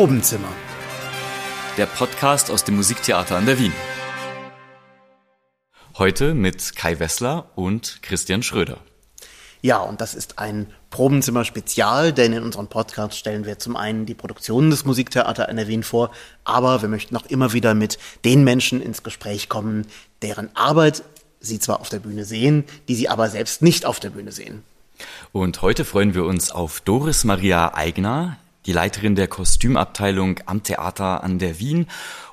Probenzimmer. 0.00 0.48
Der 1.76 1.84
Podcast 1.84 2.50
aus 2.50 2.64
dem 2.64 2.76
Musiktheater 2.76 3.36
an 3.36 3.44
der 3.44 3.58
Wien. 3.58 3.74
Heute 5.98 6.32
mit 6.32 6.74
Kai 6.74 6.98
Wessler 6.98 7.50
und 7.54 8.02
Christian 8.02 8.42
Schröder. 8.42 8.78
Ja, 9.60 9.80
und 9.80 10.00
das 10.00 10.14
ist 10.14 10.38
ein 10.38 10.68
Probenzimmer-Spezial, 10.88 12.14
denn 12.14 12.32
in 12.32 12.42
unserem 12.42 12.68
Podcast 12.68 13.18
stellen 13.18 13.44
wir 13.44 13.58
zum 13.58 13.76
einen 13.76 14.06
die 14.06 14.14
Produktionen 14.14 14.70
des 14.70 14.86
Musiktheater 14.86 15.50
an 15.50 15.56
der 15.56 15.68
Wien 15.68 15.82
vor, 15.82 16.12
aber 16.44 16.80
wir 16.80 16.88
möchten 16.88 17.14
auch 17.14 17.26
immer 17.26 17.52
wieder 17.52 17.74
mit 17.74 17.98
den 18.24 18.42
Menschen 18.42 18.80
ins 18.80 19.02
Gespräch 19.02 19.50
kommen, 19.50 19.86
deren 20.22 20.48
Arbeit 20.56 21.04
sie 21.40 21.58
zwar 21.58 21.78
auf 21.78 21.90
der 21.90 21.98
Bühne 21.98 22.24
sehen, 22.24 22.64
die 22.88 22.94
sie 22.94 23.10
aber 23.10 23.28
selbst 23.28 23.60
nicht 23.60 23.84
auf 23.84 24.00
der 24.00 24.08
Bühne 24.08 24.32
sehen. 24.32 24.64
Und 25.32 25.60
heute 25.60 25.84
freuen 25.84 26.14
wir 26.14 26.24
uns 26.24 26.50
auf 26.50 26.80
Doris 26.80 27.24
Maria 27.24 27.74
Eigner, 27.74 28.38
die 28.66 28.72
Leiterin 28.72 29.14
der 29.14 29.28
Kostümabteilung 29.28 30.40
am 30.46 30.62
Theater 30.62 31.22
an 31.24 31.38
der 31.38 31.58
Wien 31.58 31.86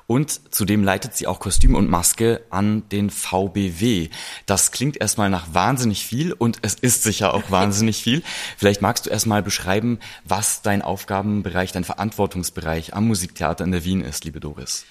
und 0.08 0.54
zudem 0.54 0.82
leitet 0.84 1.14
sie 1.14 1.26
auch 1.26 1.38
Kostüm 1.38 1.74
und 1.74 1.90
Maske 1.90 2.40
an 2.48 2.88
den 2.88 3.10
VBW. 3.10 4.08
Das 4.46 4.72
klingt 4.72 4.96
erstmal 4.98 5.28
nach 5.28 5.52
wahnsinnig 5.52 6.04
viel 6.04 6.32
und 6.32 6.58
es 6.62 6.74
ist 6.74 7.02
sicher 7.02 7.34
auch 7.34 7.50
wahnsinnig 7.50 8.02
viel. 8.02 8.22
Vielleicht 8.56 8.80
magst 8.80 9.04
du 9.04 9.10
erstmal 9.10 9.42
beschreiben, 9.42 9.98
was 10.24 10.62
dein 10.62 10.80
Aufgabenbereich, 10.80 11.72
dein 11.72 11.84
Verantwortungsbereich 11.84 12.94
am 12.94 13.06
Musiktheater 13.06 13.64
in 13.64 13.72
der 13.72 13.84
Wien 13.84 14.00
ist, 14.00 14.24
liebe 14.24 14.40
Doris. 14.40 14.86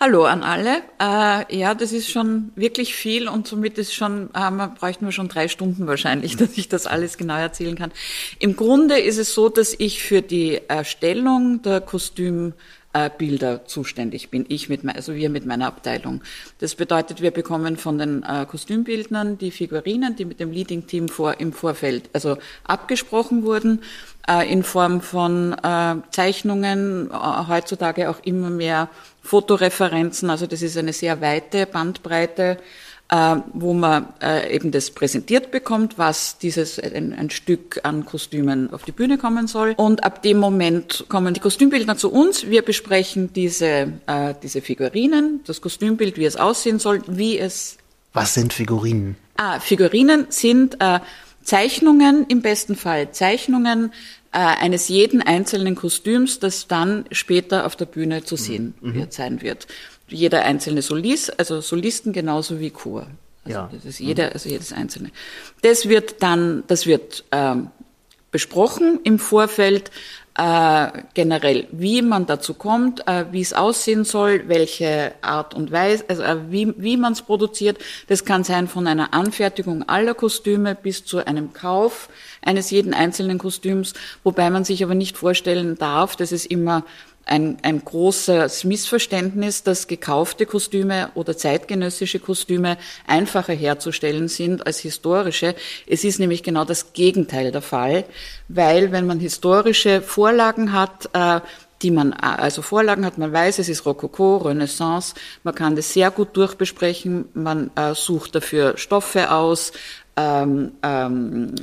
Hallo 0.00 0.26
an 0.26 0.44
alle. 0.44 0.82
Äh, 1.00 1.58
ja, 1.58 1.74
das 1.74 1.90
ist 1.90 2.08
schon 2.08 2.52
wirklich 2.54 2.94
viel 2.94 3.26
und 3.26 3.48
somit 3.48 3.78
ist 3.78 3.92
schon, 3.92 4.30
äh, 4.32 4.48
man 4.48 4.74
bräuchten 4.74 5.04
wir 5.06 5.10
schon 5.10 5.26
drei 5.26 5.48
Stunden 5.48 5.88
wahrscheinlich, 5.88 6.36
dass 6.36 6.56
ich 6.56 6.68
das 6.68 6.86
alles 6.86 7.18
genau 7.18 7.36
erzählen 7.36 7.74
kann. 7.74 7.90
Im 8.38 8.54
Grunde 8.54 9.00
ist 9.00 9.18
es 9.18 9.34
so, 9.34 9.48
dass 9.48 9.74
ich 9.76 10.04
für 10.04 10.22
die 10.22 10.60
Erstellung 10.68 11.62
der 11.62 11.80
Kostüm 11.80 12.52
äh, 12.92 13.58
zuständig 13.66 14.30
bin. 14.30 14.46
Ich 14.48 14.68
mit, 14.68 14.86
also 14.86 15.14
wir 15.14 15.30
mit 15.30 15.46
meiner 15.46 15.66
Abteilung. 15.66 16.22
Das 16.58 16.74
bedeutet, 16.74 17.20
wir 17.20 17.30
bekommen 17.30 17.76
von 17.76 17.98
den 17.98 18.22
äh, 18.22 18.46
Kostümbildnern 18.46 19.36
die 19.38 19.50
Figurinen, 19.50 20.16
die 20.16 20.24
mit 20.24 20.40
dem 20.40 20.50
Leading-Team 20.50 21.08
vor, 21.08 21.38
im 21.40 21.52
Vorfeld, 21.52 22.08
also 22.12 22.38
abgesprochen 22.64 23.42
wurden, 23.42 23.82
äh, 24.28 24.50
in 24.50 24.62
Form 24.62 25.00
von 25.00 25.54
äh, 25.54 25.96
Zeichnungen, 26.10 27.10
äh, 27.10 27.48
heutzutage 27.48 28.10
auch 28.10 28.20
immer 28.24 28.50
mehr 28.50 28.88
Fotoreferenzen. 29.28 30.30
Also 30.30 30.46
das 30.46 30.62
ist 30.62 30.76
eine 30.76 30.92
sehr 30.92 31.20
weite 31.20 31.66
Bandbreite 31.66 32.58
äh, 33.10 33.36
wo 33.54 33.72
man 33.72 34.08
äh, 34.20 34.54
eben 34.54 34.70
das 34.70 34.90
präsentiert 34.90 35.50
bekommt, 35.50 35.98
was 35.98 36.38
dieses 36.38 36.78
ein, 36.78 37.14
ein, 37.14 37.30
Stück 37.30 37.80
an 37.82 38.04
Kostümen 38.04 38.72
auf 38.72 38.84
die 38.84 38.92
Bühne 38.92 39.18
kommen 39.18 39.46
soll. 39.46 39.74
Und 39.76 40.04
ab 40.04 40.22
dem 40.22 40.38
Moment 40.38 41.06
kommen 41.08 41.34
die 41.34 41.40
Kostümbildner 41.40 41.96
zu 41.96 42.12
uns. 42.12 42.48
Wir 42.48 42.62
besprechen 42.62 43.32
diese, 43.32 43.92
äh, 44.06 44.34
diese 44.42 44.60
Figurinen, 44.60 45.40
das 45.46 45.60
Kostümbild, 45.60 46.18
wie 46.18 46.26
es 46.26 46.36
aussehen 46.36 46.78
soll, 46.78 47.02
wie 47.06 47.38
es. 47.38 47.78
Was 48.12 48.34
sind 48.34 48.52
Figurinen? 48.52 49.16
Ah, 49.36 49.60
Figurinen 49.60 50.26
sind 50.28 50.76
äh, 50.80 51.00
Zeichnungen, 51.42 52.26
im 52.28 52.42
besten 52.42 52.76
Fall 52.76 53.12
Zeichnungen 53.12 53.92
eines 54.46 54.88
jeden 54.88 55.22
einzelnen 55.22 55.74
Kostüms, 55.74 56.38
das 56.38 56.66
dann 56.66 57.04
später 57.10 57.66
auf 57.66 57.76
der 57.76 57.86
Bühne 57.86 58.24
zu 58.24 58.36
sehen 58.36 58.74
mhm. 58.80 58.94
wird, 58.94 59.12
sein 59.12 59.42
wird 59.42 59.66
jeder 60.08 60.44
einzelne 60.44 60.82
Solist, 60.82 61.38
also 61.38 61.60
Solisten 61.60 62.12
genauso 62.12 62.60
wie 62.60 62.70
Chor. 62.70 63.06
Also 63.44 63.58
ja. 63.58 63.70
das 63.72 63.84
ist 63.84 64.00
jeder, 64.00 64.32
also 64.32 64.48
jedes 64.48 64.72
einzelne. 64.72 65.10
Das 65.62 65.88
wird 65.88 66.22
dann, 66.22 66.64
das 66.66 66.86
wird 66.86 67.24
ähm, 67.30 67.68
besprochen 68.30 69.00
im 69.04 69.18
Vorfeld 69.18 69.90
äh, 70.38 71.02
generell, 71.14 71.66
wie 71.72 72.00
man 72.00 72.26
dazu 72.26 72.54
kommt, 72.54 73.06
äh, 73.08 73.24
wie 73.32 73.40
es 73.40 73.52
aussehen 73.52 74.04
soll, 74.04 74.44
welche 74.46 75.12
Art 75.20 75.52
und 75.52 75.72
Weise, 75.72 76.04
also 76.06 76.22
äh, 76.22 76.36
wie, 76.48 76.72
wie 76.76 76.96
man 76.96 77.12
es 77.12 77.22
produziert. 77.22 77.78
Das 78.06 78.24
kann 78.24 78.44
sein 78.44 78.68
von 78.68 78.86
einer 78.86 79.12
Anfertigung 79.12 79.88
aller 79.88 80.14
Kostüme 80.14 80.76
bis 80.76 81.04
zu 81.04 81.26
einem 81.26 81.52
Kauf 81.52 82.08
eines 82.40 82.70
jeden 82.70 82.94
einzelnen 82.94 83.38
Kostüms, 83.38 83.94
wobei 84.22 84.48
man 84.48 84.64
sich 84.64 84.84
aber 84.84 84.94
nicht 84.94 85.18
vorstellen 85.18 85.76
darf, 85.76 86.14
dass 86.14 86.30
es 86.30 86.46
immer 86.46 86.84
ein, 87.28 87.58
ein 87.62 87.84
großes 87.84 88.64
Missverständnis, 88.64 89.62
dass 89.62 89.86
gekaufte 89.86 90.46
Kostüme 90.46 91.10
oder 91.14 91.36
zeitgenössische 91.36 92.18
Kostüme 92.18 92.78
einfacher 93.06 93.52
herzustellen 93.52 94.28
sind 94.28 94.66
als 94.66 94.78
historische. 94.80 95.54
Es 95.86 96.04
ist 96.04 96.18
nämlich 96.18 96.42
genau 96.42 96.64
das 96.64 96.92
Gegenteil 96.92 97.52
der 97.52 97.62
Fall, 97.62 98.04
weil 98.48 98.92
wenn 98.92 99.06
man 99.06 99.20
historische 99.20 100.00
Vorlagen 100.02 100.72
hat, 100.72 101.10
äh, 101.12 101.40
die 101.82 101.90
man, 101.90 102.12
also 102.12 102.62
Vorlagen 102.62 103.04
hat, 103.04 103.18
man 103.18 103.32
weiß, 103.32 103.60
es 103.60 103.68
ist 103.68 103.86
Rokoko, 103.86 104.38
Renaissance, 104.38 105.14
man 105.44 105.54
kann 105.54 105.76
das 105.76 105.92
sehr 105.92 106.10
gut 106.10 106.36
durchbesprechen, 106.36 107.26
man 107.34 107.70
äh, 107.76 107.94
sucht 107.94 108.34
dafür 108.34 108.76
Stoffe 108.76 109.30
aus, 109.30 109.72
ähm, 110.16 110.72
ähm, 110.82 111.54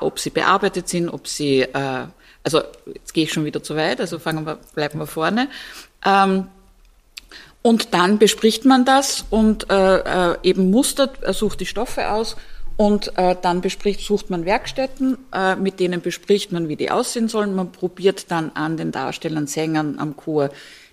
ob 0.00 0.18
sie 0.18 0.30
bearbeitet 0.30 0.88
sind, 0.88 1.10
ob 1.10 1.28
sie 1.28 1.60
äh, 1.60 2.06
also 2.42 2.62
jetzt 2.86 3.14
gehe 3.14 3.24
ich 3.24 3.32
schon 3.32 3.44
wieder 3.44 3.62
zu 3.62 3.76
weit, 3.76 4.00
also 4.00 4.18
fangen 4.18 4.44
wir, 4.44 4.58
bleiben 4.74 4.98
wir 4.98 5.06
vorne. 5.06 5.48
Ähm, 6.04 6.48
und 7.62 7.94
dann 7.94 8.18
bespricht 8.18 8.64
man 8.64 8.84
das 8.84 9.24
und 9.30 9.70
äh, 9.70 10.32
äh, 10.32 10.36
eben 10.42 10.70
mustert, 10.70 11.22
äh, 11.22 11.32
sucht 11.32 11.60
die 11.60 11.66
Stoffe 11.66 12.10
aus 12.10 12.36
und 12.76 13.16
äh, 13.16 13.36
dann 13.40 13.60
bespricht, 13.60 14.00
sucht 14.00 14.30
man 14.30 14.44
Werkstätten, 14.44 15.16
äh, 15.32 15.54
mit 15.54 15.78
denen 15.78 16.00
bespricht 16.00 16.50
man, 16.50 16.68
wie 16.68 16.74
die 16.74 16.90
aussehen 16.90 17.28
sollen. 17.28 17.54
Man 17.54 17.70
probiert 17.70 18.30
dann 18.32 18.50
an 18.54 18.76
den 18.76 18.90
Darstellern, 18.90 19.46
Sängern 19.46 19.98
am 19.98 20.16
Chor 20.16 20.50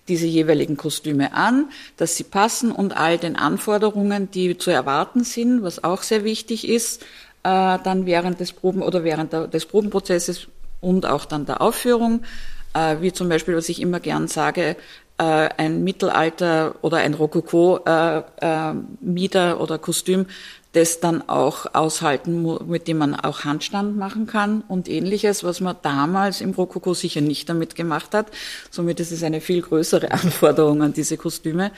diese 0.08 0.28
jeweiligen 0.28 0.78
Kostüme 0.78 1.34
an, 1.34 1.70
dass 1.98 2.18
sie 2.18 2.24
passen 2.24 2.72
und 2.72 2.98
all 2.98 3.18
den 3.18 3.36
Anforderungen, 3.36 4.30
die 4.32 4.58
zu 4.58 4.72
erwarten 4.72 5.24
sind, 5.24 5.64
was 5.64 5.84
auch 5.84 6.02
sehr 6.04 6.24
wichtig 6.24 6.68
ist, 6.68 7.04
äh, 7.44 7.78
dann 7.84 8.06
während 8.06 8.40
des 8.40 8.54
Proben 8.54 8.82
oder 8.82 9.04
während 9.04 9.34
der, 9.34 9.48
des 9.48 9.66
Probenprozesses 9.66 10.48
und 10.82 11.06
auch 11.06 11.26
dann 11.26 11.46
der 11.46 11.62
Aufführung, 11.62 12.24
äh, 12.74 12.98
wie 13.02 13.14
zum 13.14 13.30
Beispiel, 13.30 13.56
was 13.56 13.70
ich 13.70 13.82
immer 13.82 14.00
gern 14.00 14.28
sage, 14.28 14.76
äh, 15.18 15.50
ein 15.58 15.84
Mittelalter 15.84 16.76
oder 16.82 16.98
ein 16.98 17.14
Rokoko-Mieder 17.14 19.52
äh, 19.52 19.54
oder 19.54 19.78
Kostüm, 19.78 20.26
das 20.74 21.00
dann 21.00 21.28
auch 21.28 21.74
aushalten, 21.74 22.46
mit 22.68 22.88
dem 22.88 23.00
man 23.00 23.16
auch 23.16 23.44
Handstand 23.44 23.98
machen 23.98 24.28
kann 24.28 24.62
und 24.68 24.88
ähnliches, 24.88 25.44
was 25.44 25.62
man 25.62 25.76
damals 25.82 26.42
im 26.42 26.52
Rokoko 26.52 26.94
sicher 26.94 27.22
nicht 27.22 27.50
damit 27.50 27.76
gemacht 27.76 28.14
hat. 28.14 28.28
Somit 28.70 29.00
ist 29.00 29.12
es 29.12 29.24
eine 29.24 29.42
viel 29.42 29.62
größere 29.62 30.12
Anforderung 30.12 30.84
an 30.84 30.94
diese 30.94 31.18
Kostüme. 31.18 31.72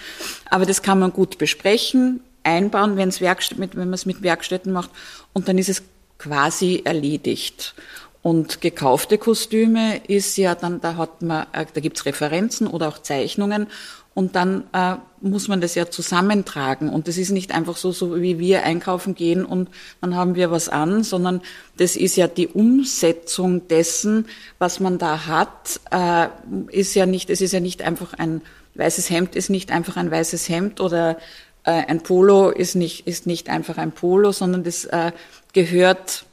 Aber 0.50 0.66
das 0.66 0.82
kann 0.82 1.00
man 1.00 1.14
gut 1.14 1.38
besprechen, 1.38 2.22
einbauen, 2.44 2.98
wenn 2.98 3.10
es 3.10 3.22
Werkst 3.22 3.58
mit, 3.58 3.76
wenn 3.76 3.88
man 3.88 3.94
es 3.94 4.06
mit 4.06 4.24
Werkstätten 4.24 4.74
macht 4.74 4.90
und 5.34 5.48
dann 5.48 5.58
ist 5.58 5.70
es 5.70 5.84
quasi 6.18 6.82
erledigt. 6.84 7.76
Und 8.22 8.62
gekaufte 8.62 9.18
Kostüme 9.18 9.98
ist 10.08 10.38
ja 10.38 10.54
dann, 10.54 10.80
da 10.80 10.96
hat 10.96 11.22
man, 11.22 11.48
äh, 11.54 11.66
da 11.74 11.82
gibt's 11.82 12.06
Referenzen 12.06 12.68
oder 12.68 12.88
auch 12.88 13.00
Zeichnungen 13.00 13.68
und 14.14 14.36
dann 14.36 14.66
äh, 14.74 14.96
muss 15.22 15.48
man 15.48 15.62
das 15.62 15.76
ja 15.76 15.90
zusammentragen. 15.90 16.90
Und 16.90 17.08
das 17.08 17.18
ist 17.18 17.32
nicht 17.32 17.54
einfach 17.54 17.78
so, 17.78 17.92
so 17.92 18.22
wie 18.22 18.40
wir 18.40 18.64
einkaufen 18.64 19.16
gehen 19.16 19.46
und 19.46 19.70
dann 20.02 20.16
haben 20.16 20.36
wir 20.36 20.52
was 20.52 20.70
an, 20.70 21.04
sondern 21.04 21.42
das 21.78 21.96
ist 21.96 22.16
ja 22.16 22.28
die 22.28 22.48
Umsetzung 22.48 23.68
dessen, 23.68 24.28
was 24.59 24.80
man 24.80 24.98
da 24.98 25.26
hat, 25.26 25.80
äh, 25.92 26.28
ist 26.72 26.94
ja 26.94 27.06
nicht, 27.06 27.30
es 27.30 27.42
ist 27.42 27.53
ja 27.53 27.59
nicht 27.59 27.82
einfach 27.82 28.14
ein 28.14 28.42
weißes 28.76 29.09
Hemd, 29.09 29.36
ist 29.36 29.50
nicht 29.50 29.72
einfach 29.72 29.98
ein 29.98 30.12
weißes 30.12 30.48
Hemd 30.50 30.82
oder 30.82 31.18
äh, 31.64 31.72
ein 31.72 32.02
Polo 32.02 32.50
ist 32.50 32.76
nicht, 32.76 33.08
ist 33.08 33.28
nicht 33.28 33.50
einfach 33.50 33.78
ein 33.78 33.92
Polo, 33.92 34.32
sondern 34.32 34.64
das 34.64 34.86
äh, 34.86 35.12
gehört 35.53 36.26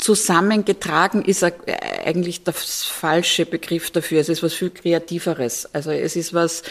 zusammengetragen 0.00 1.22
ist 1.22 1.44
eigentlich 1.44 2.42
der 2.44 2.54
falsche 2.54 3.46
Begriff 3.46 3.90
dafür. 3.90 4.20
Es 4.20 4.28
ist 4.28 4.42
was 4.42 4.54
viel 4.54 4.70
Kreativeres. 4.70 5.72
Also 5.74 5.90
es 5.90 6.16
ist 6.16 6.32
was, 6.32 6.62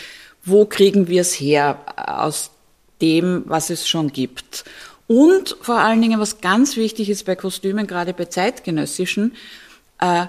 wo 0.43 0.65
kriegen 0.65 1.07
wir 1.07 1.21
es 1.21 1.33
her 1.33 1.79
aus 1.95 2.51
dem, 3.01 3.43
was 3.45 3.69
es 3.69 3.87
schon 3.87 4.11
gibt. 4.11 4.65
Und 5.07 5.57
vor 5.61 5.79
allen 5.79 6.01
Dingen, 6.01 6.19
was 6.19 6.41
ganz 6.41 6.75
wichtig 6.75 7.09
ist 7.09 7.25
bei 7.25 7.35
Kostümen, 7.35 7.87
gerade 7.87 8.13
bei 8.13 8.25
zeitgenössischen, 8.25 9.35
äh, 9.99 10.25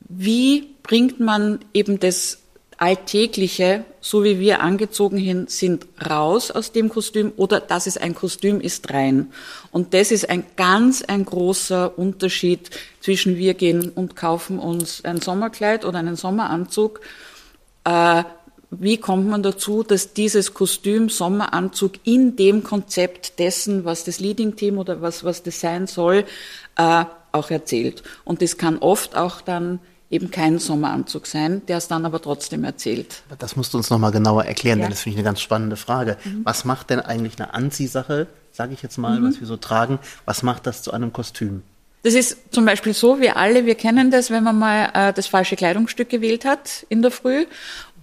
wie 0.00 0.74
bringt 0.82 1.18
man 1.20 1.60
eben 1.72 1.98
das 1.98 2.38
Alltägliche, 2.78 3.84
so 4.00 4.24
wie 4.24 4.40
wir 4.40 4.60
angezogen 4.60 5.46
sind 5.48 5.86
raus 6.08 6.50
aus 6.50 6.72
dem 6.72 6.88
Kostüm 6.88 7.32
oder 7.36 7.60
dass 7.60 7.86
es 7.86 7.96
ein 7.96 8.14
Kostüm 8.14 8.60
ist 8.60 8.90
rein. 8.92 9.32
Und 9.70 9.94
das 9.94 10.10
ist 10.10 10.28
ein 10.28 10.44
ganz 10.56 11.02
ein 11.02 11.24
großer 11.24 11.98
Unterschied 11.98 12.70
zwischen 13.00 13.36
wir 13.36 13.54
gehen 13.54 13.90
und 13.90 14.16
kaufen 14.16 14.58
uns 14.58 15.04
ein 15.04 15.20
Sommerkleid 15.20 15.84
oder 15.84 15.98
einen 15.98 16.16
Sommeranzug. 16.16 17.00
Äh, 17.84 18.24
wie 18.70 18.96
kommt 18.96 19.28
man 19.28 19.42
dazu, 19.42 19.82
dass 19.82 20.14
dieses 20.14 20.54
Kostüm, 20.54 21.08
Sommeranzug 21.08 21.92
in 22.04 22.36
dem 22.36 22.64
Konzept 22.64 23.38
dessen, 23.38 23.84
was 23.84 24.04
das 24.04 24.20
Leading-Team 24.20 24.78
oder 24.78 25.00
was, 25.00 25.24
was 25.24 25.42
das 25.42 25.60
sein 25.60 25.86
soll, 25.86 26.24
äh, 26.76 27.04
auch 27.32 27.50
erzählt. 27.50 28.02
Und 28.24 28.42
das 28.42 28.58
kann 28.58 28.78
oft 28.78 29.16
auch 29.16 29.40
dann 29.40 29.80
eben 30.10 30.30
kein 30.30 30.58
Sommeranzug 30.58 31.26
sein, 31.26 31.62
der 31.66 31.78
es 31.78 31.88
dann 31.88 32.04
aber 32.06 32.20
trotzdem 32.20 32.62
erzählt. 32.64 33.22
Das 33.38 33.56
musst 33.56 33.72
du 33.74 33.78
uns 33.78 33.90
nochmal 33.90 34.12
genauer 34.12 34.44
erklären, 34.44 34.78
Ja. 34.78 34.84
denn 34.84 34.92
das 34.92 35.02
finde 35.02 35.14
ich 35.14 35.18
eine 35.18 35.24
ganz 35.24 35.40
spannende 35.40 35.76
Frage. 35.76 36.16
Was 36.44 36.64
macht 36.64 36.90
denn 36.90 37.00
eigentlich 37.00 37.38
eine 37.38 37.54
Anziehsache, 37.54 38.26
sage 38.52 38.74
ich 38.74 38.82
jetzt 38.82 38.98
mal, 38.98 39.22
was 39.22 39.40
wir 39.40 39.46
so 39.46 39.56
tragen, 39.56 39.98
was 40.24 40.42
macht 40.42 40.66
das 40.66 40.82
zu 40.82 40.92
einem 40.92 41.12
Kostüm? 41.12 41.62
Das 42.04 42.12
ist 42.12 42.36
zum 42.52 42.66
Beispiel 42.66 42.92
so, 42.92 43.18
wir 43.18 43.38
alle, 43.38 43.64
wir 43.64 43.76
kennen 43.76 44.10
das, 44.10 44.30
wenn 44.30 44.44
man 44.44 44.58
mal 44.58 44.90
äh, 44.92 45.12
das 45.14 45.26
falsche 45.26 45.56
Kleidungsstück 45.56 46.10
gewählt 46.10 46.44
hat 46.44 46.84
in 46.90 47.00
der 47.00 47.10
Früh 47.10 47.46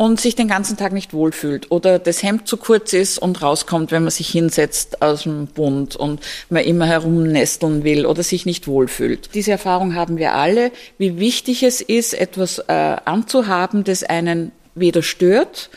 und 0.02 0.20
sich 0.20 0.34
den 0.34 0.48
ganzen 0.48 0.78
Tag 0.78 0.94
nicht 0.94 1.14
wohlfühlt 1.14 1.70
oder 1.70 2.00
das 2.00 2.24
Hemd 2.24 2.48
zu 2.48 2.58
kurz 2.58 2.92
ist 2.92 3.20
und 3.20 3.44
rauskommt, 3.44 3.92
wenn 3.92 4.02
man 4.02 4.10
sich 4.10 4.30
hinsetzt 4.30 5.04
aus 5.04 5.24
dem 5.24 5.46
Bund 5.46 5.96
und 5.96 6.22
man 6.50 6.64
immer 6.64 6.88
herumnesteln 6.88 7.84
will 7.84 8.08
oder 8.08 8.24
sich 8.24 8.48
nicht 8.48 8.68
wohlfühlt. 8.68 9.30
Diese 9.36 9.52
Erfahrung 9.52 9.94
haben 9.94 10.18
wir 10.18 10.34
alle, 10.34 10.72
wie 10.98 11.20
wichtig 11.20 11.62
es 11.62 11.82
ist, 11.82 12.16
etwas 12.16 12.58
äh, 12.58 12.98
anzuhaben, 13.06 13.84
das 13.84 14.02
einen 14.02 14.52
weder 14.74 15.04
stört, 15.04 15.70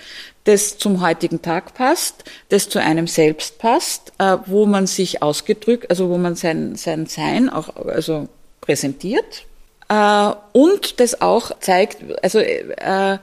das 0.44 0.78
zum 0.78 1.02
heutigen 1.02 1.42
Tag 1.42 1.74
passt, 1.74 2.24
das 2.48 2.70
zu 2.70 2.78
einem 2.78 3.06
selbst 3.06 3.58
passt, 3.58 4.14
äh, 4.16 4.38
wo 4.46 4.64
man 4.64 4.86
sich 4.86 5.22
ausgedrückt, 5.22 5.90
also 5.90 6.08
wo 6.08 6.16
man 6.16 6.34
sein, 6.34 6.76
sein 6.76 7.04
Sein 7.04 7.50
auch 7.50 7.76
also 7.76 8.28
präsentiert 8.62 9.44
äh, 9.90 10.30
und 10.52 10.98
das 10.98 11.20
auch 11.20 11.60
zeigt, 11.60 11.98
also 12.22 12.38
äh, 12.38 13.18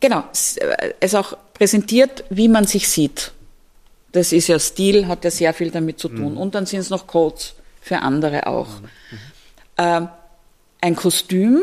genau, 0.00 0.24
es, 0.32 0.56
äh, 0.56 0.94
es 1.00 1.14
auch 1.14 1.36
präsentiert, 1.54 2.24
wie 2.30 2.48
man 2.48 2.64
sich 2.64 2.88
sieht. 2.88 3.32
Das 4.12 4.32
ist 4.32 4.48
ja 4.48 4.58
Stil, 4.58 5.06
hat 5.06 5.24
ja 5.24 5.30
sehr 5.30 5.52
viel 5.52 5.70
damit 5.70 5.98
zu 5.98 6.08
tun. 6.08 6.36
Und 6.36 6.54
dann 6.54 6.66
sind 6.66 6.80
es 6.80 6.90
noch 6.90 7.06
Codes 7.06 7.54
für 7.80 7.98
andere 7.98 8.46
auch. 8.46 8.68
Äh, 9.76 10.02
ein 10.80 10.96
Kostüm 10.96 11.62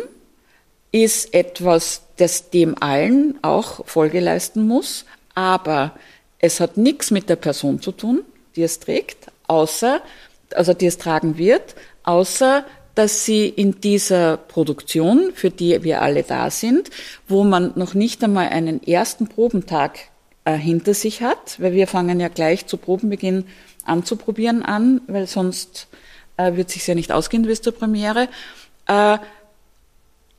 ist 0.92 1.34
etwas, 1.34 2.04
das 2.18 2.50
dem 2.50 2.82
allen 2.82 3.40
auch 3.42 3.86
Folge 3.86 4.20
leisten 4.20 4.68
muss, 4.68 5.06
aber 5.34 5.92
es 6.40 6.60
hat 6.60 6.78
nichts 6.78 7.12
mit 7.12 7.30
der 7.30 7.36
Person 7.36 7.82
zu 7.82 7.92
tun, 7.92 8.22
die 8.56 8.64
es 8.64 8.80
trägt, 8.80 9.28
außer, 9.48 10.02
also 10.54 10.74
die 10.74 10.86
es 10.86 10.98
tragen 10.98 11.38
wird, 11.38 11.76
außer 12.04 12.64
dass 12.96 13.26
sie 13.26 13.48
in 13.48 13.80
dieser 13.82 14.38
Produktion, 14.38 15.32
für 15.34 15.50
die 15.50 15.84
wir 15.84 16.02
alle 16.02 16.24
da 16.24 16.50
sind, 16.50 16.90
wo 17.28 17.44
man 17.44 17.74
noch 17.76 17.94
nicht 17.94 18.24
einmal 18.24 18.50
einen 18.50 18.82
ersten 18.82 19.28
Probentag 19.28 20.00
äh, 20.46 20.54
hinter 20.54 20.94
sich 20.94 21.22
hat, 21.22 21.60
weil 21.60 21.74
wir 21.74 21.88
fangen 21.88 22.20
ja 22.20 22.30
gleich 22.30 22.66
zu 22.68 22.78
Probenbeginn 22.78 23.46
anzuprobieren 23.84 24.64
an, 24.64 25.02
weil 25.08 25.28
sonst 25.28 25.88
äh, 26.38 26.56
wird 26.56 26.70
sich 26.70 26.88
ja 26.88 26.96
nicht 26.96 27.12
ausgehen 27.12 27.44
bis 27.44 27.62
zur 27.62 27.74
Premiere, 27.74 28.30
äh, 28.88 29.18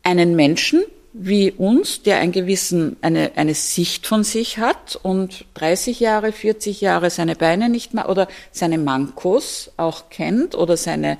einen 0.02 0.36
Menschen 0.36 0.82
wie 1.18 1.50
uns, 1.50 2.02
der 2.02 2.18
einen 2.18 2.32
gewissen, 2.32 2.96
eine, 3.00 3.32
eine 3.36 3.54
Sicht 3.54 4.06
von 4.06 4.22
sich 4.22 4.58
hat 4.58 4.98
und 5.02 5.46
30 5.54 5.98
Jahre, 5.98 6.30
40 6.30 6.82
Jahre 6.82 7.08
seine 7.08 7.36
Beine 7.36 7.70
nicht 7.70 7.94
mehr 7.94 8.10
oder 8.10 8.28
seine 8.52 8.76
Mankos 8.76 9.70
auch 9.78 10.10
kennt 10.10 10.54
oder 10.54 10.76
seine, 10.76 11.16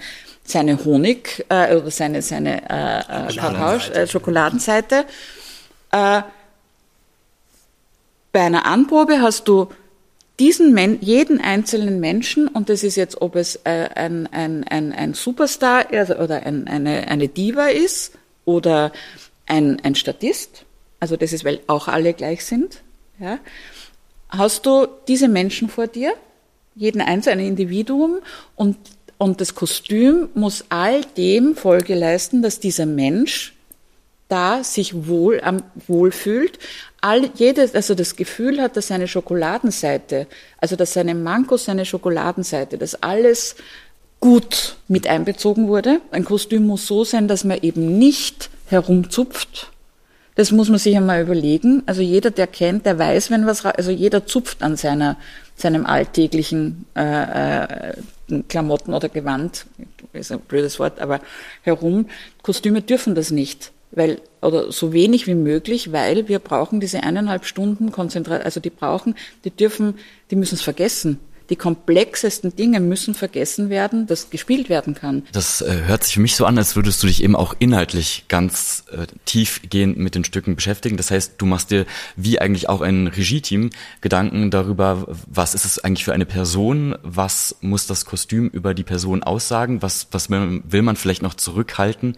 seine 0.51 0.85
Honig 0.85 1.45
äh, 1.49 1.75
oder 1.77 1.91
seine, 1.91 2.23
seine 2.23 2.63
äh, 2.69 3.29
äh, 3.29 3.37
Kakao, 3.37 3.77
äh, 3.93 4.07
Schokoladenseite. 4.07 5.05
Äh, 5.93 6.23
bei 8.33 8.41
einer 8.43 8.67
Anprobe 8.67 9.21
hast 9.21 9.49
du 9.49 9.69
diesen 10.39 10.75
Men 10.75 10.99
jeden 11.01 11.41
einzelnen 11.41 12.01
Menschen, 12.01 12.49
und 12.49 12.69
das 12.69 12.83
ist 12.83 12.97
jetzt, 12.97 13.23
ob 13.23 13.37
es 13.37 13.57
äh, 13.65 13.89
ein, 13.95 14.27
ein, 14.33 14.65
ein, 14.65 14.93
ein 14.93 15.15
Superstar 15.15 15.87
also, 15.91 16.17
oder 16.17 16.45
ein, 16.45 16.69
eine, 16.69 17.09
eine 17.09 17.29
Diva 17.29 17.69
ist 17.69 18.13
oder 18.45 18.93
ein, 19.47 19.81
ein 19.83 19.95
Statist, 19.95 20.65
also 21.01 21.17
das 21.17 21.33
ist, 21.33 21.45
weil 21.45 21.61
auch 21.67 21.89
alle 21.89 22.13
gleich 22.13 22.45
sind, 22.45 22.83
ja, 23.19 23.39
hast 24.29 24.67
du 24.67 24.87
diese 25.09 25.29
Menschen 25.29 25.69
vor 25.71 25.87
dir, 25.87 26.13
jeden 26.75 27.01
einzelnen 27.01 27.47
Individuum, 27.47 28.19
und, 28.57 28.77
und 29.19 29.41
das 29.41 29.55
Kostüm 29.55 30.29
muss 30.35 30.65
all 30.69 31.03
dem 31.17 31.57
Folge 31.57 31.95
leisten, 31.95 32.43
dass 32.43 32.61
dieser 32.61 32.87
Mensch 32.87 33.55
da 34.29 34.65
sich 34.65 35.07
wohl 35.07 35.41
am 35.41 35.63
wohl 35.87 36.11
fühlt, 36.11 36.59
all 37.01 37.31
jedes 37.37 37.75
also 37.75 37.95
das 37.95 38.17
Gefühl 38.17 38.61
hat, 38.61 38.77
dass 38.77 38.89
seine 38.89 39.07
Schokoladenseite, 39.07 40.27
also 40.59 40.75
dass 40.75 40.95
seine 40.95 41.15
Manko, 41.15 41.57
seine 41.57 41.85
Schokoladenseite, 41.85 42.79
dass 42.79 43.01
alles 43.03 43.55
gut 44.19 44.77
mit 44.89 45.07
einbezogen 45.07 45.69
wurde. 45.69 46.01
Ein 46.11 46.25
Kostüm 46.25 46.67
muss 46.67 46.87
so 46.87 47.05
sein, 47.05 47.29
dass 47.29 47.45
man 47.45 47.61
eben 47.63 47.99
nicht 47.99 48.51
herumzupft. 48.67 49.71
Das 50.35 50.51
muss 50.51 50.69
man 50.69 50.79
sich 50.79 50.97
einmal 50.97 51.23
überlegen. 51.23 51.83
Also 51.87 52.03
jeder, 52.03 52.31
der 52.31 52.47
kennt, 52.47 52.85
der 52.85 52.99
weiß, 52.99 53.31
wenn 53.31 53.47
was, 53.47 53.65
also 53.65 53.91
jeder 53.91 54.27
zupft 54.27 54.63
an 54.63 54.77
seiner, 54.77 55.17
seinem 55.55 55.87
alltäglichen 55.87 56.87
äh, 56.95 57.91
äh, 57.91 57.93
Klamotten 58.49 58.95
oder 58.95 59.09
Gewand, 59.09 59.67
ist 60.13 60.33
ein 60.33 60.41
blödes 60.41 60.79
Wort, 60.79 61.01
aber 61.01 61.21
herum. 61.63 62.07
Kostüme 62.43 62.83
dürfen 62.83 63.15
das 63.15 63.31
nicht, 63.31 63.73
weil 63.91 64.21
oder 64.43 64.73
so 64.73 64.93
wenig 64.93 65.27
wie 65.27 65.35
möglich, 65.35 65.93
weil 65.93 66.29
wir 66.29 66.39
brauchen 66.39 66.81
diese 66.81 67.03
eineinhalb 67.03 67.45
Stunden 67.45 67.93
Konzentration, 67.93 68.45
also 68.45 68.61
die 68.61 68.71
brauchen, 68.71 69.15
die 69.45 69.51
dürfen, 69.51 69.95
die 70.31 70.37
müssen 70.37 70.55
es 70.55 70.63
vergessen. 70.63 71.21
Die 71.51 71.57
komplexesten 71.57 72.57
Dinge 72.57 72.81
müssen 72.81 73.15
vergessen 73.15 73.71
werden, 73.71 74.07
dass 74.07 74.31
gespielt 74.31 74.69
werden 74.69 74.95
kann. 74.95 75.23
Das 75.33 75.61
äh, 75.61 75.83
hört 75.87 76.03
sich 76.05 76.15
für 76.15 76.21
mich 76.21 76.35
so 76.37 76.45
an, 76.45 76.59
als 76.59 76.75
würdest 76.77 77.03
du 77.03 77.07
dich 77.07 77.23
eben 77.23 77.37
auch 77.37 77.55
inhaltlich 77.59 78.25
ganz 78.29 78.85
äh, 78.91 79.07
tiefgehend 79.25 79.97
mit 79.99 80.15
den 80.15 80.25
Stücken 80.25 80.57
beschäftigen. 80.57 80.97
Das 80.97 81.11
heißt, 81.11 81.35
du 81.39 81.47
machst 81.47 81.71
dir 81.71 81.87
wie 82.17 82.41
eigentlich 82.41 82.69
auch 82.69 82.81
ein 82.81 83.07
Regie-Team 83.07 83.71
Gedanken 84.01 84.51
darüber, 84.51 85.07
was 85.27 85.55
ist 85.55 85.65
es 85.65 85.79
eigentlich 85.79 86.05
für 86.05 86.13
eine 86.15 86.27
Person, 86.27 86.97
was 87.03 87.57
muss 87.61 87.87
das 87.87 88.05
Kostüm 88.05 88.49
über 88.49 88.75
die 88.75 88.85
Person 88.85 89.23
aussagen, 89.23 89.83
was, 89.83 90.09
was 90.11 90.31
will 90.31 90.39
man- 90.41 90.63
will 90.67 90.83
man 90.83 90.97
vielleicht 90.97 91.23
noch 91.23 91.35
zurückhalten. 91.35 92.17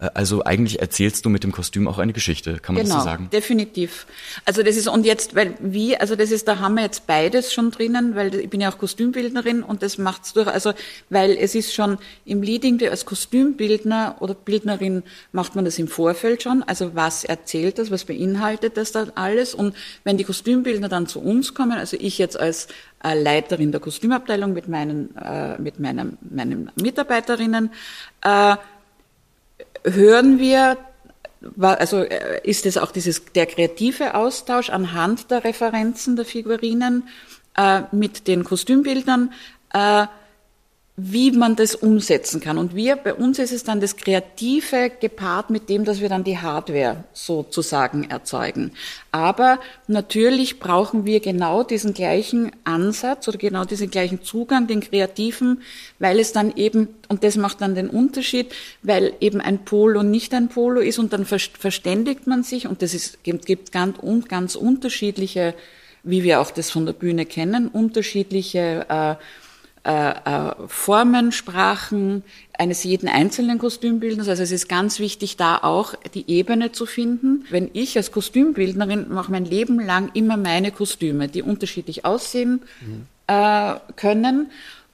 Äh, 0.00 0.10
Also 0.14 0.44
eigentlich 0.44 0.80
erzählst 0.80 1.24
du 1.24 1.30
mit 1.30 1.42
dem 1.44 1.52
Kostüm 1.52 1.88
auch 1.88 1.98
eine 1.98 2.12
Geschichte, 2.12 2.58
kann 2.58 2.74
man 2.74 2.84
Genau, 2.84 2.96
das 2.96 3.04
so 3.04 3.10
sagen? 3.10 3.28
definitiv. 3.32 4.06
Also 4.44 4.62
das 4.62 4.76
ist, 4.76 4.88
und 4.88 5.04
jetzt, 5.06 5.34
weil 5.34 5.54
wie, 5.60 5.96
also 5.96 6.16
das 6.16 6.30
ist, 6.30 6.48
da 6.48 6.58
haben 6.58 6.74
wir 6.74 6.82
jetzt 6.82 7.06
beides 7.06 7.52
schon 7.52 7.70
drinnen, 7.70 8.14
weil 8.14 8.34
ich 8.34 8.50
bin 8.50 8.60
ja 8.60 8.70
auch 8.72 8.78
Kostümbildnerin 8.78 9.62
und 9.62 9.82
das 9.82 9.98
macht's 9.98 10.32
durch, 10.32 10.48
also, 10.48 10.72
weil 11.10 11.36
es 11.36 11.54
ist 11.54 11.74
schon 11.74 11.98
im 12.24 12.42
Leading, 12.42 12.80
als 12.88 13.04
Kostümbildner 13.04 14.16
oder 14.20 14.34
Bildnerin 14.34 15.02
macht 15.32 15.54
man 15.54 15.64
das 15.64 15.78
im 15.78 15.88
Vorfeld 15.88 16.42
schon, 16.42 16.62
also 16.62 16.94
was 16.94 17.24
erzählt 17.24 17.78
das, 17.78 17.90
was 17.90 18.04
beinhaltet 18.04 18.76
das 18.76 18.92
dann 18.92 19.12
alles 19.14 19.54
und 19.54 19.74
wenn 20.04 20.16
die 20.16 20.24
Kostümbildner 20.24 20.88
dann 20.88 21.06
zu 21.06 21.20
uns 21.20 21.54
kommen, 21.54 21.72
also 21.78 21.96
ich 21.98 22.18
jetzt 22.18 22.38
als 22.38 22.68
äh, 23.04 23.20
Leiterin 23.20 23.72
der 23.72 23.80
Kostümabteilung 23.80 24.52
mit 24.52 24.68
meinen, 24.68 25.14
äh, 25.16 25.58
mit 25.60 25.80
meinen, 25.80 26.18
meinen 26.30 26.70
Mitarbeiterinnen, 26.76 27.70
äh, 28.22 28.56
hören 29.84 30.38
wir, 30.38 30.78
also 31.58 32.02
äh, 32.02 32.40
ist 32.44 32.66
es 32.66 32.76
auch 32.78 32.92
dieses, 32.92 33.24
der 33.34 33.46
kreative 33.46 34.14
Austausch 34.14 34.70
anhand 34.70 35.30
der 35.30 35.44
Referenzen 35.44 36.16
der 36.16 36.24
Figurinen 36.24 37.08
äh, 37.56 37.82
mit 37.92 38.28
den 38.28 38.44
Kostümbildern, 38.44 39.32
äh, 39.72 40.06
wie 40.94 41.30
man 41.30 41.56
das 41.56 41.74
umsetzen 41.74 42.40
kann. 42.40 42.58
Und 42.58 42.76
wir, 42.76 42.96
bei 42.96 43.14
uns 43.14 43.38
ist 43.38 43.50
es 43.50 43.64
dann 43.64 43.80
das 43.80 43.96
Kreative 43.96 44.90
gepaart 45.00 45.48
mit 45.48 45.70
dem, 45.70 45.86
dass 45.86 46.02
wir 46.02 46.10
dann 46.10 46.22
die 46.22 46.36
Hardware 46.36 47.04
sozusagen 47.14 48.10
erzeugen. 48.10 48.72
Aber 49.10 49.58
natürlich 49.86 50.58
brauchen 50.58 51.06
wir 51.06 51.20
genau 51.20 51.62
diesen 51.62 51.94
gleichen 51.94 52.52
Ansatz 52.64 53.26
oder 53.26 53.38
genau 53.38 53.64
diesen 53.64 53.90
gleichen 53.90 54.22
Zugang, 54.22 54.66
den 54.66 54.80
Kreativen, 54.80 55.62
weil 55.98 56.20
es 56.20 56.32
dann 56.32 56.54
eben, 56.56 56.88
und 57.08 57.24
das 57.24 57.36
macht 57.36 57.62
dann 57.62 57.74
den 57.74 57.88
Unterschied, 57.88 58.52
weil 58.82 59.14
eben 59.20 59.40
ein 59.40 59.64
Polo 59.64 60.02
nicht 60.02 60.34
ein 60.34 60.48
Polo 60.48 60.80
ist 60.80 60.98
und 60.98 61.14
dann 61.14 61.24
ver- 61.24 61.38
verständigt 61.38 62.26
man 62.26 62.42
sich 62.42 62.66
und 62.66 62.82
das 62.82 62.92
ist, 62.92 63.24
gibt, 63.24 63.72
ganz, 63.72 63.96
ganz 64.28 64.56
unterschiedliche, 64.56 65.54
wie 66.04 66.22
wir 66.22 66.40
auch 66.40 66.50
das 66.50 66.70
von 66.70 66.84
der 66.84 66.92
Bühne 66.92 67.24
kennen, 67.24 67.68
unterschiedliche 67.68 68.86
äh, 68.88 69.14
Formen, 69.84 71.32
Sprachen 71.32 72.22
eines 72.56 72.84
jeden 72.84 73.08
einzelnen 73.08 73.58
Kostümbildners. 73.58 74.28
Also 74.28 74.42
es 74.44 74.52
ist 74.52 74.68
ganz 74.68 75.00
wichtig, 75.00 75.36
da 75.36 75.58
auch 75.58 75.94
die 76.14 76.30
Ebene 76.30 76.70
zu 76.70 76.86
finden. 76.86 77.44
Wenn 77.50 77.70
ich 77.72 77.96
als 77.96 78.12
Kostümbildnerin 78.12 79.06
mache 79.08 79.32
mein 79.32 79.44
Leben 79.44 79.80
lang 79.80 80.10
immer 80.14 80.36
meine 80.36 80.70
Kostüme, 80.70 81.26
die 81.28 81.42
unterschiedlich 81.42 82.04
aussehen 82.04 82.62
äh, 83.26 83.74
können. 83.96 84.50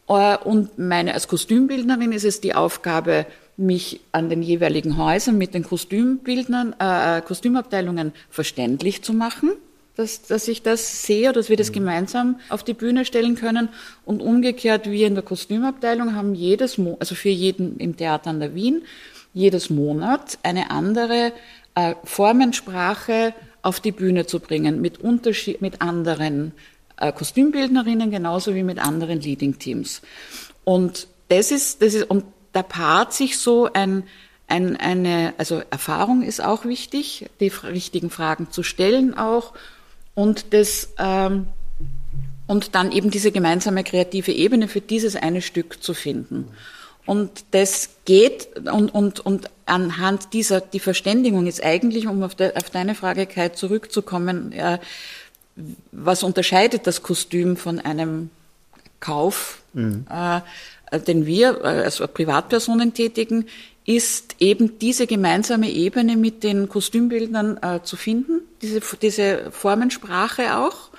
Äh, 0.09 0.39
und 0.39 0.79
meine 0.79 1.13
als 1.13 1.29
Kostümbildnerin 1.29 2.13
ist 2.13 2.25
es 2.25 2.41
die 2.41 2.55
Aufgabe, 2.55 3.27
mich 3.59 4.01
an 4.13 4.31
den 4.31 4.41
jeweiligen 4.41 4.97
Häusern 4.97 5.37
mit 5.37 5.53
den 5.53 5.65
Kostümbildnern, 5.65 6.77
äh, 6.79 7.21
Kostümabteilungen 7.23 8.13
verständlich 8.31 9.03
zu 9.03 9.13
machen 9.13 9.51
dass, 9.99 10.23
dass 10.23 10.47
ich 10.47 10.63
das 10.63 11.03
sehe, 11.03 11.33
dass 11.33 11.49
wir 11.49 11.57
das 11.57 11.73
gemeinsam 11.73 12.39
auf 12.51 12.63
die 12.63 12.73
Bühne 12.73 13.05
stellen 13.05 13.35
können. 13.35 13.69
Und 14.05 14.23
umgekehrt, 14.23 14.89
wir 14.89 15.09
in 15.09 15.15
der 15.15 15.25
Kostümabteilung 15.25 16.15
haben 16.15 16.37
jedes, 16.37 16.79
Mo 16.79 16.97
also 17.01 17.17
für 17.17 17.31
jeden 17.31 17.79
im 17.79 17.97
Theater 17.97 18.31
an 18.31 18.39
der 18.39 18.55
Wien, 18.55 18.83
jedes 19.35 19.71
Monat 19.71 20.39
eine 20.45 20.71
andere 20.71 21.33
äh, 21.75 21.97
Formensprache 22.05 23.35
auf 23.63 23.81
die 23.81 23.91
Bühne 23.91 24.25
zu 24.25 24.39
bringen, 24.39 24.81
mit, 24.81 24.99
Unterschied, 24.99 25.61
mit 25.61 25.83
anderen 25.83 26.53
äh, 26.97 27.13
Kostümbildnerinnen 27.13 28.13
genauso 28.13 28.55
wie 28.55 28.63
mit 28.63 28.79
anderen 28.79 29.21
Leading-Teams. 29.21 30.03
Und 30.63 31.09
das 31.27 31.51
ist, 31.51 31.83
das 31.83 31.95
ist, 31.95 32.09
und 32.09 32.25
da 32.53 32.63
paart 32.63 33.13
sich 33.13 33.37
so 33.37 33.69
ein, 33.73 34.05
ein, 34.47 34.77
eine, 34.77 35.35
also 35.39 35.61
Erfahrung 35.71 36.23
ist 36.23 36.41
auch 36.41 36.65
wichtig, 36.65 37.27
die 37.41 37.49
richtigen 37.49 38.11
Fragen 38.11 38.53
zu 38.53 38.63
stellen 38.63 39.19
auch 39.19 39.55
und 40.19 40.53
das, 40.53 40.89
ähm, 40.99 41.47
und 42.49 42.75
dann 42.75 42.91
eben 42.91 43.13
diese 43.13 43.31
gemeinsame 43.31 43.85
kreative 43.85 44.33
Ebene 44.33 44.67
für 44.67 44.81
dieses 44.81 45.15
eine 45.15 45.41
Stück 45.41 45.81
zu 45.81 45.95
finden. 45.95 46.49
Und 47.07 47.45
das 47.53 47.91
geht 48.05 48.49
und, 48.69 48.93
und, 48.93 49.21
und 49.21 49.49
anhand 49.65 50.33
dieser, 50.33 50.61
die 50.61 50.81
Verständigung 50.81 51.47
ist 51.47 51.63
eigentlich, 51.63 52.09
um 52.09 52.25
auf, 52.25 52.35
de, 52.35 52.53
auf 52.57 52.69
deine 52.69 52.97
Frage 52.97 53.27
Kai 53.27 53.51
zurückzukommen, 53.51 54.51
äh, 54.51 54.79
was 55.93 56.25
unterscheidet 56.25 56.89
das 56.89 57.05
Kostüm 57.05 57.57
von 57.57 57.79
einem 57.79 58.31
Kauf, 58.99 59.63
mhm. 59.73 60.05
äh, 60.11 60.99
den 60.99 61.27
wir 61.27 61.61
äh, 61.63 61.85
als 61.85 61.99
Privatpersonen 61.99 62.93
tätigen, 62.93 63.47
ist 63.89 64.37
eben 64.39 64.79
diese 64.79 65.07
gemeinsame 65.07 65.71
Ebene 65.71 66.19
mit 66.19 66.45
den 66.45 66.69
Kostümbildern 66.69 67.57
äh, 67.63 67.83
zu 67.83 67.97
finden, 67.97 68.43
diese, 68.61 68.83
diese 69.01 69.51
Formensprache 69.51 70.59
auch 70.59 70.91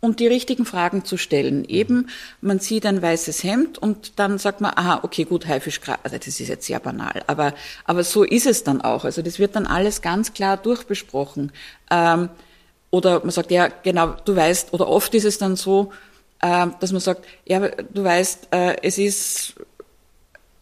und 0.00 0.18
die 0.18 0.28
richtigen 0.28 0.64
Fragen 0.64 1.04
zu 1.04 1.18
stellen. 1.18 1.66
Eben, 1.66 2.08
man 2.40 2.58
sieht 2.58 2.86
ein 2.86 3.02
weißes 3.02 3.44
Hemd 3.44 3.76
und 3.76 4.18
dann 4.18 4.38
sagt 4.38 4.62
man, 4.62 4.72
aha, 4.74 5.00
okay, 5.02 5.24
gut, 5.24 5.46
Haifischgras, 5.46 5.98
also 6.04 6.16
das 6.16 6.26
ist 6.28 6.48
jetzt 6.48 6.66
sehr 6.66 6.80
banal, 6.80 7.22
aber, 7.26 7.52
aber 7.84 8.02
so 8.02 8.24
ist 8.24 8.46
es 8.46 8.64
dann 8.64 8.80
auch. 8.80 9.04
Also 9.04 9.20
das 9.20 9.38
wird 9.38 9.54
dann 9.54 9.66
alles 9.66 10.00
ganz 10.00 10.32
klar 10.32 10.56
durchbesprochen. 10.56 11.52
Ähm, 11.90 12.30
oder 12.90 13.20
man 13.20 13.30
sagt, 13.30 13.50
ja, 13.50 13.68
genau, 13.68 14.16
du 14.24 14.34
weißt, 14.34 14.72
oder 14.72 14.88
oft 14.88 15.14
ist 15.14 15.26
es 15.26 15.36
dann 15.36 15.56
so, 15.56 15.92
äh, 16.40 16.66
dass 16.80 16.92
man 16.92 17.02
sagt, 17.02 17.26
ja, 17.44 17.68
du 17.68 18.02
weißt, 18.02 18.48
äh, 18.52 18.76
es 18.82 18.96
ist 18.96 19.54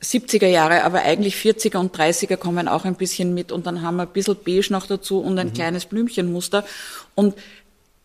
70er 0.02 0.46
Jahre, 0.46 0.84
aber 0.84 1.02
eigentlich 1.02 1.36
40er 1.36 1.76
und 1.76 1.94
30er 1.94 2.36
kommen 2.36 2.68
auch 2.68 2.84
ein 2.84 2.94
bisschen 2.94 3.34
mit 3.34 3.52
und 3.52 3.66
dann 3.66 3.82
haben 3.82 3.96
wir 3.96 4.04
ein 4.04 4.12
bisschen 4.12 4.36
beige 4.44 4.72
noch 4.72 4.86
dazu 4.86 5.20
und 5.20 5.38
ein 5.38 5.48
mhm. 5.48 5.52
kleines 5.52 5.84
Blümchenmuster. 5.86 6.64
Und 7.14 7.34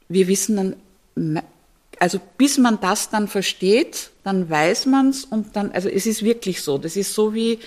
wir 0.09 0.27
wissen 0.27 0.75
dann, 1.15 1.41
also 1.99 2.19
bis 2.37 2.57
man 2.57 2.79
das 2.81 3.09
dann 3.09 3.27
versteht, 3.27 4.09
dann 4.23 4.49
weiß 4.49 4.87
man's 4.87 5.23
und 5.23 5.55
dann, 5.55 5.71
also 5.71 5.87
es 5.87 6.05
ist 6.05 6.23
wirklich 6.23 6.61
so. 6.61 6.77
Das 6.77 6.97
ist 6.97 7.13
so 7.13 7.33
wie, 7.33 7.59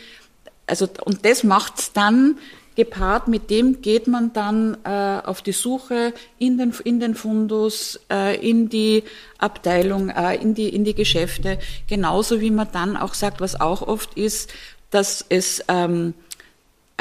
also 0.67 0.89
und 1.05 1.25
das 1.25 1.43
macht's 1.43 1.93
dann 1.93 2.37
gepaart 2.79 3.27
mit 3.27 3.51
dem 3.51 3.83
geht 3.83 4.07
man 4.07 4.33
dann 4.33 4.77
äh, 4.85 5.21
auf 5.25 5.43
die 5.43 5.51
Suche 5.51 6.15
in 6.39 6.59
den 6.59 6.73
in 6.85 7.01
den 7.01 7.17
Fundus, 7.17 7.99
äh, 8.09 8.37
in 8.37 8.69
die 8.69 9.03
Abteilung, 9.37 10.11
äh, 10.11 10.37
in 10.37 10.55
die 10.55 10.69
in 10.69 10.85
die 10.85 10.95
Geschäfte, 10.95 11.59
genauso 11.89 12.41
wie 12.41 12.53
man 12.53 12.69
dann 12.71 12.97
auch 12.97 13.15
sagt, 13.15 13.41
was 13.41 13.61
auch 13.61 13.83
oft 13.83 14.15
ist, 14.15 14.53
dass 14.93 15.27
es 15.29 15.65
ähm, 15.67 16.15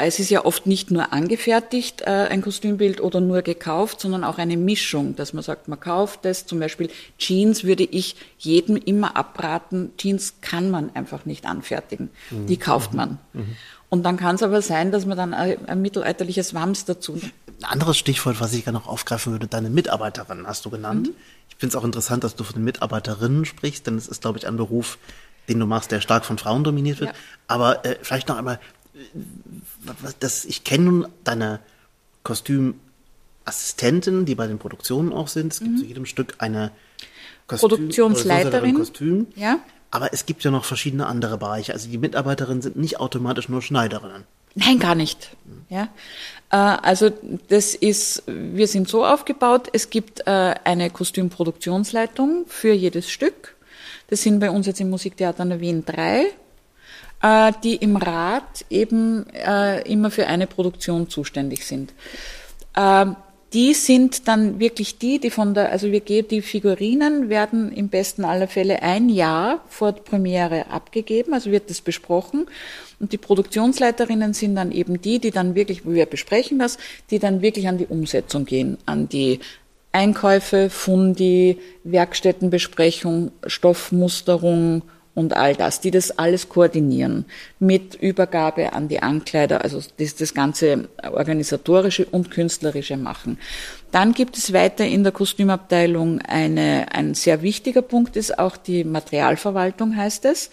es 0.00 0.20
ist 0.20 0.30
ja 0.30 0.44
oft 0.44 0.66
nicht 0.66 0.92
nur 0.92 1.12
angefertigt, 1.12 2.02
äh, 2.02 2.28
ein 2.30 2.40
Kostümbild 2.40 3.00
oder 3.00 3.20
nur 3.20 3.42
gekauft, 3.42 4.00
sondern 4.00 4.22
auch 4.22 4.38
eine 4.38 4.56
Mischung, 4.56 5.16
dass 5.16 5.32
man 5.32 5.42
sagt, 5.42 5.66
man 5.66 5.80
kauft 5.80 6.24
es. 6.24 6.46
Zum 6.46 6.60
Beispiel 6.60 6.88
Jeans 7.18 7.64
würde 7.64 7.82
ich 7.82 8.14
jedem 8.38 8.76
immer 8.76 9.16
abraten. 9.16 9.92
Jeans 9.96 10.34
kann 10.40 10.70
man 10.70 10.94
einfach 10.94 11.24
nicht 11.24 11.46
anfertigen. 11.46 12.10
Mhm. 12.30 12.46
Die 12.46 12.56
kauft 12.56 12.94
man. 12.94 13.18
Mhm. 13.32 13.56
Und 13.90 14.02
dann 14.02 14.16
kann 14.16 14.34
es 14.34 14.42
aber 14.42 14.60
sein, 14.60 14.92
dass 14.92 15.06
man 15.06 15.16
dann 15.16 15.32
ein, 15.32 15.66
ein 15.66 15.80
mittelalterliches 15.80 16.54
Wams 16.54 16.84
dazu. 16.84 17.20
Ein 17.60 17.64
anderes 17.64 17.96
Stichwort, 17.96 18.40
was 18.40 18.52
ich 18.52 18.64
gerne 18.64 18.78
noch 18.78 18.86
aufgreifen 18.86 19.32
würde, 19.32 19.46
deine 19.46 19.70
Mitarbeiterin 19.70 20.46
hast 20.46 20.64
du 20.66 20.70
genannt. 20.70 21.08
Mhm. 21.08 21.14
Ich 21.48 21.56
finde 21.56 21.74
es 21.74 21.76
auch 21.76 21.84
interessant, 21.84 22.22
dass 22.22 22.36
du 22.36 22.44
von 22.44 22.54
den 22.54 22.64
Mitarbeiterinnen 22.64 23.44
sprichst, 23.44 23.86
denn 23.86 23.96
es 23.96 24.06
ist, 24.06 24.20
glaube 24.20 24.38
ich, 24.38 24.46
ein 24.46 24.56
Beruf, 24.56 24.98
den 25.48 25.58
du 25.58 25.66
machst, 25.66 25.90
der 25.90 26.00
stark 26.00 26.24
von 26.24 26.38
Frauen 26.38 26.64
dominiert 26.64 27.00
wird. 27.00 27.10
Ja. 27.10 27.16
Aber 27.46 27.84
äh, 27.84 27.96
vielleicht 28.02 28.28
noch 28.28 28.36
einmal, 28.36 28.60
das, 30.20 30.44
ich 30.44 30.64
kenne 30.64 30.84
nun 30.84 31.08
deine 31.24 31.60
Kostümassistentin, 32.22 34.26
die 34.26 34.34
bei 34.34 34.46
den 34.46 34.58
Produktionen 34.58 35.12
auch 35.12 35.28
sind. 35.28 35.54
Es 35.54 35.60
gibt 35.60 35.72
mhm. 35.72 35.78
zu 35.78 35.84
jedem 35.86 36.06
Stück 36.06 36.34
eine 36.38 36.70
Kostüm, 37.46 37.70
Produktionsleiterin. 37.70 38.74
Kostüm. 38.74 39.26
Ja. 39.34 39.58
Aber 39.90 40.12
es 40.12 40.26
gibt 40.26 40.44
ja 40.44 40.50
noch 40.50 40.64
verschiedene 40.64 41.06
andere 41.06 41.38
Bereiche. 41.38 41.72
Also 41.72 41.88
die 41.88 41.98
Mitarbeiterinnen 41.98 42.62
sind 42.62 42.76
nicht 42.76 43.00
automatisch 43.00 43.48
nur 43.48 43.62
Schneiderinnen. 43.62 44.24
Nein, 44.54 44.78
gar 44.78 44.94
nicht. 44.94 45.30
Ja, 45.68 45.88
äh, 46.50 46.56
also 46.56 47.10
das 47.48 47.74
ist, 47.74 48.22
wir 48.26 48.66
sind 48.66 48.88
so 48.88 49.04
aufgebaut. 49.06 49.68
Es 49.72 49.90
gibt 49.90 50.26
äh, 50.26 50.54
eine 50.64 50.90
Kostümproduktionsleitung 50.90 52.46
für 52.48 52.72
jedes 52.72 53.10
Stück. 53.10 53.56
Das 54.08 54.22
sind 54.22 54.40
bei 54.40 54.50
uns 54.50 54.66
jetzt 54.66 54.80
im 54.80 54.90
Musiktheater 54.90 55.44
in 55.44 55.60
Wien 55.60 55.84
drei 55.84 56.26
äh, 57.22 57.52
die 57.62 57.76
im 57.76 57.96
Rat 57.96 58.64
eben 58.70 59.26
immer 59.26 60.10
für 60.10 60.26
eine 60.28 60.46
Produktion 60.46 61.08
zuständig 61.08 61.66
sind. 61.66 61.92
Die 63.54 63.72
sind 63.72 64.28
dann 64.28 64.60
wirklich 64.60 64.98
die, 64.98 65.18
die 65.18 65.30
von 65.30 65.54
der, 65.54 65.70
also 65.70 65.90
wir 65.90 66.00
geben 66.00 66.28
die 66.28 66.42
Figurinen 66.42 67.30
werden 67.30 67.72
im 67.72 67.88
besten 67.88 68.24
aller 68.24 68.46
Fälle 68.46 68.82
ein 68.82 69.08
Jahr 69.08 69.64
vor 69.68 69.92
der 69.92 70.02
Premiere 70.02 70.66
abgegeben, 70.70 71.32
also 71.32 71.50
wird 71.50 71.70
das 71.70 71.80
besprochen. 71.80 72.46
Und 73.00 73.12
die 73.12 73.16
Produktionsleiterinnen 73.16 74.34
sind 74.34 74.54
dann 74.56 74.70
eben 74.70 75.00
die, 75.00 75.18
die 75.18 75.30
dann 75.30 75.54
wirklich, 75.54 75.86
wir 75.86 76.04
besprechen 76.04 76.58
das, 76.58 76.76
die 77.10 77.18
dann 77.18 77.40
wirklich 77.40 77.68
an 77.68 77.78
die 77.78 77.86
Umsetzung 77.86 78.44
gehen, 78.44 78.76
an 78.84 79.08
die 79.08 79.40
Einkäufe, 79.92 80.68
Fundi, 80.68 81.58
Werkstättenbesprechung, 81.84 83.32
Stoffmusterung, 83.46 84.82
und 85.18 85.36
all 85.36 85.56
das, 85.56 85.80
die 85.80 85.90
das 85.90 86.16
alles 86.16 86.48
koordinieren 86.48 87.24
mit 87.58 87.96
Übergabe 87.96 88.72
an 88.72 88.86
die 88.86 89.02
Ankleider, 89.02 89.64
also 89.64 89.82
das, 89.96 90.14
das 90.14 90.32
ganze 90.32 90.88
organisatorische 91.02 92.06
und 92.06 92.30
künstlerische 92.30 92.96
machen. 92.96 93.36
Dann 93.90 94.12
gibt 94.12 94.38
es 94.38 94.52
weiter 94.52 94.84
in 94.84 95.02
der 95.02 95.12
Kostümabteilung 95.12 96.20
eine, 96.20 96.86
ein 96.92 97.14
sehr 97.14 97.42
wichtiger 97.42 97.82
Punkt 97.82 98.16
ist 98.16 98.38
auch 98.38 98.56
die 98.56 98.84
Materialverwaltung 98.84 99.96
heißt 99.96 100.24
es. 100.24 100.50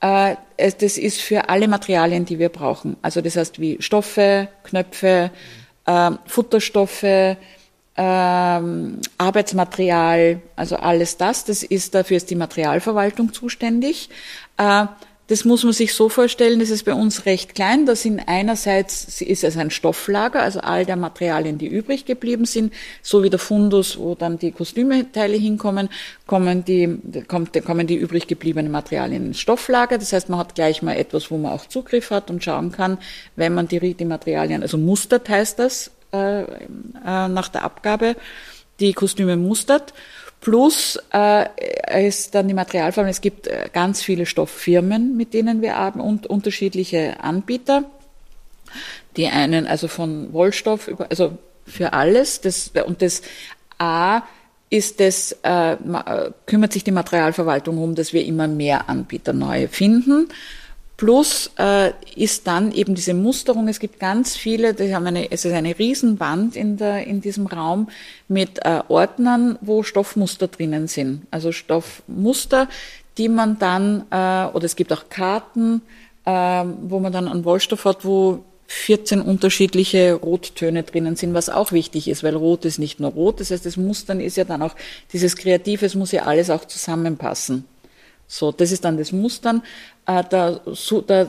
Äh, 0.00 0.36
das 0.58 0.98
ist 0.98 1.22
für 1.22 1.48
alle 1.48 1.66
Materialien, 1.66 2.26
die 2.26 2.38
wir 2.38 2.50
brauchen. 2.50 2.96
Also 3.00 3.22
das 3.22 3.36
heißt 3.36 3.58
wie 3.58 3.78
Stoffe, 3.80 4.48
Knöpfe, 4.64 5.30
äh, 5.86 6.10
Futterstoffe, 6.26 7.36
ähm, 7.96 8.98
Arbeitsmaterial, 9.18 10.40
also 10.56 10.76
alles 10.76 11.16
das, 11.16 11.44
das 11.44 11.62
ist 11.62 11.94
dafür 11.94 12.16
ist 12.16 12.30
die 12.30 12.34
Materialverwaltung 12.36 13.32
zuständig. 13.32 14.10
Äh, 14.56 14.86
das 15.26 15.46
muss 15.46 15.64
man 15.64 15.72
sich 15.72 15.94
so 15.94 16.10
vorstellen, 16.10 16.60
das 16.60 16.68
ist 16.68 16.84
bei 16.84 16.92
uns 16.92 17.24
recht 17.24 17.54
klein. 17.54 17.86
Das 17.86 18.02
sind 18.02 18.20
einerseits 18.26 19.22
ist 19.22 19.42
es 19.42 19.56
ein 19.56 19.70
Stofflager, 19.70 20.42
also 20.42 20.60
all 20.60 20.84
der 20.84 20.96
Materialien, 20.96 21.56
die 21.56 21.66
übrig 21.66 22.04
geblieben 22.04 22.44
sind, 22.44 22.74
so 23.00 23.22
wie 23.22 23.30
der 23.30 23.38
Fundus, 23.38 23.98
wo 23.98 24.14
dann 24.14 24.38
die 24.38 24.52
Kostümteile 24.52 25.36
hinkommen, 25.36 25.88
kommen 26.26 26.66
die, 26.66 26.98
kommt, 27.26 27.52
kommen 27.64 27.86
die 27.86 27.96
übrig 27.96 28.26
gebliebenen 28.26 28.70
Materialien 28.70 29.24
ins 29.28 29.40
Stofflager. 29.40 29.96
Das 29.96 30.12
heißt, 30.12 30.28
man 30.28 30.40
hat 30.40 30.54
gleich 30.54 30.82
mal 30.82 30.94
etwas, 30.94 31.30
wo 31.30 31.38
man 31.38 31.52
auch 31.52 31.66
Zugriff 31.66 32.10
hat 32.10 32.28
und 32.28 32.44
schauen 32.44 32.70
kann, 32.70 32.98
wenn 33.34 33.54
man 33.54 33.66
die, 33.66 33.94
die 33.94 34.04
Materialien, 34.04 34.60
also 34.60 34.76
mustert 34.76 35.30
heißt 35.30 35.58
das, 35.58 35.90
äh, 36.14 36.42
äh, 36.42 37.28
nach 37.28 37.48
der 37.48 37.64
Abgabe 37.64 38.16
die 38.80 38.92
Kostüme 38.92 39.36
mustert. 39.36 39.92
Plus 40.40 40.98
äh, 41.12 42.06
ist 42.06 42.34
dann 42.34 42.48
die 42.48 42.54
Materialform, 42.54 43.06
es 43.06 43.20
gibt 43.20 43.46
äh, 43.46 43.68
ganz 43.72 44.02
viele 44.02 44.26
Stofffirmen, 44.26 45.16
mit 45.16 45.32
denen 45.32 45.62
wir 45.62 45.76
arbeiten 45.76 46.00
und 46.00 46.26
unterschiedliche 46.26 47.20
Anbieter. 47.20 47.84
Die 49.16 49.26
einen 49.28 49.66
also 49.66 49.88
von 49.88 50.32
Wollstoff 50.32 50.88
über, 50.88 51.06
also 51.08 51.38
für 51.66 51.92
alles. 51.94 52.40
Das, 52.40 52.72
und 52.86 53.00
das 53.00 53.22
A 53.78 54.22
ist 54.70 55.00
das, 55.00 55.36
äh, 55.42 55.76
kümmert 56.46 56.72
sich 56.72 56.84
die 56.84 56.90
Materialverwaltung 56.90 57.78
um, 57.78 57.94
dass 57.94 58.12
wir 58.12 58.24
immer 58.24 58.48
mehr 58.48 58.88
Anbieter 58.88 59.32
neu 59.32 59.68
finden. 59.68 60.28
Plus 60.96 61.50
äh, 61.58 61.90
ist 62.14 62.46
dann 62.46 62.70
eben 62.70 62.94
diese 62.94 63.14
Musterung. 63.14 63.66
Es 63.66 63.80
gibt 63.80 63.98
ganz 63.98 64.36
viele, 64.36 64.74
die 64.74 64.94
haben 64.94 65.06
eine, 65.06 65.30
es 65.32 65.44
ist 65.44 65.52
eine 65.52 65.76
Riesenwand 65.76 66.54
in, 66.54 66.76
der, 66.76 67.06
in 67.06 67.20
diesem 67.20 67.46
Raum 67.46 67.88
mit 68.28 68.64
äh, 68.64 68.80
Ordnern, 68.88 69.58
wo 69.60 69.82
Stoffmuster 69.82 70.46
drinnen 70.46 70.86
sind. 70.86 71.26
Also 71.32 71.50
Stoffmuster, 71.50 72.68
die 73.18 73.28
man 73.28 73.58
dann, 73.58 74.04
äh, 74.10 74.46
oder 74.54 74.64
es 74.64 74.76
gibt 74.76 74.92
auch 74.92 75.08
Karten, 75.08 75.82
äh, 76.24 76.30
wo 76.30 77.00
man 77.00 77.12
dann 77.12 77.26
einen 77.26 77.44
Wollstoff 77.44 77.84
hat, 77.84 78.04
wo 78.04 78.44
14 78.66 79.20
unterschiedliche 79.20 80.14
Rottöne 80.14 80.84
drinnen 80.84 81.16
sind, 81.16 81.34
was 81.34 81.48
auch 81.48 81.72
wichtig 81.72 82.08
ist, 82.08 82.22
weil 82.22 82.34
Rot 82.36 82.64
ist 82.64 82.78
nicht 82.78 83.00
nur 83.00 83.10
Rot. 83.10 83.40
Das 83.40 83.50
heißt, 83.50 83.66
das 83.66 83.76
Mustern 83.76 84.20
ist 84.20 84.36
ja 84.36 84.44
dann 84.44 84.62
auch, 84.62 84.74
dieses 85.12 85.36
Kreative, 85.36 85.86
es 85.86 85.94
muss 85.94 86.12
ja 86.12 86.22
alles 86.22 86.50
auch 86.50 86.64
zusammenpassen. 86.64 87.64
So, 88.26 88.52
das 88.52 88.72
ist 88.72 88.84
dann 88.84 88.96
das 88.96 89.12
Mustern. 89.12 89.62
Äh, 90.06 90.24
da, 90.28 90.60
so, 90.66 91.00
da 91.00 91.28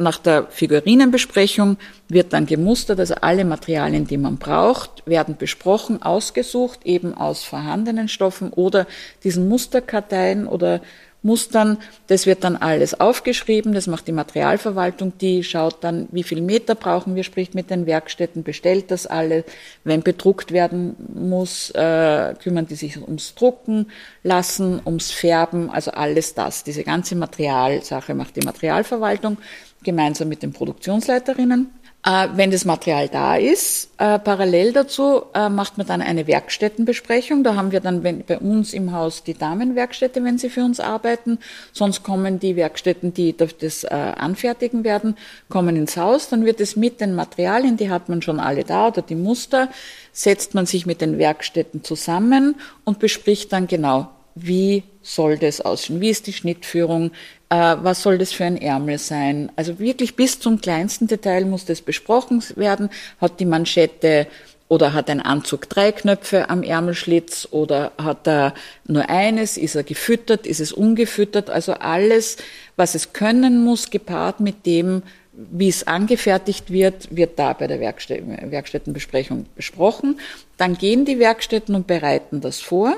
nach 0.00 0.18
der 0.18 0.46
Figurinenbesprechung 0.48 1.76
wird 2.08 2.32
dann 2.32 2.46
gemustert, 2.46 2.98
also 2.98 3.14
alle 3.20 3.44
Materialien, 3.44 4.06
die 4.06 4.16
man 4.16 4.38
braucht, 4.38 5.06
werden 5.06 5.36
besprochen, 5.36 6.02
ausgesucht, 6.02 6.80
eben 6.84 7.14
aus 7.14 7.44
vorhandenen 7.44 8.08
Stoffen 8.08 8.50
oder 8.52 8.86
diesen 9.22 9.48
Musterkarteien 9.48 10.46
oder 10.46 10.80
Mustern. 11.22 11.78
Das 12.06 12.26
wird 12.26 12.44
dann 12.44 12.56
alles 12.56 12.98
aufgeschrieben, 12.98 13.74
das 13.74 13.86
macht 13.86 14.06
die 14.08 14.12
Materialverwaltung, 14.12 15.12
die 15.18 15.44
schaut 15.44 15.84
dann, 15.84 16.08
wie 16.12 16.22
viel 16.22 16.40
Meter 16.40 16.74
brauchen 16.74 17.14
wir, 17.14 17.24
spricht 17.24 17.54
mit 17.54 17.70
den 17.70 17.86
Werkstätten, 17.86 18.42
bestellt 18.42 18.90
das 18.90 19.06
alle. 19.06 19.44
Wenn 19.84 20.02
bedruckt 20.02 20.52
werden 20.52 20.96
muss, 21.14 21.70
äh, 21.70 22.34
kümmern 22.42 22.66
die 22.66 22.74
sich 22.74 23.00
ums 23.00 23.34
Drucken 23.34 23.90
lassen, 24.22 24.80
ums 24.84 25.10
Färben, 25.10 25.70
also 25.70 25.90
alles 25.90 26.34
das. 26.34 26.64
Diese 26.64 26.84
ganze 26.84 27.16
Materialsache 27.16 28.14
macht 28.14 28.36
die 28.36 28.44
Materialverwaltung 28.44 29.36
gemeinsam 29.82 30.28
mit 30.28 30.42
den 30.42 30.52
Produktionsleiterinnen. 30.52 31.70
Äh, 32.02 32.28
wenn 32.34 32.50
das 32.50 32.64
Material 32.64 33.08
da 33.08 33.36
ist, 33.36 33.90
äh, 33.98 34.18
parallel 34.18 34.72
dazu 34.72 35.24
äh, 35.34 35.50
macht 35.50 35.76
man 35.76 35.86
dann 35.86 36.00
eine 36.00 36.26
Werkstättenbesprechung. 36.26 37.44
Da 37.44 37.56
haben 37.56 37.72
wir 37.72 37.80
dann 37.80 38.02
bei 38.02 38.38
uns 38.38 38.72
im 38.72 38.92
Haus 38.92 39.22
die 39.22 39.34
Damenwerkstätte, 39.34 40.24
wenn 40.24 40.38
sie 40.38 40.48
für 40.48 40.64
uns 40.64 40.80
arbeiten. 40.80 41.38
Sonst 41.72 42.02
kommen 42.02 42.40
die 42.40 42.56
Werkstätten, 42.56 43.12
die 43.12 43.36
das 43.36 43.84
anfertigen 43.84 44.84
werden, 44.84 45.16
kommen 45.48 45.76
ins 45.76 45.96
Haus. 45.96 46.28
Dann 46.28 46.46
wird 46.46 46.60
es 46.60 46.76
mit 46.76 47.00
den 47.00 47.14
Materialien, 47.14 47.76
die 47.76 47.90
hat 47.90 48.08
man 48.08 48.22
schon 48.22 48.40
alle 48.40 48.64
da 48.64 48.88
oder 48.88 49.02
die 49.02 49.14
Muster, 49.14 49.68
setzt 50.12 50.54
man 50.54 50.66
sich 50.66 50.86
mit 50.86 51.00
den 51.00 51.18
Werkstätten 51.18 51.84
zusammen 51.84 52.56
und 52.84 52.98
bespricht 52.98 53.52
dann 53.52 53.66
genau, 53.66 54.08
wie 54.34 54.84
soll 55.02 55.38
das 55.38 55.60
aussehen? 55.60 56.00
Wie 56.00 56.10
ist 56.10 56.26
die 56.26 56.32
Schnittführung? 56.32 57.10
Äh, 57.50 57.76
was 57.82 58.02
soll 58.02 58.16
das 58.16 58.32
für 58.32 58.44
ein 58.44 58.56
Ärmel 58.56 58.98
sein? 58.98 59.50
Also 59.56 59.78
wirklich 59.78 60.16
bis 60.16 60.38
zum 60.38 60.60
kleinsten 60.60 61.08
Detail 61.08 61.44
muss 61.44 61.64
das 61.64 61.82
besprochen 61.82 62.42
werden. 62.56 62.90
Hat 63.20 63.40
die 63.40 63.44
Manschette 63.44 64.28
oder 64.68 64.92
hat 64.92 65.10
ein 65.10 65.20
Anzug 65.20 65.68
drei 65.68 65.90
Knöpfe 65.90 66.48
am 66.48 66.62
Ärmelschlitz 66.62 67.48
oder 67.50 67.90
hat 68.00 68.28
er 68.28 68.54
nur 68.86 69.10
eines? 69.10 69.56
Ist 69.56 69.74
er 69.74 69.82
gefüttert? 69.82 70.46
Ist 70.46 70.60
es 70.60 70.72
ungefüttert? 70.72 71.50
Also 71.50 71.72
alles, 71.72 72.36
was 72.76 72.94
es 72.94 73.12
können 73.12 73.64
muss, 73.64 73.90
gepaart 73.90 74.38
mit 74.38 74.64
dem, 74.66 75.02
wie 75.32 75.68
es 75.68 75.88
angefertigt 75.88 76.70
wird, 76.70 77.14
wird 77.14 77.36
da 77.36 77.52
bei 77.52 77.66
der 77.66 77.80
Werkstättenbesprechung 77.80 79.46
besprochen. 79.56 80.20
Dann 80.56 80.74
gehen 80.74 81.04
die 81.04 81.18
Werkstätten 81.18 81.74
und 81.74 81.88
bereiten 81.88 82.40
das 82.40 82.60
vor. 82.60 82.96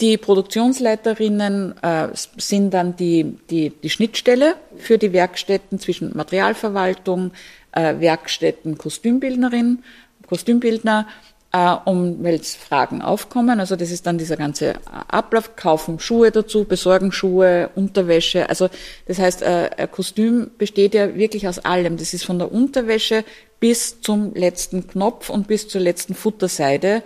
Die 0.00 0.18
Produktionsleiterinnen 0.18 1.74
äh, 1.80 2.08
sind 2.36 2.74
dann 2.74 2.96
die, 2.96 3.38
die, 3.48 3.70
die 3.70 3.90
Schnittstelle 3.90 4.56
für 4.76 4.98
die 4.98 5.12
Werkstätten 5.12 5.78
zwischen 5.78 6.16
Materialverwaltung, 6.16 7.30
äh, 7.70 8.00
Werkstätten, 8.00 8.76
Kostümbildnerin, 8.76 9.84
Kostümbildner, 10.26 11.06
äh, 11.52 11.76
um 11.84 12.24
weil 12.24 12.40
Fragen 12.40 13.02
aufkommen. 13.02 13.60
Also 13.60 13.76
das 13.76 13.92
ist 13.92 14.04
dann 14.04 14.18
dieser 14.18 14.36
ganze 14.36 14.74
Ablauf, 14.84 15.54
kaufen 15.54 16.00
Schuhe 16.00 16.32
dazu, 16.32 16.64
besorgen 16.64 17.12
Schuhe, 17.12 17.70
Unterwäsche. 17.76 18.48
Also 18.48 18.68
das 19.06 19.20
heißt, 19.20 19.42
äh, 19.42 19.70
ein 19.76 19.90
Kostüm 19.92 20.50
besteht 20.58 20.94
ja 20.94 21.14
wirklich 21.14 21.46
aus 21.46 21.60
allem. 21.60 21.98
Das 21.98 22.14
ist 22.14 22.24
von 22.24 22.40
der 22.40 22.50
Unterwäsche 22.50 23.24
bis 23.60 24.00
zum 24.00 24.34
letzten 24.34 24.88
Knopf 24.88 25.30
und 25.30 25.46
bis 25.46 25.68
zur 25.68 25.80
letzten 25.80 26.16
Futterseide 26.16 26.96
äh, 26.96 27.02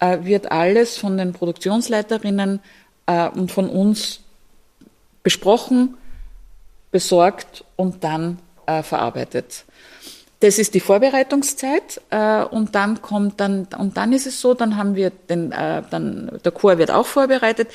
wird 0.00 0.50
alles 0.50 0.96
von 0.96 1.18
den 1.18 1.32
Produktionsleiterinnen 1.32 2.60
äh, 3.06 3.28
und 3.28 3.52
von 3.52 3.68
uns 3.68 4.20
besprochen, 5.22 5.96
besorgt 6.90 7.64
und 7.76 8.02
dann 8.04 8.38
äh, 8.66 8.82
verarbeitet. 8.82 9.64
Das 10.40 10.58
ist 10.58 10.74
die 10.74 10.80
Vorbereitungszeit 10.80 12.00
äh, 12.08 12.42
und 12.44 12.74
dann 12.74 13.02
kommt 13.02 13.40
dann 13.40 13.68
und 13.78 13.98
dann 13.98 14.12
ist 14.14 14.26
es 14.26 14.40
so, 14.40 14.54
dann 14.54 14.76
haben 14.76 14.94
wir 14.94 15.10
den, 15.10 15.52
äh, 15.52 15.82
dann 15.90 16.40
der 16.42 16.52
Chor 16.52 16.78
wird 16.78 16.90
auch 16.90 17.06
vorbereitet. 17.06 17.68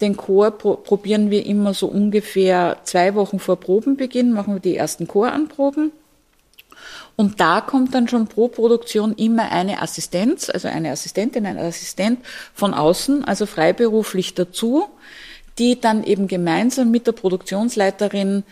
Den 0.00 0.16
Chor 0.16 0.52
pro, 0.52 0.76
probieren 0.76 1.30
wir 1.30 1.44
immer 1.44 1.74
so 1.74 1.88
ungefähr 1.88 2.76
zwei 2.84 3.14
Wochen 3.16 3.40
vor 3.40 3.58
Probenbeginn 3.58 4.32
machen 4.32 4.54
wir 4.54 4.60
die 4.60 4.76
ersten 4.76 5.08
Choranproben 5.08 5.90
und 7.16 7.40
da 7.40 7.60
kommt 7.60 7.94
dann 7.94 8.08
schon 8.08 8.26
pro 8.26 8.48
Produktion 8.48 9.12
immer 9.14 9.52
eine 9.52 9.82
Assistenz, 9.82 10.48
also 10.48 10.68
eine 10.68 10.90
Assistentin, 10.90 11.46
ein 11.46 11.58
Assistent 11.58 12.20
von 12.54 12.74
außen, 12.74 13.24
also 13.24 13.46
freiberuflich 13.46 14.34
dazu, 14.34 14.86
die 15.58 15.80
dann 15.80 16.04
eben 16.04 16.28
gemeinsam 16.28 16.90
mit 16.90 17.06
der 17.06 17.12
Produktionsleiterin 17.12 18.44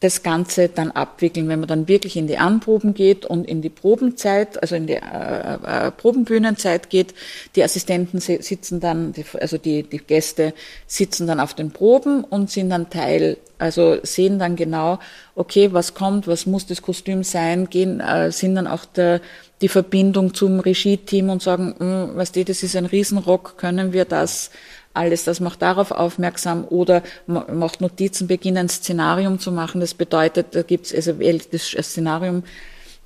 das 0.00 0.22
Ganze 0.22 0.68
dann 0.68 0.90
abwickeln, 0.90 1.48
wenn 1.48 1.60
man 1.60 1.68
dann 1.68 1.88
wirklich 1.88 2.16
in 2.16 2.26
die 2.26 2.36
Anproben 2.36 2.92
geht 2.92 3.24
und 3.24 3.48
in 3.48 3.62
die 3.62 3.70
Probenzeit, 3.70 4.60
also 4.60 4.74
in 4.74 4.86
die 4.86 4.94
äh, 4.94 5.54
äh, 5.54 5.90
Probenbühnenzeit 5.90 6.90
geht. 6.90 7.14
Die 7.54 7.64
Assistenten 7.64 8.20
sitzen 8.20 8.80
dann, 8.80 9.14
also 9.40 9.56
die, 9.56 9.84
die 9.84 9.98
Gäste 9.98 10.52
sitzen 10.86 11.26
dann 11.26 11.40
auf 11.40 11.54
den 11.54 11.70
Proben 11.70 12.24
und 12.24 12.50
sind 12.50 12.68
dann 12.68 12.90
Teil, 12.90 13.38
also 13.56 13.96
sehen 14.02 14.38
dann 14.38 14.54
genau, 14.54 14.98
okay, 15.34 15.72
was 15.72 15.94
kommt, 15.94 16.28
was 16.28 16.44
muss 16.44 16.66
das 16.66 16.82
Kostüm 16.82 17.24
sein, 17.24 17.70
gehen, 17.70 18.00
äh, 18.00 18.30
sind 18.32 18.54
dann 18.54 18.66
auch 18.66 18.84
der, 18.84 19.22
die 19.62 19.68
Verbindung 19.68 20.34
zum 20.34 20.60
Regie-Team 20.60 21.30
und 21.30 21.42
sagen, 21.42 21.74
hm, 21.78 22.10
was 22.16 22.32
die, 22.32 22.44
das 22.44 22.62
ist 22.62 22.76
ein 22.76 22.84
Riesenrock, 22.84 23.56
können 23.56 23.94
wir 23.94 24.04
das 24.04 24.50
alles. 24.96 25.24
Das 25.24 25.40
macht 25.40 25.62
darauf 25.62 25.90
aufmerksam 25.90 26.64
oder 26.68 27.02
macht 27.26 27.80
Notizen, 27.80 28.26
beginnt 28.26 28.58
ein 28.58 28.68
Szenarium 28.68 29.38
zu 29.38 29.52
machen. 29.52 29.80
Das 29.80 29.94
bedeutet, 29.94 30.54
da 30.54 30.62
gibt 30.62 30.86
es 30.86 30.94
also 30.94 31.12
das 31.50 31.86
Szenarium, 31.90 32.42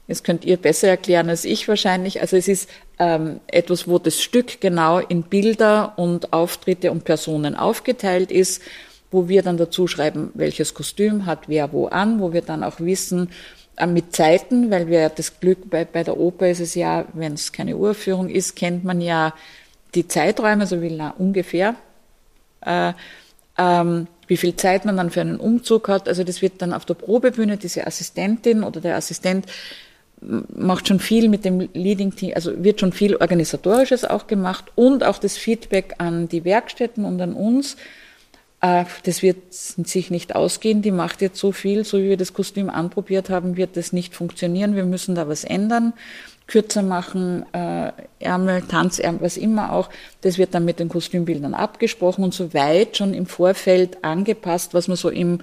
das 0.09 0.23
könnt 0.23 0.45
ihr 0.45 0.57
besser 0.57 0.89
erklären 0.89 1.29
als 1.29 1.45
ich 1.45 1.69
wahrscheinlich. 1.69 2.21
Also 2.21 2.37
es 2.37 2.49
ist 2.49 2.69
ähm, 2.99 3.41
etwas, 3.47 3.87
wo 3.87 3.99
das 3.99 4.21
Stück 4.21 4.61
genau 4.61 4.99
in 4.99 5.23
Bilder 5.23 5.93
und 5.97 6.33
Auftritte 6.33 6.91
und 6.91 7.05
Personen 7.05 7.55
aufgeteilt 7.55 8.33
ist, 8.33 8.61
wo 9.11 9.29
wir 9.29 9.43
dann 9.43 9.57
dazu 9.57 9.87
schreiben, 9.87 10.31
welches 10.35 10.75
Kostüm 10.75 11.27
hat 11.27 11.49
wer 11.49 11.73
wo 11.73 11.87
an, 11.87 12.21
wo 12.21 12.33
wir 12.33 12.43
dann 12.43 12.65
auch 12.65 12.81
wissen, 12.81 13.31
äh, 13.77 13.87
mit 13.87 14.15
Zeiten, 14.15 14.71
weil 14.71 14.89
wir 14.89 15.09
das 15.09 15.41
Glück 15.41 15.71
bei, 15.71 15.85
bei 15.85 16.05
der 16.05 16.19
Oper 16.19 16.49
ist 16.51 16.61
es 16.61 16.75
ja, 16.75 17.07
wenn 17.15 17.35
es 17.35 17.53
keine 17.53 17.77
Uraufführung 17.77 18.29
ist, 18.29 18.57
kennt 18.57 18.85
man 18.85 19.01
ja 19.01 19.33
die 19.95 20.09
Zeiträume, 20.09 20.67
so 20.67 20.83
wie 20.83 21.01
ungefähr, 21.19 21.75
äh, 22.61 22.93
ähm, 23.59 24.07
wie 24.27 24.37
viel 24.37 24.55
Zeit 24.57 24.85
man 24.85 24.97
dann 24.97 25.11
für 25.11 25.21
einen 25.21 25.41
Umzug 25.41 25.89
hat. 25.89 26.09
Also 26.09 26.25
das 26.25 26.43
wird 26.43 26.63
dann 26.63 26.73
auf 26.73 26.85
der 26.85 26.95
Probebühne, 26.95 27.57
diese 27.57 27.87
Assistentin 27.87 28.63
oder 28.63 28.81
der 28.81 28.97
Assistent 28.97 29.47
macht 30.21 30.89
schon 30.89 31.01
viel 31.01 31.29
mit 31.29 31.45
dem 31.45 31.69
Leading 31.73 32.15
Team, 32.15 32.33
also 32.35 32.63
wird 32.63 32.81
schon 32.81 32.93
viel 32.93 33.17
Organisatorisches 33.17 34.05
auch 34.05 34.27
gemacht 34.27 34.67
und 34.75 35.03
auch 35.03 35.19
das 35.19 35.37
Feedback 35.37 35.95
an 35.99 36.29
die 36.29 36.45
Werkstätten 36.45 37.05
und 37.05 37.21
an 37.21 37.33
uns. 37.33 37.77
Äh, 38.61 38.85
das 39.05 39.23
wird 39.23 39.39
sich 39.51 40.11
nicht 40.11 40.37
ausgehen, 40.37 40.83
die 40.83 40.91
macht 40.91 41.23
jetzt 41.23 41.39
so 41.39 41.53
viel, 41.53 41.85
so 41.85 41.99
wie 41.99 42.11
wir 42.11 42.17
das 42.17 42.35
Kostüm 42.35 42.69
anprobiert 42.69 43.31
haben, 43.31 43.57
wird 43.57 43.77
das 43.77 43.93
nicht 43.93 44.15
funktionieren, 44.15 44.77
wir 44.77 44.85
müssen 44.85 45.15
da 45.15 45.27
was 45.27 45.45
ändern 45.45 45.95
kürzer 46.51 46.83
machen, 46.83 47.47
äh, 47.55 47.93
Ärmel, 48.19 48.63
Tanzärmel, 48.63 49.23
was 49.23 49.37
immer 49.37 49.73
auch. 49.73 49.89
Das 50.23 50.37
wird 50.37 50.53
dann 50.53 50.65
mit 50.65 50.81
den 50.81 50.89
Kostümbildern 50.89 51.55
abgesprochen 51.55 52.25
und 52.25 52.35
so 52.35 52.53
weit 52.53 52.97
schon 52.97 53.15
im 53.15 53.27
Vorfeld 53.27 54.05
angepasst, 54.05 54.75
was 54.75 54.89
man 54.89 54.97
so 54.97 55.09
im, 55.09 55.41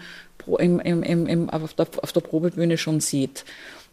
im, 0.59 0.79
im, 0.81 1.25
im, 1.25 1.49
auf, 1.49 1.73
der, 1.73 1.87
auf 2.01 2.11
der 2.11 2.21
Probebühne 2.21 2.77
schon 2.77 2.99
sieht. 2.99 3.45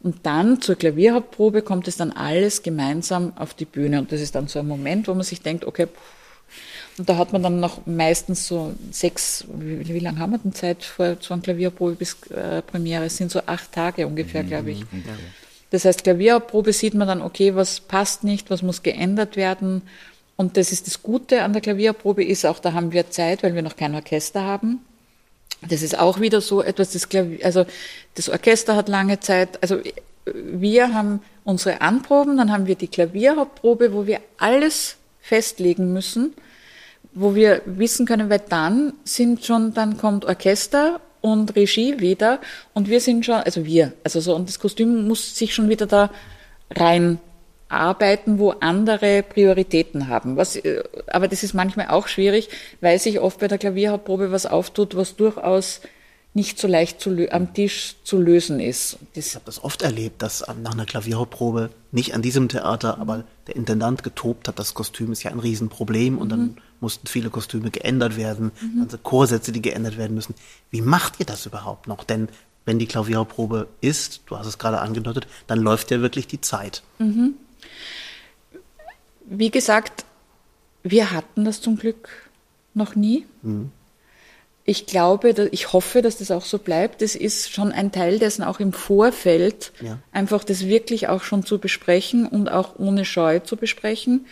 Und 0.02 0.26
dann 0.26 0.60
zur 0.60 0.74
Klavierhauptprobe 0.74 1.62
kommt 1.62 1.88
es 1.88 1.96
dann 1.96 2.10
alles 2.10 2.62
gemeinsam 2.62 3.32
auf 3.36 3.54
die 3.54 3.64
Bühne. 3.64 4.00
Und 4.00 4.12
das 4.12 4.20
ist 4.20 4.34
dann 4.34 4.48
so 4.48 4.58
ein 4.58 4.66
Moment, 4.66 5.08
wo 5.08 5.14
man 5.14 5.22
sich 5.22 5.40
denkt, 5.40 5.64
okay, 5.64 5.86
und 6.98 7.08
da 7.08 7.16
hat 7.16 7.32
man 7.32 7.42
dann 7.42 7.58
noch 7.58 7.86
meistens 7.86 8.46
so 8.46 8.74
sechs, 8.90 9.44
wie, 9.54 9.88
wie 9.88 9.98
lange 9.98 10.18
haben 10.18 10.32
wir 10.32 10.38
denn 10.38 10.52
Zeit 10.52 10.84
vor 10.84 11.16
so 11.20 11.34
einer 11.34 11.42
Klavierprobe 11.42 11.94
bis 11.94 12.16
äh, 12.30 12.62
Premiere? 12.62 13.06
Es 13.06 13.16
sind 13.16 13.30
so 13.30 13.40
acht 13.46 13.72
Tage 13.72 14.06
ungefähr, 14.06 14.42
mhm, 14.42 14.48
glaube 14.48 14.70
ich. 14.72 14.82
Okay. 14.82 15.02
Das 15.74 15.84
heißt, 15.84 16.04
Klavierprobe 16.04 16.72
sieht 16.72 16.94
man 16.94 17.08
dann, 17.08 17.20
okay, 17.20 17.56
was 17.56 17.80
passt 17.80 18.22
nicht, 18.22 18.48
was 18.48 18.62
muss 18.62 18.84
geändert 18.84 19.34
werden. 19.34 19.82
Und 20.36 20.56
das 20.56 20.70
ist 20.70 20.86
das 20.86 21.02
Gute 21.02 21.42
an 21.42 21.52
der 21.52 21.62
Klavierprobe 21.62 22.24
ist 22.24 22.46
auch, 22.46 22.60
da 22.60 22.74
haben 22.74 22.92
wir 22.92 23.10
Zeit, 23.10 23.42
weil 23.42 23.56
wir 23.56 23.62
noch 23.62 23.74
kein 23.74 23.92
Orchester 23.96 24.42
haben. 24.42 24.84
Das 25.68 25.82
ist 25.82 25.98
auch 25.98 26.20
wieder 26.20 26.40
so 26.40 26.62
etwas, 26.62 26.92
das 26.92 27.08
Klavier, 27.08 27.44
also 27.44 27.66
das 28.14 28.28
Orchester 28.28 28.76
hat 28.76 28.88
lange 28.88 29.18
Zeit, 29.18 29.60
also 29.62 29.80
wir 30.32 30.94
haben 30.94 31.20
unsere 31.42 31.80
Anproben, 31.80 32.36
dann 32.36 32.52
haben 32.52 32.68
wir 32.68 32.76
die 32.76 32.86
Klavierhauptprobe, 32.86 33.92
wo 33.92 34.06
wir 34.06 34.20
alles 34.38 34.94
festlegen 35.20 35.92
müssen, 35.92 36.34
wo 37.14 37.34
wir 37.34 37.62
wissen 37.66 38.06
können, 38.06 38.30
weil 38.30 38.42
dann 38.48 38.92
sind 39.02 39.44
schon, 39.44 39.74
dann 39.74 39.96
kommt 39.96 40.24
Orchester 40.24 41.00
und 41.24 41.56
Regie 41.56 42.00
wieder 42.00 42.38
und 42.74 42.90
wir 42.90 43.00
sind 43.00 43.24
schon, 43.24 43.36
also 43.36 43.64
wir, 43.64 43.94
also 44.04 44.20
so, 44.20 44.36
und 44.36 44.46
das 44.46 44.58
Kostüm 44.58 45.08
muss 45.08 45.34
sich 45.36 45.54
schon 45.54 45.70
wieder 45.70 45.86
da 45.86 46.10
rein 46.76 47.18
arbeiten, 47.70 48.38
wo 48.38 48.50
andere 48.50 49.22
Prioritäten 49.22 50.08
haben. 50.08 50.36
Was, 50.36 50.56
äh, 50.56 50.84
aber 51.06 51.26
das 51.26 51.42
ist 51.42 51.54
manchmal 51.54 51.88
auch 51.88 52.08
schwierig, 52.08 52.50
weil 52.82 52.98
sich 52.98 53.20
oft 53.20 53.40
bei 53.40 53.48
der 53.48 53.56
Klavierhauptprobe 53.56 54.32
was 54.32 54.44
auftut, 54.44 54.96
was 54.96 55.16
durchaus 55.16 55.80
nicht 56.34 56.58
so 56.58 56.68
leicht 56.68 57.00
zu 57.00 57.16
am 57.30 57.54
Tisch 57.54 57.94
zu 58.04 58.18
lösen 58.18 58.60
ist. 58.60 58.98
Das 59.14 59.28
ich 59.28 59.34
habe 59.34 59.46
das 59.46 59.64
oft 59.64 59.80
erlebt, 59.80 60.20
dass 60.20 60.44
nach 60.62 60.72
einer 60.72 60.84
Klavierprobe, 60.84 61.70
nicht 61.90 62.12
an 62.12 62.20
diesem 62.20 62.50
Theater, 62.50 62.98
aber 62.98 63.24
der 63.46 63.56
Intendant 63.56 64.02
getobt 64.02 64.46
hat, 64.46 64.58
das 64.58 64.74
Kostüm 64.74 65.10
ist 65.12 65.22
ja 65.22 65.30
ein 65.30 65.38
Riesenproblem 65.38 66.18
und 66.18 66.36
mhm. 66.36 66.56
Mussten 66.80 67.06
viele 67.06 67.30
Kostüme 67.30 67.70
geändert 67.70 68.16
werden, 68.16 68.52
mhm. 68.60 68.80
ganze 68.80 68.98
Chorsätze, 68.98 69.52
die 69.52 69.62
geändert 69.62 69.96
werden 69.96 70.14
müssen. 70.14 70.34
Wie 70.70 70.80
macht 70.80 71.20
ihr 71.20 71.26
das 71.26 71.46
überhaupt 71.46 71.86
noch? 71.86 72.04
Denn 72.04 72.28
wenn 72.64 72.78
die 72.78 72.86
Klavierprobe 72.86 73.68
ist, 73.80 74.22
du 74.26 74.38
hast 74.38 74.46
es 74.46 74.58
gerade 74.58 74.80
angedeutet, 74.80 75.26
dann 75.46 75.60
läuft 75.60 75.90
ja 75.90 76.00
wirklich 76.00 76.26
die 76.26 76.40
Zeit. 76.40 76.82
Mhm. 76.98 77.34
Wie 79.26 79.50
gesagt, 79.50 80.04
wir 80.82 81.10
hatten 81.10 81.44
das 81.44 81.60
zum 81.60 81.76
Glück 81.76 82.08
noch 82.74 82.94
nie. 82.94 83.26
Mhm 83.42 83.70
ich 84.66 84.86
glaube, 84.86 85.48
ich 85.50 85.72
hoffe, 85.72 86.00
dass 86.00 86.18
das 86.18 86.30
auch 86.30 86.44
so 86.44 86.58
bleibt. 86.58 87.02
Das 87.02 87.14
ist 87.14 87.52
schon 87.52 87.70
ein 87.70 87.92
Teil 87.92 88.18
dessen 88.18 88.42
auch 88.42 88.60
im 88.60 88.72
Vorfeld, 88.72 89.72
ja. 89.80 89.98
einfach 90.10 90.42
das 90.42 90.66
wirklich 90.66 91.08
auch 91.08 91.22
schon 91.22 91.44
zu 91.44 91.58
besprechen 91.58 92.26
und 92.26 92.48
auch 92.48 92.78
ohne 92.78 93.04
Scheu 93.04 93.40
zu 93.40 93.56
besprechen 93.56 94.26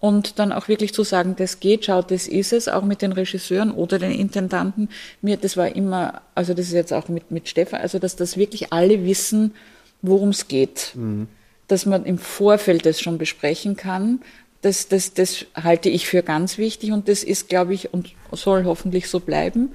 und 0.00 0.38
dann 0.38 0.52
auch 0.52 0.68
wirklich 0.68 0.92
zu 0.92 1.04
sagen, 1.04 1.36
das 1.36 1.60
geht, 1.60 1.86
schaut, 1.86 2.10
das 2.10 2.28
ist 2.28 2.52
es, 2.52 2.68
auch 2.68 2.82
mit 2.82 3.02
den 3.02 3.12
Regisseuren 3.12 3.70
oder 3.70 3.98
den 3.98 4.12
Intendanten. 4.12 4.88
Mir, 5.22 5.36
das 5.36 5.56
war 5.56 5.74
immer, 5.74 6.20
also 6.34 6.54
das 6.54 6.66
ist 6.66 6.74
jetzt 6.74 6.92
auch 6.92 7.08
mit, 7.08 7.30
mit 7.30 7.48
Stefan, 7.48 7.80
also 7.80 7.98
dass 7.98 8.16
das 8.16 8.36
wirklich 8.36 8.72
alle 8.72 9.04
wissen, 9.04 9.54
worum 10.02 10.30
es 10.30 10.48
geht. 10.48 10.92
Mhm. 10.94 11.28
Dass 11.68 11.86
man 11.86 12.04
im 12.04 12.18
Vorfeld 12.18 12.86
das 12.86 13.00
schon 13.00 13.18
besprechen 13.18 13.76
kann 13.76 14.20
das, 14.66 14.88
das, 14.88 15.14
das 15.14 15.46
halte 15.54 15.88
ich 15.88 16.06
für 16.06 16.22
ganz 16.22 16.58
wichtig 16.58 16.92
und 16.92 17.08
das 17.08 17.22
ist, 17.22 17.48
glaube 17.48 17.74
ich, 17.74 17.92
und 17.92 18.12
soll 18.32 18.64
hoffentlich 18.64 19.08
so 19.08 19.20
bleiben. 19.20 19.70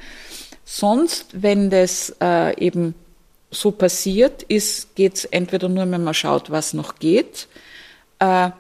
Sonst, 0.65 1.27
wenn 1.31 1.69
das 1.69 2.15
äh, 2.21 2.59
eben 2.63 2.93
so 3.49 3.71
passiert 3.71 4.43
ist, 4.43 4.95
geht 4.95 5.15
es 5.15 5.25
entweder 5.25 5.69
nur, 5.69 5.89
wenn 5.89 6.03
man 6.03 6.13
schaut, 6.13 6.51
was 6.51 6.73
noch 6.73 6.95
geht. 6.95 7.47
Äh, 8.19 8.51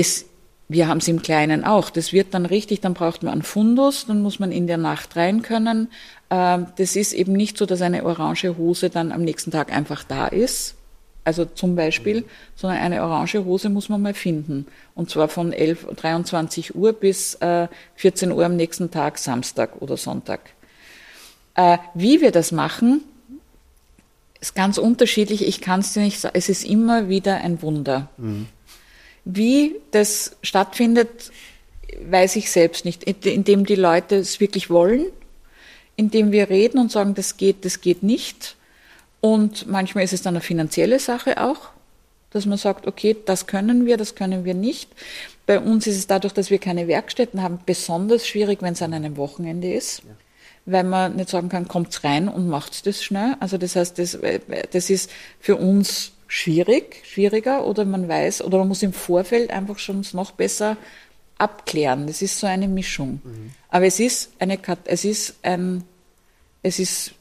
es, 0.00 0.26
wir 0.68 0.88
haben 0.88 0.98
es 0.98 1.08
im 1.08 1.22
Kleinen 1.22 1.64
auch. 1.64 1.90
Das 1.90 2.12
wird 2.12 2.34
dann 2.34 2.46
richtig, 2.46 2.80
dann 2.80 2.94
braucht 2.94 3.22
man 3.22 3.32
einen 3.32 3.42
Fundus, 3.42 4.06
dann 4.06 4.22
muss 4.22 4.38
man 4.38 4.52
in 4.52 4.66
der 4.66 4.78
Nacht 4.78 5.16
rein 5.16 5.42
können. 5.42 5.88
Äh, 6.28 6.58
das 6.76 6.96
ist 6.96 7.12
eben 7.12 7.32
nicht 7.32 7.58
so, 7.58 7.66
dass 7.66 7.82
eine 7.82 8.04
orange 8.04 8.56
Hose 8.56 8.90
dann 8.90 9.12
am 9.12 9.22
nächsten 9.22 9.50
Tag 9.50 9.72
einfach 9.72 10.04
da 10.04 10.28
ist, 10.28 10.74
also 11.24 11.44
zum 11.44 11.76
Beispiel, 11.76 12.24
sondern 12.56 12.80
eine 12.80 13.02
orange 13.02 13.44
Hose 13.44 13.68
muss 13.68 13.88
man 13.88 14.00
mal 14.00 14.14
finden. 14.14 14.66
Und 14.94 15.10
zwar 15.10 15.28
von 15.28 15.52
11, 15.52 15.86
23 15.96 16.74
Uhr 16.74 16.92
bis 16.92 17.34
äh, 17.36 17.68
14 17.96 18.32
Uhr 18.32 18.44
am 18.44 18.56
nächsten 18.56 18.90
Tag, 18.90 19.18
Samstag 19.18 19.80
oder 19.80 19.96
Sonntag. 19.96 20.40
Äh, 21.54 21.78
wie 21.94 22.20
wir 22.20 22.30
das 22.30 22.52
machen, 22.52 23.02
ist 24.40 24.54
ganz 24.54 24.78
unterschiedlich. 24.78 25.46
Ich 25.46 25.60
kann 25.60 25.80
es 25.80 25.92
dir 25.92 26.00
nicht 26.00 26.20
sagen. 26.20 26.34
Es 26.36 26.48
ist 26.48 26.64
immer 26.64 27.08
wieder 27.08 27.36
ein 27.36 27.60
Wunder. 27.62 28.08
Mhm. 28.16 28.46
Wie 29.24 29.76
das 29.90 30.36
stattfindet, 30.42 31.30
weiß 32.02 32.36
ich 32.36 32.50
selbst 32.50 32.84
nicht. 32.84 33.04
Indem 33.04 33.66
die 33.66 33.74
Leute 33.74 34.16
es 34.16 34.40
wirklich 34.40 34.70
wollen, 34.70 35.06
indem 35.96 36.32
wir 36.32 36.50
reden 36.50 36.78
und 36.78 36.90
sagen, 36.90 37.14
das 37.14 37.36
geht, 37.36 37.64
das 37.64 37.80
geht 37.80 38.02
nicht 38.02 38.56
und 39.20 39.66
manchmal 39.66 40.04
ist 40.04 40.12
es 40.12 40.22
dann 40.22 40.34
eine 40.34 40.40
finanzielle 40.40 40.98
Sache 40.98 41.42
auch, 41.42 41.70
dass 42.30 42.46
man 42.46 42.58
sagt, 42.58 42.86
okay, 42.86 43.16
das 43.26 43.46
können 43.46 43.86
wir, 43.86 43.96
das 43.96 44.14
können 44.14 44.44
wir 44.44 44.54
nicht. 44.54 44.90
Bei 45.46 45.60
uns 45.60 45.86
ist 45.86 45.96
es 45.96 46.06
dadurch, 46.06 46.32
dass 46.32 46.50
wir 46.50 46.58
keine 46.58 46.88
Werkstätten 46.88 47.42
haben, 47.42 47.60
besonders 47.66 48.26
schwierig, 48.26 48.62
wenn 48.62 48.74
es 48.74 48.82
an 48.82 48.94
einem 48.94 49.16
Wochenende 49.16 49.72
ist. 49.72 49.98
Ja. 49.98 50.10
Weil 50.66 50.84
man 50.84 51.16
nicht 51.16 51.28
sagen 51.28 51.48
kann, 51.48 51.68
kommt's 51.68 52.04
rein 52.04 52.28
und 52.28 52.48
macht's 52.48 52.82
das 52.82 53.02
schnell. 53.02 53.34
Also 53.40 53.58
das 53.58 53.76
heißt, 53.76 53.98
das, 53.98 54.18
das 54.70 54.90
ist 54.90 55.10
für 55.40 55.56
uns 55.56 56.12
schwierig, 56.30 57.02
schwieriger 57.04 57.66
oder 57.66 57.84
man 57.84 58.08
weiß, 58.08 58.42
oder 58.42 58.58
man 58.58 58.68
muss 58.68 58.84
im 58.84 58.92
Vorfeld 58.92 59.50
einfach 59.50 59.80
schon 59.80 60.06
noch 60.12 60.30
besser 60.30 60.76
abklären. 61.38 62.06
Das 62.06 62.22
ist 62.22 62.38
so 62.38 62.46
eine 62.46 62.68
Mischung. 62.68 63.20
Mhm. 63.24 63.50
Aber 63.68 63.86
es 63.86 63.98
ist 63.98 64.30
eine, 64.38 64.56
es 64.84 65.04
ist 65.04 65.34
ein, 65.42 65.82
es 66.62 66.78
ist 66.78 67.14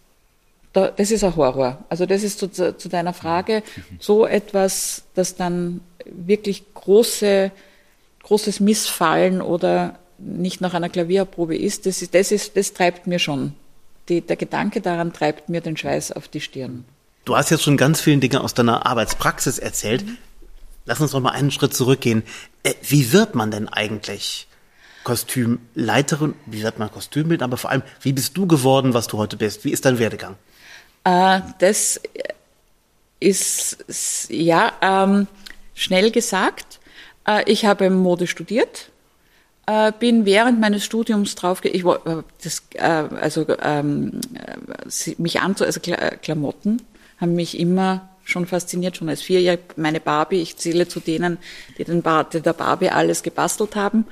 da, 0.73 0.91
das 0.91 1.09
ist 1.09 1.23
ein 1.23 1.35
Horror. 1.35 1.83
Also 1.89 2.05
das 2.05 2.21
ist 2.21 2.37
zu, 2.37 2.49
zu 2.51 2.89
deiner 2.89 3.13
Frage 3.13 3.63
so 3.99 4.27
etwas, 4.27 5.03
das 5.15 5.35
dann 5.35 5.81
wirklich 6.05 6.63
große, 6.75 7.51
großes 8.21 8.59
Missfallen 8.59 9.41
oder 9.41 9.97
nicht 10.19 10.61
nach 10.61 10.75
einer 10.75 10.89
Klavierprobe 10.89 11.57
ist, 11.57 11.87
das, 11.87 12.03
ist, 12.03 12.13
das, 12.13 12.31
ist, 12.31 12.55
das 12.55 12.73
treibt 12.73 13.07
mir 13.07 13.17
schon. 13.17 13.53
Die, 14.07 14.21
der 14.21 14.35
Gedanke 14.35 14.81
daran 14.81 15.13
treibt 15.13 15.49
mir 15.49 15.61
den 15.61 15.77
Schweiß 15.77 16.11
auf 16.11 16.27
die 16.27 16.41
Stirn. 16.41 16.85
Du 17.25 17.35
hast 17.35 17.49
jetzt 17.49 17.63
schon 17.63 17.77
ganz 17.77 18.01
viele 18.01 18.17
Dinge 18.17 18.41
aus 18.41 18.53
deiner 18.53 18.85
Arbeitspraxis 18.85 19.59
erzählt. 19.59 20.05
Mhm. 20.05 20.17
Lass 20.85 21.01
uns 21.01 21.13
noch 21.13 21.21
mal 21.21 21.31
einen 21.31 21.51
Schritt 21.51 21.73
zurückgehen. 21.73 22.23
Äh, 22.63 22.73
wie 22.81 23.11
wird 23.11 23.35
man 23.35 23.51
denn 23.51 23.67
eigentlich 23.67 24.47
Kostümleiterin? 25.03 26.33
Wie 26.45 26.63
wird 26.63 26.79
man 26.79 26.91
Kostümbild? 26.91 27.43
Aber 27.43 27.57
vor 27.57 27.69
allem, 27.69 27.83
wie 28.01 28.13
bist 28.13 28.35
du 28.35 28.47
geworden, 28.47 28.93
was 28.93 29.07
du 29.07 29.17
heute 29.17 29.37
bist? 29.37 29.65
Wie 29.65 29.71
ist 29.71 29.85
dein 29.85 29.99
Werdegang? 29.99 30.35
Äh, 31.03 31.41
das 31.59 32.01
ist 33.19 34.27
ja 34.29 34.73
ähm, 34.81 35.27
schnell 35.75 36.11
gesagt. 36.11 36.79
Äh, 37.27 37.43
ich 37.51 37.65
habe 37.65 37.89
Mode 37.89 38.27
studiert, 38.27 38.89
äh, 39.65 39.91
bin 39.97 40.25
während 40.25 40.59
meines 40.59 40.83
Studiums 40.83 41.35
drauf, 41.35 41.63
ich 41.63 41.83
das, 42.41 42.63
also 42.79 43.45
ähm, 43.61 44.21
mich 45.17 45.39
anzu, 45.41 45.65
also 45.65 45.79
Klamotten 46.21 46.81
haben 47.19 47.35
mich 47.35 47.59
immer 47.59 48.09
schon 48.23 48.45
fasziniert, 48.45 48.97
schon 48.97 49.09
als 49.09 49.21
Vierjährige. 49.21 49.63
Meine 49.75 49.99
Barbie, 49.99 50.41
ich 50.41 50.57
zähle 50.57 50.87
zu 50.87 50.99
denen, 50.99 51.37
die 51.77 51.83
den 51.83 52.01
Bar, 52.01 52.29
die 52.29 52.41
der 52.41 52.53
Barbie 52.53 52.89
alles 52.89 53.23
gebastelt 53.23 53.75
haben. 53.75 54.05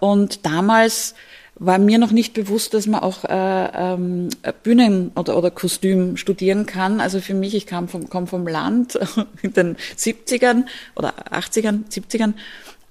Und 0.00 0.46
damals 0.46 1.14
war 1.56 1.78
mir 1.78 1.98
noch 1.98 2.10
nicht 2.10 2.34
bewusst, 2.34 2.74
dass 2.74 2.86
man 2.86 3.00
auch 3.00 3.24
äh, 3.24 3.68
ähm, 3.74 4.28
Bühnen 4.62 5.12
oder, 5.14 5.36
oder 5.36 5.50
Kostüm 5.50 6.16
studieren 6.16 6.66
kann. 6.66 7.00
Also 7.00 7.20
für 7.20 7.34
mich, 7.34 7.54
ich 7.54 7.66
kam 7.66 7.88
vom, 7.88 8.08
komm 8.08 8.26
vom 8.26 8.46
Land 8.46 8.98
in 9.42 9.52
den 9.52 9.76
70ern 9.96 10.64
oder 10.96 11.14
80ern, 11.32 11.84
70ern 11.90 12.34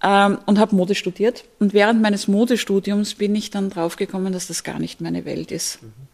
ähm, 0.02 0.38
und 0.46 0.60
habe 0.60 0.76
Mode 0.76 0.96
studiert. 0.96 1.44
Und 1.60 1.74
während 1.74 2.02
meines 2.02 2.28
Modestudiums 2.28 3.16
bin 3.16 3.36
ich 3.36 3.50
dann 3.50 3.70
draufgekommen, 3.70 4.32
dass 4.32 4.48
das 4.48 4.64
gar 4.64 4.80
nicht 4.80 5.02
meine 5.02 5.26
Welt 5.26 5.52
ist. 5.52 5.84
Mhm. 5.84 6.13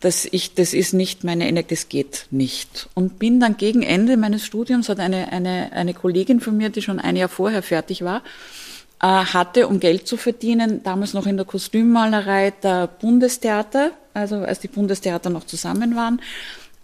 Dass 0.00 0.24
ich, 0.24 0.54
das 0.54 0.72
ist 0.72 0.94
nicht 0.94 1.24
meine 1.24 1.46
Energie, 1.46 1.74
das 1.74 1.88
geht 1.88 2.26
nicht. 2.30 2.88
Und 2.94 3.18
bin 3.18 3.38
dann 3.38 3.56
gegen 3.56 3.82
Ende 3.82 4.16
meines 4.16 4.46
Studiums, 4.46 4.88
hat 4.88 4.98
eine, 4.98 5.30
eine, 5.30 5.72
eine 5.72 5.92
Kollegin 5.92 6.40
von 6.40 6.56
mir, 6.56 6.70
die 6.70 6.82
schon 6.82 6.98
ein 6.98 7.16
Jahr 7.16 7.28
vorher 7.28 7.62
fertig 7.62 8.02
war, 8.02 8.22
äh, 9.02 9.06
hatte, 9.06 9.68
um 9.68 9.78
Geld 9.78 10.06
zu 10.06 10.16
verdienen, 10.16 10.82
damals 10.82 11.12
noch 11.12 11.26
in 11.26 11.36
der 11.36 11.46
Kostümmalerei 11.46 12.52
der 12.62 12.86
Bundestheater, 12.86 13.92
also 14.14 14.36
als 14.36 14.60
die 14.60 14.68
Bundestheater 14.68 15.30
noch 15.30 15.44
zusammen 15.44 15.96
waren, 15.96 16.20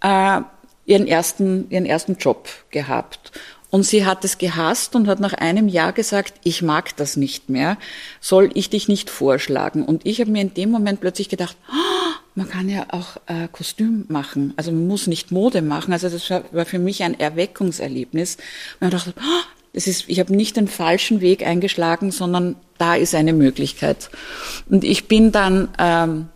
äh, 0.01 0.41
ihren 0.85 1.07
ersten, 1.07 1.69
ihren 1.69 1.85
ersten 1.85 2.15
Job 2.15 2.47
gehabt. 2.71 3.31
Und 3.69 3.83
sie 3.83 4.05
hat 4.05 4.23
es 4.23 4.37
gehasst 4.37 4.95
und 4.95 5.07
hat 5.07 5.19
nach 5.19 5.33
einem 5.33 5.67
Jahr 5.67 5.91
gesagt, 5.91 6.35
ich 6.43 6.61
mag 6.61 6.95
das 6.95 7.17
nicht 7.17 7.49
mehr, 7.49 7.77
soll 8.21 8.49
ich 8.53 8.69
dich 8.69 8.87
nicht 8.87 9.09
vorschlagen? 9.09 9.83
Und 9.83 10.05
ich 10.05 10.21
habe 10.21 10.31
mir 10.31 10.41
in 10.41 10.53
dem 10.53 10.71
Moment 10.71 11.01
plötzlich 11.01 11.27
gedacht, 11.27 11.57
oh, 11.69 12.06
man 12.37 12.47
kann 12.47 12.69
ja 12.69 12.85
auch 12.89 13.17
äh, 13.25 13.47
Kostüm 13.51 14.05
machen, 14.09 14.53
also 14.57 14.71
man 14.71 14.85
muss 14.85 15.07
nicht 15.07 15.31
Mode 15.31 15.63
machen. 15.63 15.91
Also 15.91 16.07
das 16.07 16.29
war 16.29 16.65
für 16.65 16.77
mich 16.77 17.01
ein 17.01 17.19
Erweckungserlebnis. 17.19 18.37
Und 18.79 18.87
ich 18.87 18.93
dachte, 18.93 19.13
oh, 19.17 19.43
das 19.73 19.87
ist, 19.87 20.07
ich 20.07 20.19
habe 20.19 20.35
nicht 20.35 20.55
den 20.55 20.67
falschen 20.67 21.19
Weg 21.19 21.43
eingeschlagen, 21.43 22.11
sondern 22.11 22.55
da 22.77 22.95
ist 22.95 23.15
eine 23.15 23.33
Möglichkeit. 23.33 24.11
Und 24.69 24.83
ich 24.83 25.07
bin 25.07 25.31
dann 25.31 25.69
ähm, 25.79 26.27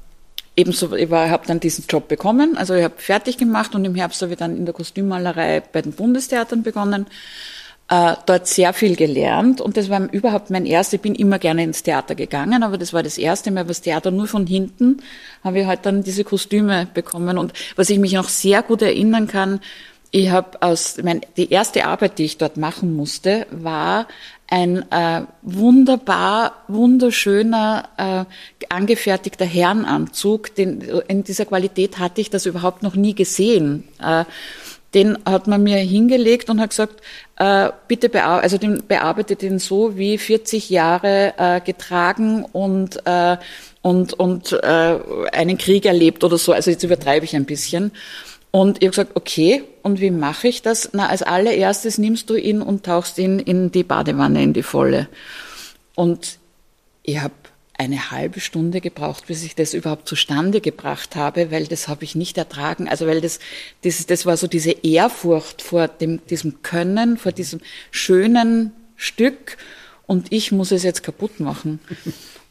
ebenso, 0.56 0.92
ich 0.96 1.12
habe 1.12 1.46
dann 1.46 1.60
diesen 1.60 1.86
Job 1.88 2.08
bekommen, 2.08 2.58
also 2.58 2.74
ich 2.74 2.84
habe 2.84 2.96
fertig 2.98 3.38
gemacht 3.38 3.76
und 3.76 3.86
im 3.86 3.94
Herbst 3.94 4.24
habe 4.24 4.32
ich 4.32 4.40
dann 4.40 4.58
in 4.58 4.66
der 4.66 4.74
Kostümmalerei 4.74 5.62
bei 5.72 5.84
den 5.84 5.92
Bundestheatern 5.92 6.64
begonnen. 6.64 7.06
Äh, 7.91 8.15
dort 8.25 8.47
sehr 8.47 8.71
viel 8.71 8.95
gelernt 8.95 9.60
und 9.60 9.75
das 9.75 9.89
war 9.89 10.01
überhaupt 10.13 10.49
mein 10.49 10.65
erstes. 10.65 10.93
Ich 10.93 11.01
bin 11.01 11.13
immer 11.13 11.39
gerne 11.39 11.65
ins 11.65 11.84
Theater 11.84 12.15
gegangen, 12.15 12.63
aber 12.63 12.77
das 12.77 12.93
war 12.93 13.04
das 13.04 13.17
erste 13.17 13.51
Mal, 13.51 13.67
was 13.67 13.82
Theater 13.82 14.12
nur 14.12 14.27
von 14.27 14.47
hinten 14.47 15.01
habe 15.43 15.60
ich 15.60 15.65
halt 15.65 15.86
dann 15.86 16.01
diese 16.01 16.23
Kostüme 16.23 16.88
bekommen 16.93 17.38
und 17.38 17.51
was 17.75 17.89
ich 17.89 17.99
mich 17.99 18.13
noch 18.13 18.30
sehr 18.30 18.63
gut 18.63 18.82
erinnern 18.82 19.27
kann, 19.27 19.60
ich 20.10 20.30
habe 20.30 20.62
aus, 20.62 20.99
mein, 21.04 21.19
die 21.36 21.49
erste 21.51 21.86
Arbeit, 21.86 22.17
die 22.17 22.23
ich 22.23 22.38
dort 22.38 22.56
machen 22.56 22.95
musste, 22.95 23.45
war 23.51 24.08
ein 24.47 24.89
äh, 24.91 25.23
wunderbar, 25.41 26.63
wunderschöner, 26.69 27.89
äh, 27.97 28.65
angefertigter 28.69 29.45
Herrenanzug. 29.45 30.56
Den, 30.56 30.82
in 31.08 31.25
dieser 31.25 31.45
Qualität 31.45 31.99
hatte 31.99 32.21
ich 32.21 32.30
das 32.30 32.45
überhaupt 32.45 32.84
noch 32.84 32.95
nie 32.95 33.15
gesehen. 33.15 33.86
Äh, 34.01 34.23
den 34.93 35.17
hat 35.25 35.47
man 35.47 35.63
mir 35.63 35.77
hingelegt 35.77 36.49
und 36.49 36.60
hat 36.60 36.71
gesagt, 36.71 37.01
äh, 37.41 37.71
bitte 37.88 38.08
bear 38.08 38.41
also 38.41 38.60
den, 38.60 38.84
bearbeite 38.88 39.36
den 39.36 39.58
so 39.58 39.97
wie 39.97 40.19
40 40.19 40.69
Jahre 40.69 41.34
äh, 41.38 41.60
getragen 41.60 42.45
und 42.45 43.04
äh, 43.08 43.38
und 43.82 44.13
und 44.13 44.54
äh, 44.54 44.99
einen 45.32 45.58
Krieg 45.58 45.86
erlebt 45.86 46.23
oder 46.23 46.38
so. 46.38 46.54
Also 46.54 46.69
jetzt 46.69 46.84
übertreibe 46.84 47.25
ich 47.25 47.36
ein 47.36 47.45
bisschen. 47.45 47.93
Und 48.51 48.77
ich 48.77 48.84
habe 48.84 48.91
gesagt, 48.91 49.15
okay, 49.15 49.63
und 49.82 50.01
wie 50.01 50.12
mache 50.12 50.49
ich 50.49 50.62
das? 50.62 50.89
Na, 50.93 51.08
als 51.08 51.23
allererstes 51.23 51.97
nimmst 51.97 52.30
du 52.30 52.36
ihn 52.36 52.62
und 52.62 52.86
tauchst 52.86 53.17
ihn 53.17 53.39
in 53.39 53.71
die 53.71 53.84
Badewanne, 53.84 54.43
in 54.43 54.54
die 54.54 54.62
volle. 54.62 55.08
Und 55.95 56.38
ich 57.01 57.19
habe 57.21 57.34
eine 57.82 58.12
halbe 58.12 58.39
Stunde 58.39 58.80
gebraucht, 58.80 59.26
bis 59.26 59.44
ich 59.44 59.56
das 59.56 59.74
überhaupt 59.74 60.08
zustande 60.08 60.62
gebracht 60.62 61.15
habe, 61.15 61.50
weil 61.50 61.65
das 61.65 61.88
habe 61.88 62.04
ich 62.04 62.13
nicht 62.13 62.38
ertragen. 62.38 62.88
Also 62.88 63.08
weil 63.08 63.22
das, 63.22 63.39
das, 63.82 64.06
das 64.06 64.28
war 64.28 64.38
so 64.38 64.46
diese 64.46 64.70
Ehrfurcht 64.70 65.63
vor 65.63 65.88
dem, 65.88 66.24
diesem 66.28 66.62
Können, 66.62 67.17
vor 67.17 67.32
diesem 67.32 67.60
schönen 67.89 68.72
Stück 68.96 69.58
und 70.06 70.32
ich 70.32 70.52
muss 70.52 70.72
es 70.72 70.84
jetzt 70.84 71.02
kaputt 71.02 71.39
machen. 71.39 71.80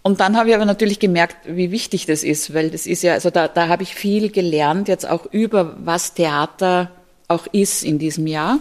Und 0.03 0.21
dann 0.21 0.35
habe 0.39 0.49
ich 0.49 0.55
aber 0.55 0.65
natürlich 0.65 0.99
gemerkt, 0.99 1.37
wie 1.45 1.71
wichtig 1.71 2.07
das 2.07 2.25
ist, 2.25 2.55
weil 2.55 2.71
das 2.71 2.87
ist 2.87 3.03
ja, 3.03 3.13
also 3.13 3.29
da, 3.29 3.49
da 3.49 3.69
habe 3.69 3.83
ich 3.83 3.95
viel 3.95 4.31
gelernt, 4.31 4.89
jetzt 4.89 5.07
auch 5.07 5.27
über 5.31 5.77
was 5.79 6.15
Theater 6.15 6.91
auch 7.29 7.47
ist 7.53 7.85
in 7.85 7.99
diesem 7.99 8.27
Jahr. 8.27 8.61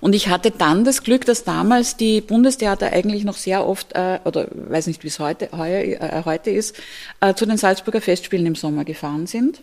Und 0.00 0.14
ich 0.14 0.28
hatte 0.28 0.50
dann 0.50 0.84
das 0.84 1.02
Glück, 1.02 1.24
dass 1.24 1.44
damals 1.44 1.96
die 1.96 2.20
Bundestheater 2.20 2.92
eigentlich 2.92 3.24
noch 3.24 3.36
sehr 3.36 3.66
oft, 3.66 3.94
äh, 3.94 4.20
oder 4.24 4.48
weiß 4.50 4.86
nicht, 4.86 5.02
wie 5.04 5.08
es 5.08 5.18
heute, 5.18 5.50
heuer, 5.52 5.80
äh, 5.80 6.22
heute 6.24 6.50
ist, 6.50 6.76
äh, 7.20 7.34
zu 7.34 7.46
den 7.46 7.56
Salzburger 7.56 8.00
Festspielen 8.00 8.46
im 8.46 8.54
Sommer 8.54 8.84
gefahren 8.84 9.26
sind. 9.26 9.62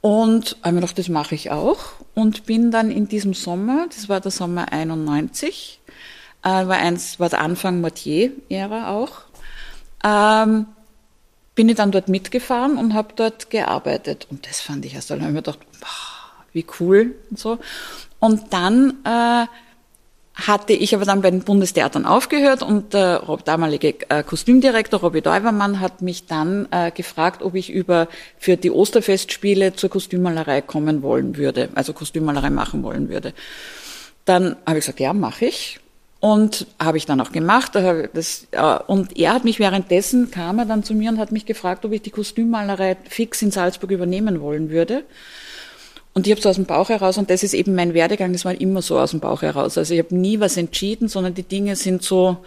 Und 0.00 0.56
habe 0.62 0.74
mir 0.74 0.80
gedacht, 0.80 0.98
das 0.98 1.08
mache 1.08 1.34
ich 1.34 1.50
auch. 1.50 1.78
Und 2.14 2.46
bin 2.46 2.70
dann 2.70 2.90
in 2.90 3.08
diesem 3.08 3.34
Sommer, 3.34 3.86
das 3.88 4.08
war 4.08 4.20
der 4.20 4.30
Sommer 4.30 4.72
91, 4.72 5.80
äh, 6.42 6.48
war, 6.48 6.76
eins, 6.76 7.18
war 7.18 7.28
der 7.28 7.40
Anfang 7.40 7.80
Mortier-Ära 7.80 8.90
auch, 8.90 9.22
ähm, 10.04 10.66
bin 11.54 11.68
ich 11.68 11.76
dann 11.76 11.90
dort 11.90 12.08
mitgefahren 12.08 12.78
und 12.78 12.94
habe 12.94 13.14
dort 13.16 13.50
gearbeitet. 13.50 14.28
Und 14.30 14.48
das 14.48 14.60
fand 14.60 14.84
ich 14.84 14.94
erst, 14.94 15.10
dann 15.10 15.20
habe 15.22 15.32
mir 15.32 15.42
gedacht, 15.42 15.58
boah, 15.80 16.44
wie 16.52 16.64
cool 16.78 17.16
und 17.30 17.38
so. 17.38 17.58
Und 18.20 18.52
dann 18.52 18.94
äh, 19.04 19.46
hatte 20.34 20.72
ich 20.72 20.94
aber 20.94 21.04
dann 21.04 21.22
bei 21.22 21.30
den 21.30 21.42
Bundestheatern 21.42 22.06
aufgehört 22.06 22.62
und 22.62 22.94
der 22.94 23.22
damalige 23.44 23.94
äh, 24.08 24.22
Kostümdirektor 24.22 25.00
Robby 25.00 25.20
Däubermann 25.20 25.80
hat 25.80 26.00
mich 26.00 26.26
dann 26.26 26.68
äh, 26.70 26.92
gefragt, 26.92 27.42
ob 27.42 27.56
ich 27.56 27.70
über 27.70 28.08
für 28.38 28.56
die 28.56 28.70
Osterfestspiele 28.70 29.74
zur 29.74 29.90
Kostümmalerei 29.90 30.60
kommen 30.60 31.02
wollen 31.02 31.36
würde, 31.36 31.70
also 31.74 31.92
Kostümmalerei 31.92 32.50
machen 32.50 32.84
wollen 32.84 33.08
würde. 33.08 33.34
Dann 34.24 34.56
habe 34.64 34.78
ich 34.78 34.84
gesagt, 34.84 35.00
ja, 35.00 35.12
mache 35.12 35.46
ich. 35.46 35.80
Und 36.20 36.66
habe 36.80 36.98
ich 36.98 37.06
dann 37.06 37.20
auch 37.20 37.30
gemacht. 37.30 37.76
Das, 37.76 38.48
äh, 38.50 38.78
und 38.86 39.16
er 39.16 39.32
hat 39.34 39.44
mich 39.44 39.60
währenddessen, 39.60 40.30
kam 40.30 40.58
er 40.58 40.66
dann 40.66 40.82
zu 40.82 40.94
mir 40.94 41.10
und 41.10 41.18
hat 41.18 41.32
mich 41.32 41.46
gefragt, 41.46 41.84
ob 41.84 41.92
ich 41.92 42.02
die 42.02 42.10
Kostümmalerei 42.10 42.96
fix 43.08 43.40
in 43.42 43.52
Salzburg 43.52 43.90
übernehmen 43.90 44.40
wollen 44.40 44.70
würde. 44.70 45.04
Und 46.18 46.26
ich 46.26 46.32
habe 46.32 46.40
so 46.40 46.48
aus 46.48 46.56
dem 46.56 46.64
Bauch 46.64 46.88
heraus, 46.88 47.16
und 47.16 47.30
das 47.30 47.44
ist 47.44 47.54
eben 47.54 47.76
mein 47.76 47.94
Werdegang, 47.94 48.32
das 48.32 48.44
war 48.44 48.60
immer 48.60 48.82
so 48.82 48.98
aus 48.98 49.12
dem 49.12 49.20
Bauch 49.20 49.42
heraus. 49.42 49.78
Also 49.78 49.94
ich 49.94 50.00
habe 50.00 50.16
nie 50.16 50.40
was 50.40 50.56
entschieden, 50.56 51.06
sondern 51.06 51.34
die 51.34 51.44
Dinge 51.44 51.76
sind 51.76 52.02
so 52.02 52.38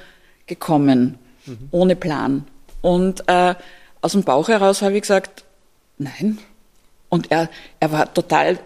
gekommen, 0.45 1.17
mhm. 1.45 1.69
ohne 1.71 1.95
Plan. 1.95 2.43
Und 2.81 3.23
äh, 3.27 3.55
aus 4.01 4.11
dem 4.11 4.23
Bauch 4.23 4.49
heraus 4.49 4.81
habe 4.81 4.95
ich 4.95 5.03
gesagt, 5.03 5.45
nein. 5.97 6.37
Und 7.07 7.31
er, 7.31 7.49
er 7.79 7.93
war 7.93 8.13
total 8.13 8.59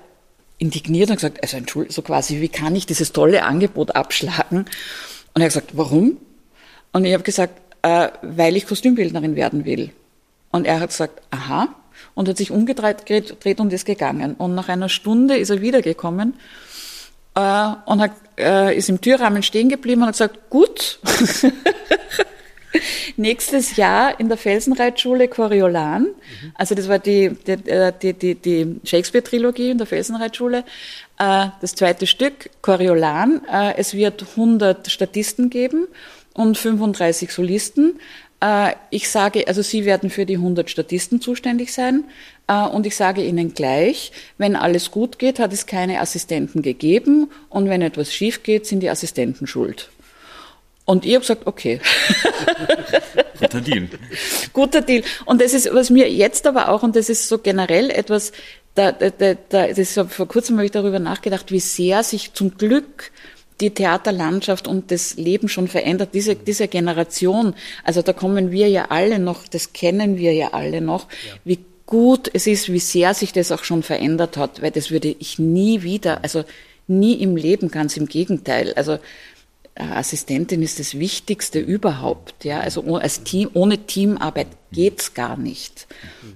indigniert 0.58 1.12
und 1.12 1.18
gesagt, 1.18 1.44
also 1.44 1.58
Entschuldigung, 1.58 1.94
so 1.94 2.02
quasi, 2.02 2.42
wie 2.42 2.50
kann 2.50 2.76
ich 2.76 2.88
dieses 2.88 3.12
tolle 3.12 3.44
Angebot 3.44 3.96
abschlagen? 3.96 4.66
Und 5.36 5.42
er 5.42 5.44
hat 5.44 5.50
gesagt, 5.50 5.78
warum? 5.78 6.18
Und 6.94 7.06
ich 7.06 7.14
habe 7.14 7.22
gesagt, 7.22 7.62
äh, 7.84 8.10
weil 8.24 8.56
ich 8.56 8.66
Kostümbildnerin 8.66 9.36
werden 9.36 9.66
will. 9.66 9.92
Und 10.50 10.66
er 10.66 10.80
hat 10.80 10.90
gesagt, 10.90 11.22
aha 11.30 11.76
und 12.14 12.30
hat 12.30 12.38
sich 12.38 12.52
umgedreht 12.52 13.60
und 13.60 13.74
ist 13.74 13.86
gegangen. 13.86 14.36
Und 14.36 14.56
nach 14.56 14.70
einer 14.70 14.90
Stunde 14.90 15.38
ist 15.38 15.50
er 15.50 15.62
wiedergekommen 15.62 16.36
äh, 17.36 17.68
und 17.86 18.02
hat, 18.02 18.12
äh, 18.38 18.76
ist 18.76 18.90
im 18.90 19.02
Türrahmen 19.02 19.44
stehen 19.44 19.70
geblieben 19.70 20.02
und 20.02 20.08
hat 20.08 20.14
gesagt, 20.14 20.50
gut, 20.50 21.00
nächstes 23.18 23.76
Jahr 23.76 24.20
in 24.20 24.28
der 24.28 24.38
Felsenreitschule 24.38 25.28
Coriolan, 25.28 26.04
mhm. 26.04 26.52
also 26.56 26.76
das 26.76 26.88
war 26.88 27.00
die, 27.00 27.30
die, 27.30 27.70
äh, 27.70 27.94
die, 28.02 28.14
die, 28.14 28.36
die 28.36 28.80
Shakespeare-Trilogie 28.84 29.72
in 29.72 29.78
der 29.78 29.88
Felsenreitschule, 29.88 30.64
äh, 31.20 31.48
das 31.62 31.76
zweite 31.76 32.08
Stück, 32.08 32.50
Coriolan, 32.62 33.42
äh, 33.52 33.76
es 33.78 33.94
wird 33.94 34.26
100 34.32 34.90
Statisten 34.90 35.50
geben 35.50 35.88
und 36.34 36.58
35 36.58 37.32
Solisten. 37.32 38.00
Äh, 38.42 38.74
ich 38.90 39.10
sage, 39.10 39.48
also 39.48 39.62
Sie 39.62 39.86
werden 39.86 40.10
für 40.10 40.26
die 40.26 40.36
100 40.36 40.70
Statisten 40.70 41.22
zuständig 41.22 41.74
sein. 41.74 42.04
Äh, 42.48 42.68
und 42.68 42.86
ich 42.86 42.96
sage 42.96 43.24
Ihnen 43.24 43.54
gleich, 43.54 44.12
wenn 44.38 44.56
alles 44.56 44.92
gut 44.92 45.20
geht, 45.20 45.40
hat 45.40 45.54
es 45.54 45.66
keine 45.66 46.00
Assistenten 46.00 46.62
gegeben. 46.62 47.30
Und 47.50 47.70
wenn 47.70 47.82
etwas 47.82 48.14
schief 48.14 48.44
geht, 48.44 48.66
sind 48.66 48.82
die 48.82 48.90
Assistenten 48.90 49.48
schuld. 49.48 49.90
Und 50.86 51.04
ich 51.04 51.14
habe 51.16 51.22
gesagt, 51.22 51.48
okay. 51.48 51.82
Guter 53.40 53.62
Deal. 53.62 53.90
Guter 54.54 54.82
Deal. 54.82 55.04
Und 55.26 55.42
das 55.42 55.54
ist, 55.54 55.74
was 55.74 55.90
mir 55.90 56.12
jetzt 56.12 56.46
aber 56.46 56.70
auch, 56.70 56.84
und 56.84 56.96
das 56.96 57.10
ist 57.10 57.28
so 57.28 57.40
generell 57.40 57.90
etwas, 57.90 58.32
da, 58.76 58.92
da, 58.92 59.10
da, 59.10 59.34
das 59.50 59.78
ist, 59.78 60.00
vor 60.10 60.28
kurzem 60.28 60.58
habe 60.58 60.66
ich 60.66 60.72
darüber 60.72 61.00
nachgedacht, 61.00 61.52
wie 61.52 61.60
sehr 61.60 62.04
sich 62.04 62.34
zum 62.34 62.58
Glück 62.58 63.12
die 63.62 63.70
Theaterlandschaft 63.70 64.68
und 64.68 64.92
das 64.92 65.16
Leben 65.16 65.48
schon 65.48 65.68
verändert. 65.68 66.10
Diese, 66.14 66.36
diese 66.36 66.68
Generation, 66.68 67.56
also 67.84 68.02
da 68.02 68.14
kommen 68.14 68.52
wir 68.52 68.68
ja 68.70 68.88
alle 68.90 69.20
noch, 69.20 69.48
das 69.48 69.74
kennen 69.74 70.18
wir 70.18 70.34
ja 70.34 70.50
alle 70.54 70.82
noch, 70.82 71.08
ja. 71.28 71.34
wie 71.46 71.60
gut 71.86 72.30
es 72.34 72.48
ist, 72.48 72.72
wie 72.72 72.80
sehr 72.80 73.14
sich 73.14 73.32
das 73.32 73.52
auch 73.52 73.64
schon 73.64 73.84
verändert 73.84 74.38
hat, 74.38 74.62
weil 74.62 74.72
das 74.72 74.92
würde 74.92 75.16
ich 75.20 75.40
nie 75.40 75.84
wieder, 75.84 76.24
also 76.24 76.44
nie 76.88 77.14
im 77.14 77.36
Leben, 77.36 77.70
ganz 77.70 77.96
im 77.98 78.08
Gegenteil. 78.08 78.74
Also 78.76 78.98
Assistentin 79.78 80.62
ist 80.62 80.80
das 80.80 80.98
Wichtigste 80.98 81.60
überhaupt. 81.60 82.46
Ja, 82.46 82.62
also 82.62 82.96
als 82.96 83.24
Team, 83.24 83.50
ohne 83.54 83.80
Teamarbeit 83.80 84.48
geht's 84.72 85.14
gar 85.14 85.36
nicht. 85.36 85.88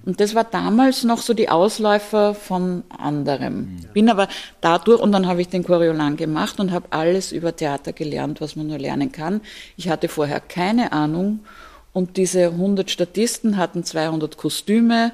Und 0.06 0.20
das 0.20 0.36
war 0.36 0.44
damals 0.44 1.06
noch 1.06 1.22
so 1.22 1.34
die 1.34 1.48
Ausläufer 1.48 2.36
von 2.36 2.84
anderem. 2.90 3.80
Bin 3.94 4.10
aber 4.10 4.28
dadurch 4.60 5.02
und 5.02 5.14
dann 5.14 5.28
habe 5.28 5.40
ich 5.40 5.48
den 5.48 5.64
Coriolan 5.64 6.18
gemacht 6.18 6.60
und 6.60 6.72
habe 6.72 6.88
alles 6.90 7.32
über 7.32 7.56
Theater 7.56 7.94
gelernt, 7.94 8.42
was 8.42 8.58
man 8.58 8.68
nur 8.68 8.78
lernen 8.78 9.12
kann. 9.12 9.40
Ich 9.78 9.88
hatte 9.88 10.10
vorher 10.10 10.42
keine 10.42 10.92
Ahnung 10.92 11.40
und 11.94 12.18
diese 12.18 12.48
100 12.48 12.92
Statisten 12.92 13.56
hatten 13.56 13.86
200 13.86 14.36
Kostüme 14.36 15.14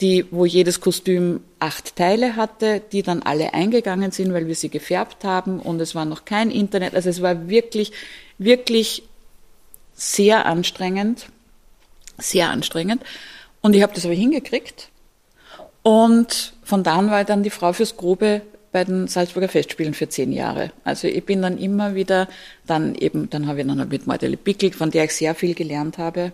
die, 0.00 0.26
wo 0.30 0.46
jedes 0.46 0.80
Kostüm 0.80 1.40
acht 1.58 1.96
Teile 1.96 2.36
hatte, 2.36 2.80
die 2.92 3.02
dann 3.02 3.22
alle 3.22 3.54
eingegangen 3.54 4.10
sind, 4.10 4.32
weil 4.32 4.46
wir 4.46 4.54
sie 4.54 4.70
gefärbt 4.70 5.24
haben 5.24 5.60
und 5.60 5.80
es 5.80 5.94
war 5.94 6.04
noch 6.04 6.24
kein 6.24 6.50
Internet. 6.50 6.94
Also 6.94 7.10
es 7.10 7.22
war 7.22 7.48
wirklich, 7.48 7.92
wirklich 8.38 9.02
sehr 9.94 10.46
anstrengend, 10.46 11.26
sehr 12.18 12.50
anstrengend. 12.50 13.02
Und 13.60 13.76
ich 13.76 13.82
habe 13.82 13.94
das 13.94 14.06
aber 14.06 14.14
hingekriegt. 14.14 14.88
Und 15.82 16.54
von 16.62 16.82
da 16.82 16.96
an 16.96 17.10
war 17.10 17.20
ich 17.20 17.26
dann 17.26 17.42
die 17.42 17.50
Frau 17.50 17.72
fürs 17.72 17.96
Grobe 17.96 18.42
bei 18.72 18.84
den 18.84 19.08
Salzburger 19.08 19.48
Festspielen 19.48 19.94
für 19.94 20.08
zehn 20.08 20.32
Jahre. 20.32 20.72
Also 20.84 21.08
ich 21.08 21.24
bin 21.24 21.42
dann 21.42 21.58
immer 21.58 21.94
wieder, 21.94 22.28
dann 22.66 22.94
eben, 22.94 23.28
dann 23.28 23.46
habe 23.46 23.60
ich 23.60 23.66
dann 23.66 23.88
mit 23.88 24.06
Magdalene 24.06 24.36
Pickel, 24.36 24.72
von 24.72 24.90
der 24.90 25.04
ich 25.04 25.12
sehr 25.12 25.34
viel 25.34 25.54
gelernt 25.54 25.98
habe. 25.98 26.32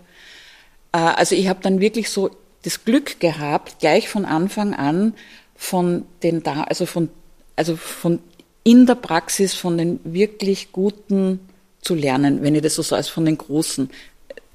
Äh, 0.93 0.99
also 0.99 1.35
ich 1.35 1.49
habe 1.49 1.61
dann 1.63 1.81
wirklich 1.81 2.11
so 2.11 2.31
das 2.67 2.85
Glück 2.85 3.21
gehabt, 3.21 3.79
gleich 3.79 4.09
von 4.09 4.25
Anfang 4.25 4.75
an 4.75 5.15
von 5.55 6.05
den 6.23 6.43
da, 6.43 6.65
also 6.65 6.85
von, 6.85 7.09
also 7.55 7.77
von 7.77 8.19
in 8.65 8.85
der 8.85 8.97
Praxis 8.97 9.55
von 9.55 9.79
den 9.79 10.01
wirklich 10.03 10.73
Guten 10.73 11.39
zu 11.81 11.95
lernen, 11.95 12.43
wenn 12.43 12.57
ich 12.57 12.63
das 12.63 12.75
so 12.75 12.83
sage, 12.83 13.05
von 13.05 13.25
den 13.25 13.39
Großen, 13.39 13.89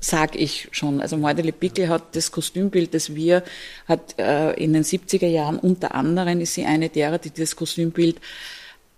sage 0.01 0.37
ich 0.37 0.67
schon. 0.71 0.99
Also 0.99 1.15
Mordele 1.15 1.53
Pickel 1.53 1.87
hat 1.87 2.13
das 2.15 2.31
Kostümbild, 2.31 2.93
das 2.93 3.15
wir, 3.15 3.43
hat 3.87 4.19
äh, 4.19 4.51
in 4.61 4.73
den 4.73 4.83
70er 4.83 5.27
Jahren 5.27 5.57
unter 5.57 5.95
anderem 5.95 6.41
ist 6.41 6.55
sie 6.55 6.65
eine 6.65 6.89
derer, 6.89 7.19
die 7.19 7.31
das 7.31 7.55
Kostümbild 7.55 8.17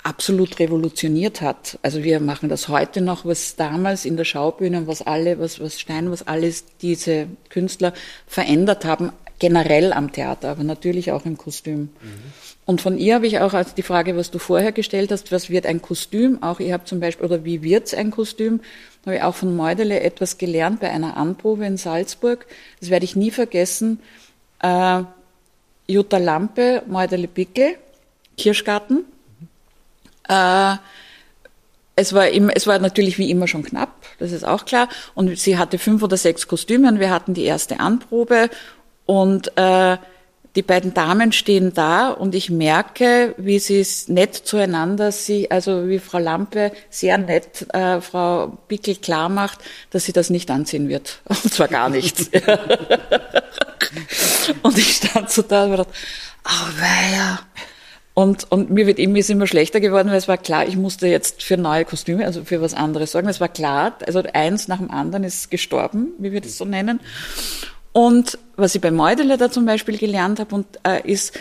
absolut 0.04 0.60
revolutioniert 0.60 1.42
hat. 1.42 1.80
Also 1.82 2.04
wir 2.04 2.20
machen 2.20 2.50
das 2.50 2.68
heute 2.68 3.02
noch, 3.02 3.26
was 3.26 3.56
damals 3.56 4.06
in 4.06 4.18
der 4.18 4.26
Schaubühne, 4.26 4.86
was 4.86 5.02
alle, 5.02 5.40
was, 5.40 5.60
was 5.60 5.80
Stein, 5.80 6.12
was 6.12 6.28
alles 6.28 6.66
diese 6.82 7.28
Künstler 7.50 7.94
verändert 8.28 8.86
haben, 8.86 9.12
generell 9.40 9.94
am 9.94 10.12
Theater, 10.12 10.50
aber 10.50 10.64
natürlich 10.64 11.12
auch 11.12 11.26
im 11.26 11.38
Kostüm. 11.38 11.80
Mhm. 11.80 11.90
Und 12.66 12.82
von 12.82 12.98
ihr 12.98 13.16
habe 13.16 13.28
ich 13.28 13.40
auch 13.40 13.54
also 13.54 13.72
die 13.76 13.82
Frage, 13.82 14.16
was 14.16 14.32
du 14.32 14.40
vorher 14.40 14.72
gestellt 14.72 15.12
hast, 15.12 15.32
was 15.32 15.50
wird 15.50 15.66
ein 15.66 15.82
Kostüm? 15.82 16.42
Auch 16.42 16.60
ich 16.60 16.72
habe 16.72 16.86
zum 16.86 17.00
Beispiel, 17.00 17.26
oder 17.26 17.44
wie 17.44 17.62
wird's 17.62 17.94
ein 17.94 18.12
Kostüm? 18.12 18.62
Da 19.02 19.08
habe 19.08 19.18
ich 19.18 19.24
auch 19.24 19.36
von 19.36 19.56
Meudele 19.56 20.00
etwas 20.00 20.38
gelernt 20.38 20.80
bei 20.80 20.90
einer 20.90 21.18
Anprobe 21.18 21.66
in 21.66 21.76
Salzburg. 21.76 22.46
Das 22.80 22.90
werde 22.90 23.04
ich 23.04 23.18
nie 23.18 23.32
vergessen. 23.32 24.00
Äh, 24.62 25.04
Jutta 25.88 26.18
Lampe, 26.18 26.84
Meudele 26.88 27.28
Pickel, 27.28 27.76
Kirschgarten. 28.38 29.04
Äh, 30.28 30.76
es 31.96 32.14
war, 32.14 32.30
immer, 32.30 32.54
es 32.56 32.66
war 32.66 32.80
natürlich 32.80 33.20
wie 33.20 33.30
immer 33.30 33.48
schon 33.48 33.64
knapp, 33.64 33.94
das 34.18 34.32
ist 34.32 34.44
auch 34.44 34.66
klar. 34.66 34.90
Und 35.14 35.38
sie 35.38 35.58
hatte 35.58 35.78
fünf 35.78 36.02
oder 36.02 36.18
sechs 36.18 36.48
Kostüme 36.48 36.88
und 36.88 37.00
wir 37.00 37.12
hatten 37.12 37.34
die 37.34 37.44
erste 37.44 37.80
Anprobe 37.80 38.50
und 39.06 39.56
äh, 39.58 39.98
die 40.56 40.62
beiden 40.62 40.94
Damen 40.94 41.32
stehen 41.32 41.74
da 41.74 42.10
und 42.10 42.36
ich 42.36 42.52
merke, 42.52 43.34
wie 43.38 43.58
sie 43.58 43.80
es 43.80 44.08
nett 44.08 44.36
zueinander, 44.36 45.12
sie, 45.12 45.50
also 45.50 45.88
wie 45.88 45.98
Frau 45.98 46.20
Lampe 46.20 46.72
sehr 46.92 47.18
nett 47.18 47.66
äh, 47.74 48.02
Frau 48.02 48.60
Bickel 48.68 48.96
klar 48.98 49.30
macht, 49.30 49.60
dass 49.90 50.06
sie 50.06 50.14
das 50.14 50.30
nicht 50.30 50.52
anziehen 50.52 50.90
wird. 50.90 51.22
Und 51.28 51.54
zwar 51.54 51.68
gar 51.68 51.90
nichts. 51.90 52.30
und 54.62 54.78
ich 54.78 54.96
stand 54.96 55.32
so 55.32 55.42
da 55.42 55.66
und 55.66 55.78
dachte, 55.78 55.92
oh 56.46 56.68
weia. 56.80 57.40
Und, 58.16 58.52
und 58.52 58.70
mir 58.70 58.86
wird 58.86 59.00
immer, 59.00 59.18
ist 59.18 59.32
immer 59.32 59.48
schlechter 59.48 59.80
geworden, 59.80 60.10
weil 60.10 60.18
es 60.18 60.28
war 60.28 60.38
klar, 60.38 60.68
ich 60.68 60.78
musste 60.78 61.08
jetzt 61.08 61.42
für 61.42 61.58
neue 61.58 61.84
Kostüme, 61.84 62.26
also 62.26 62.44
für 62.44 62.62
was 62.62 62.76
anderes 62.76 63.12
sorgen. 63.12 63.28
Es 63.28 63.42
war 63.42 63.48
klar, 63.48 63.98
also 64.06 64.22
eins 64.34 64.68
nach 64.68 64.78
dem 64.78 64.92
anderen 64.92 65.24
ist 65.24 65.50
gestorben, 65.50 66.10
wie 66.20 66.32
wir 66.32 66.42
das 66.42 66.58
so 66.58 66.66
nennen. 66.66 67.00
Und 67.92 68.38
was 68.56 68.76
ich 68.76 68.82
bei 68.82 68.92
Meudeler 68.92 69.38
da 69.38 69.50
zum 69.50 69.66
Beispiel 69.66 69.98
gelernt 69.98 70.40
habe, 70.40 70.54
und, 70.54 70.68
äh, 70.84 71.02
ist, 71.10 71.40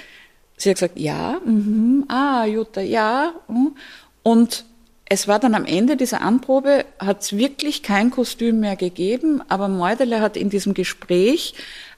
sie 0.56 0.70
hat 0.70 0.76
gesagt, 0.76 0.98
ja, 0.98 1.40
mhm, 1.44 2.06
ah, 2.08 2.46
Jutta, 2.46 2.80
ja. 2.80 3.34
Mhm. 3.48 3.76
Und 4.22 4.64
es 5.06 5.28
war 5.28 5.38
dann 5.38 5.54
am 5.54 5.66
Ende 5.66 5.96
dieser 5.96 6.22
Anprobe, 6.22 6.86
hat 6.98 7.20
es 7.20 7.36
wirklich 7.36 7.82
kein 7.82 8.10
Kostüm 8.10 8.60
mehr 8.60 8.76
gegeben, 8.76 9.42
aber 9.48 9.68
Meudeler 9.68 10.22
hat 10.22 10.38
in 10.38 10.48
diesem 10.48 10.72
Gespräch 10.72 11.54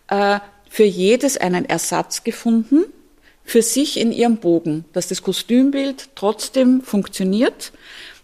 äh, 0.09 0.41
für 0.69 0.85
jedes 0.85 1.37
einen 1.37 1.65
Ersatz 1.65 2.25
gefunden, 2.25 2.85
für 3.45 3.63
sich 3.63 3.99
in 4.01 4.11
ihrem 4.11 4.39
Bogen, 4.39 4.85
dass 4.93 5.09
das 5.09 5.23
Kostümbild 5.23 6.09
trotzdem 6.15 6.81
funktioniert, 6.81 7.73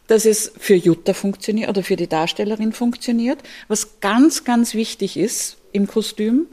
dass 0.06 0.24
es 0.24 0.52
für 0.58 0.74
Jutta 0.74 1.14
funktioniert 1.14 1.68
oder 1.68 1.84
für 1.84 1.96
die 1.96 2.08
Darstellerin 2.08 2.72
funktioniert, 2.72 3.38
was 3.68 4.00
ganz, 4.00 4.44
ganz 4.44 4.74
wichtig 4.74 5.16
ist 5.16 5.56
im 5.72 5.86
Kostüm. 5.86 6.46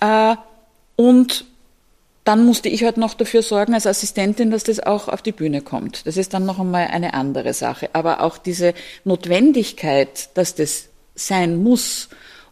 Äh, 0.00 0.36
und 0.96 1.44
dann 2.24 2.44
musste 2.44 2.68
ich 2.68 2.84
halt 2.84 2.98
noch 2.98 3.14
dafür 3.14 3.42
sorgen 3.42 3.74
als 3.74 3.86
Assistentin, 3.86 4.50
dass 4.50 4.64
das 4.64 4.80
auch 4.80 5.08
auf 5.08 5.22
die 5.22 5.32
Bühne 5.32 5.62
kommt. 5.62 6.06
Das 6.06 6.16
ist 6.16 6.34
dann 6.34 6.44
noch 6.44 6.58
einmal 6.58 6.88
eine 6.88 7.14
andere 7.14 7.54
Sache. 7.54 7.90
Aber 7.94 8.22
auch 8.22 8.38
diese 8.38 8.74
Notwendigkeit, 9.04 10.30
dass 10.36 10.54
das 10.54 10.88
sein 11.14 11.62
muss, 11.62 12.08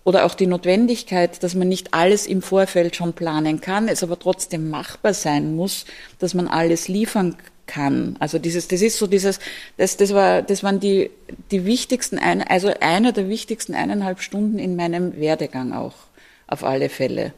oder 0.07 0.25
auch 0.25 0.35
die 0.35 0.47
Notwendigkeit, 0.47 1.43
dass 1.43 1.57
man 1.57 1.69
nicht 1.69 1.93
alles 1.93 2.29
im 2.29 2.41
Vorfeld 2.41 2.95
schon 2.95 3.13
planen 3.13 3.61
kann, 3.61 3.89
es 3.89 4.05
aber 4.05 4.17
trotzdem 4.17 4.71
machbar 4.71 5.13
sein 5.13 5.57
muss, 5.57 5.85
dass 6.21 6.33
man 6.33 6.47
alles 6.47 6.87
liefern 6.87 7.35
kann. 7.67 8.15
Also 8.21 8.39
dieses, 8.39 8.69
das 8.69 8.83
ist 8.83 8.99
so 8.99 9.09
dieses, 9.09 9.41
das, 9.79 9.97
das 9.97 10.15
war, 10.15 10.43
das 10.43 10.63
waren 10.63 10.79
die, 10.79 11.11
die 11.51 11.65
wichtigsten, 11.65 12.21
ein, 12.21 12.41
also 12.41 12.73
einer 12.79 13.11
der 13.11 13.29
wichtigsten 13.29 13.75
eineinhalb 13.75 14.21
Stunden 14.21 14.61
in 14.61 14.77
meinem 14.77 15.17
Werdegang 15.17 15.73
auch, 15.73 15.97
auf 16.47 16.63
alle 16.63 16.89
Fälle. 16.89 17.35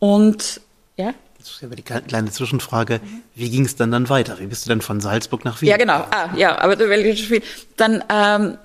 Und, 0.00 0.60
ja? 0.96 1.14
Ist 1.38 1.62
aber 1.62 1.76
die 1.76 1.82
kleine 1.82 2.32
Zwischenfrage. 2.32 3.00
Wie 3.36 3.48
ging 3.48 3.64
es 3.64 3.76
dann 3.76 3.92
dann 3.92 4.08
weiter? 4.08 4.40
Wie 4.40 4.46
bist 4.46 4.66
du 4.66 4.70
dann 4.70 4.80
von 4.80 5.00
Salzburg 5.00 5.44
nach 5.44 5.62
Wien? 5.62 5.68
Ja, 5.68 5.76
genau. 5.76 6.04
Ah, 6.10 6.30
ja, 6.36 6.58
aber 6.58 6.74
da 6.74 6.88
will 6.88 7.06
ich 7.06 7.28
viel. 7.28 7.42
Dann, 7.76 8.02
ähm, 8.10 8.58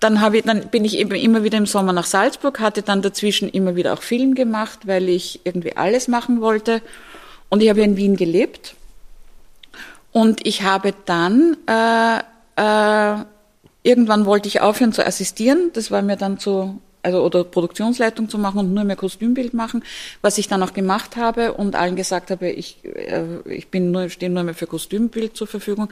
dann, 0.00 0.20
habe 0.20 0.38
ich, 0.38 0.44
dann 0.44 0.68
bin 0.68 0.84
ich 0.84 0.96
eben 0.96 1.14
immer 1.14 1.44
wieder 1.44 1.58
im 1.58 1.66
Sommer 1.66 1.92
nach 1.92 2.06
Salzburg, 2.06 2.58
hatte 2.60 2.82
dann 2.82 3.02
dazwischen 3.02 3.48
immer 3.48 3.76
wieder 3.76 3.92
auch 3.92 4.02
Film 4.02 4.34
gemacht, 4.34 4.80
weil 4.86 5.08
ich 5.08 5.40
irgendwie 5.44 5.76
alles 5.76 6.08
machen 6.08 6.40
wollte. 6.40 6.82
Und 7.50 7.62
ich 7.62 7.68
habe 7.68 7.82
in 7.82 7.96
Wien 7.96 8.16
gelebt. 8.16 8.74
Und 10.12 10.46
ich 10.46 10.62
habe 10.62 10.94
dann, 11.04 11.56
äh, 11.66 12.18
äh, 12.56 13.24
irgendwann 13.82 14.26
wollte 14.26 14.48
ich 14.48 14.60
aufhören 14.60 14.92
zu 14.92 15.06
assistieren. 15.06 15.70
Das 15.74 15.90
war 15.90 16.02
mir 16.02 16.16
dann 16.16 16.38
zu 16.38 16.80
also 17.02 17.22
oder 17.22 17.44
Produktionsleitung 17.44 18.28
zu 18.28 18.38
machen 18.38 18.58
und 18.58 18.74
nur 18.74 18.84
mehr 18.84 18.96
Kostümbild 18.96 19.54
machen, 19.54 19.82
was 20.22 20.38
ich 20.38 20.48
dann 20.48 20.62
auch 20.62 20.72
gemacht 20.72 21.16
habe 21.16 21.54
und 21.54 21.76
allen 21.76 21.96
gesagt 21.96 22.30
habe, 22.30 22.50
ich, 22.50 22.84
äh, 22.84 23.40
ich 23.46 23.68
bin 23.68 23.90
nur, 23.90 24.08
stehe 24.10 24.30
nur 24.30 24.42
mehr 24.42 24.54
für 24.54 24.66
Kostümbild 24.66 25.36
zur 25.36 25.46
Verfügung, 25.46 25.88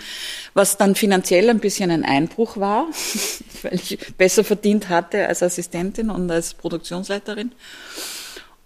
was 0.55 0.77
dann 0.77 0.95
finanziell 0.95 1.49
ein 1.51 1.61
bisschen 1.61 1.91
ein 1.91 2.05
Einbruch 2.05 2.57
war, 2.57 2.87
weil 3.63 3.75
ich 3.75 3.99
besser 4.17 4.45
verdient 4.45 4.89
hatte 4.89 5.27
als 5.27 5.43
Assistentin 5.43 6.11
und 6.11 6.31
als 6.31 6.55
Produktionsleiterin. 6.55 7.53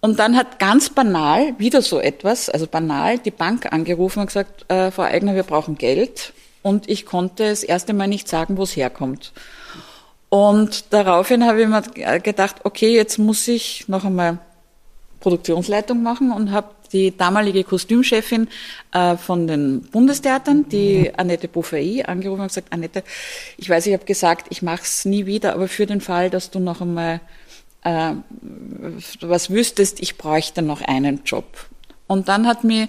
Und 0.00 0.18
dann 0.18 0.36
hat 0.36 0.58
ganz 0.58 0.90
banal 0.90 1.54
wieder 1.58 1.80
so 1.80 2.00
etwas, 2.00 2.48
also 2.48 2.66
banal, 2.66 3.18
die 3.18 3.30
Bank 3.30 3.72
angerufen 3.72 4.18
und 4.18 4.26
gesagt, 4.26 4.68
äh, 4.68 4.90
Frau 4.90 5.02
Eigner, 5.02 5.36
wir 5.36 5.44
brauchen 5.44 5.78
Geld. 5.78 6.32
Und 6.60 6.88
ich 6.88 7.06
konnte 7.06 7.48
das 7.48 7.62
erste 7.62 7.92
Mal 7.92 8.08
nicht 8.08 8.28
sagen, 8.28 8.56
wo 8.56 8.64
es 8.64 8.74
herkommt. 8.74 9.32
Und 10.32 10.94
daraufhin 10.94 11.44
habe 11.44 11.60
ich 11.60 11.68
mir 11.68 12.20
gedacht, 12.20 12.56
okay, 12.64 12.96
jetzt 12.96 13.18
muss 13.18 13.46
ich 13.48 13.86
noch 13.86 14.06
einmal 14.06 14.38
Produktionsleitung 15.20 16.02
machen 16.02 16.32
und 16.32 16.52
habe 16.52 16.68
die 16.90 17.14
damalige 17.14 17.64
Kostümchefin 17.64 18.48
äh, 18.94 19.18
von 19.18 19.46
den 19.46 19.82
Bundestheatern, 19.82 20.70
die 20.70 21.12
Annette 21.18 21.48
Bouffay, 21.48 22.04
angerufen 22.04 22.40
und 22.40 22.48
gesagt, 22.48 22.72
Annette, 22.72 23.04
ich 23.58 23.68
weiß, 23.68 23.84
ich 23.84 23.92
habe 23.92 24.06
gesagt, 24.06 24.46
ich 24.48 24.62
mache 24.62 24.80
es 24.84 25.04
nie 25.04 25.26
wieder, 25.26 25.52
aber 25.52 25.68
für 25.68 25.84
den 25.84 26.00
Fall, 26.00 26.30
dass 26.30 26.50
du 26.50 26.60
noch 26.60 26.80
einmal 26.80 27.20
äh, 27.84 28.14
was 29.20 29.50
wüsstest, 29.50 30.00
ich 30.00 30.16
bräuchte 30.16 30.62
noch 30.62 30.80
einen 30.80 31.24
Job. 31.26 31.44
Und 32.06 32.28
dann 32.28 32.46
hat 32.46 32.64
mir 32.64 32.88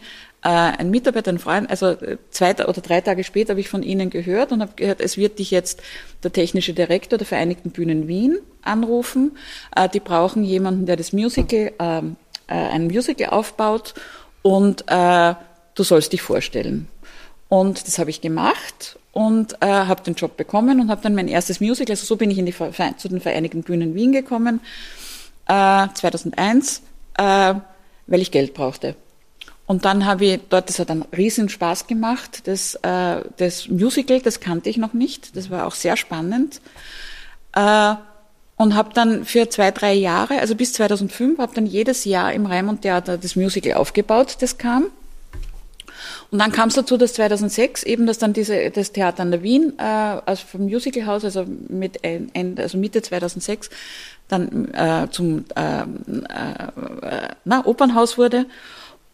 ein 0.49 0.89
Mitarbeiter, 0.89 1.31
ein 1.31 1.39
Freund, 1.39 1.69
also 1.69 1.91
äh, 1.91 2.17
zwei 2.29 2.53
oder 2.53 2.81
drei 2.81 3.01
Tage 3.01 3.23
später 3.23 3.51
habe 3.51 3.61
ich 3.61 3.69
von 3.69 3.81
Ihnen 3.81 4.09
gehört 4.09 4.51
und 4.51 4.61
habe 4.61 4.73
gehört, 4.75 4.99
es 4.99 5.17
wird 5.17 5.39
dich 5.39 5.51
jetzt 5.51 5.81
der 6.23 6.33
technische 6.33 6.73
Direktor 6.73 7.17
der 7.17 7.27
Vereinigten 7.27 7.71
Bühnen 7.71 8.07
Wien 8.07 8.39
anrufen. 8.61 9.37
Äh, 9.75 9.87
die 9.87 10.01
brauchen 10.01 10.43
jemanden, 10.43 10.85
der 10.85 10.97
das 10.97 11.13
Musical, 11.13 11.71
äh, 11.79 11.97
äh, 11.99 12.03
ein 12.47 12.87
Musical 12.87 13.29
aufbaut 13.29 13.93
und 14.41 14.83
äh, 14.87 15.33
du 15.75 15.83
sollst 15.83 16.11
dich 16.11 16.21
vorstellen. 16.21 16.89
Und 17.47 17.87
das 17.87 17.97
habe 17.99 18.09
ich 18.09 18.19
gemacht 18.19 18.97
und 19.13 19.53
äh, 19.61 19.67
habe 19.67 20.03
den 20.03 20.15
Job 20.15 20.35
bekommen 20.35 20.81
und 20.81 20.89
habe 20.89 21.01
dann 21.01 21.15
mein 21.15 21.27
erstes 21.27 21.61
Musical, 21.61 21.93
also 21.93 22.05
so 22.05 22.15
bin 22.17 22.31
ich 22.31 22.37
in 22.37 22.45
die, 22.45 22.53
zu 22.97 23.07
den 23.07 23.21
Vereinigten 23.21 23.63
Bühnen 23.63 23.95
Wien 23.95 24.11
gekommen, 24.11 24.59
äh, 25.47 25.87
2001, 25.93 26.81
äh, 27.17 27.53
weil 28.07 28.21
ich 28.21 28.31
Geld 28.31 28.53
brauchte. 28.53 28.95
Und 29.65 29.85
dann 29.85 30.05
habe 30.05 30.25
ich 30.25 30.41
dort, 30.49 30.69
das 30.69 30.79
hat 30.79 30.91
einen 30.91 31.03
riesen 31.15 31.47
Spaß 31.49 31.87
gemacht, 31.87 32.47
das, 32.47 32.75
äh, 32.75 33.21
das 33.37 33.69
Musical, 33.69 34.19
das 34.19 34.39
kannte 34.39 34.69
ich 34.69 34.77
noch 34.77 34.93
nicht, 34.93 35.37
das 35.37 35.49
war 35.49 35.65
auch 35.65 35.75
sehr 35.75 35.95
spannend. 35.95 36.59
Äh, 37.53 37.95
und 38.55 38.75
habe 38.75 38.93
dann 38.93 39.25
für 39.25 39.49
zwei, 39.49 39.71
drei 39.71 39.93
Jahre, 39.93 40.39
also 40.39 40.55
bis 40.55 40.73
2005, 40.73 41.39
habe 41.39 41.55
dann 41.55 41.65
jedes 41.65 42.05
Jahr 42.05 42.33
im 42.33 42.45
Raimund 42.45 42.81
Theater 42.81 43.17
das 43.17 43.35
Musical 43.35 43.73
aufgebaut, 43.73 44.37
das 44.39 44.57
kam. 44.57 44.87
Und 46.29 46.39
dann 46.39 46.51
kam 46.51 46.69
es 46.69 46.75
dazu, 46.75 46.97
dass 46.97 47.13
2006 47.13 47.83
eben, 47.83 48.05
dass 48.05 48.17
dann 48.17 48.33
diese, 48.33 48.69
das 48.71 48.91
Theater 48.91 49.21
an 49.21 49.31
der 49.31 49.43
Wien, 49.43 49.73
äh, 49.77 49.83
also 49.83 50.45
vom 50.45 50.65
Musicalhaus, 50.65 51.23
also 51.23 51.45
mit 51.69 52.03
Ende, 52.03 52.63
also 52.63 52.77
Mitte 52.77 53.01
2006, 53.01 53.69
dann 54.27 54.73
äh, 54.73 55.07
zum 55.11 55.45
äh, 55.55 55.81
äh, 55.81 55.85
na, 57.45 57.65
Opernhaus 57.65 58.17
wurde. 58.17 58.45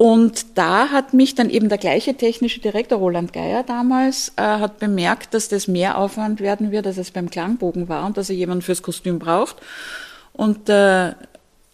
Und 0.01 0.57
da 0.57 0.91
hat 0.91 1.13
mich 1.13 1.35
dann 1.35 1.49
eben 1.49 1.67
der 1.67 1.77
gleiche 1.77 2.15
technische 2.15 2.62
Direktor 2.62 2.99
Roland 2.99 3.33
Geier 3.33 3.63
damals 3.63 4.31
äh, 4.38 4.41
hat 4.41 4.79
bemerkt, 4.79 5.33
dass 5.33 5.49
das 5.49 5.67
mehr 5.67 5.97
Aufwand 5.97 6.39
werden 6.39 6.71
wird, 6.71 6.88
als 6.88 6.97
es 6.97 7.12
beim 7.12 7.29
Klangbogen 7.29 7.89
war 7.89 8.05
und 8.05 8.15
dass 8.15 8.29
er 8.29 8.38
jemanden 8.38 8.62
fürs 8.62 8.81
Kostüm 8.81 9.19
braucht. 9.19 9.57
Und 10.31 10.69
der 10.69 11.17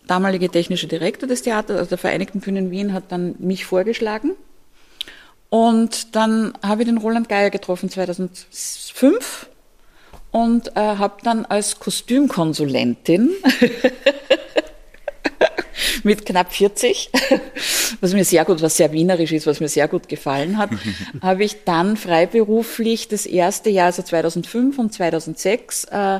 damalige 0.07 0.49
technische 0.49 0.87
Direktor 0.87 1.29
des 1.29 1.43
Theaters, 1.43 1.77
also 1.77 1.89
der 1.89 1.99
Vereinigten 1.99 2.39
Bühnen 2.39 2.71
Wien, 2.71 2.93
hat 2.93 3.03
dann 3.09 3.35
mich 3.37 3.63
vorgeschlagen. 3.63 4.31
Und 5.51 6.15
dann 6.15 6.57
habe 6.63 6.81
ich 6.81 6.87
den 6.87 6.97
Roland 6.97 7.29
Geier 7.29 7.51
getroffen 7.51 7.91
2005 7.91 9.49
und 10.31 10.75
äh, 10.75 10.79
habe 10.79 11.17
dann 11.21 11.45
als 11.45 11.79
Kostümkonsulentin 11.79 13.29
mit 16.03 16.25
knapp 16.25 16.53
40, 16.53 17.11
was 18.01 18.13
mir 18.13 18.25
sehr 18.25 18.45
gut, 18.45 18.61
was 18.61 18.77
sehr 18.77 18.91
wienerisch 18.91 19.31
ist, 19.31 19.47
was 19.47 19.59
mir 19.59 19.69
sehr 19.69 19.87
gut 19.87 20.07
gefallen 20.07 20.57
hat, 20.57 20.69
habe 21.21 21.43
ich 21.43 21.63
dann 21.65 21.97
freiberuflich 21.97 23.07
das 23.07 23.25
erste 23.25 23.69
Jahr, 23.69 23.87
also 23.87 24.01
2005 24.01 24.77
und 24.77 24.93
2006, 24.93 25.85
äh, 25.85 26.15
äh, 26.15 26.19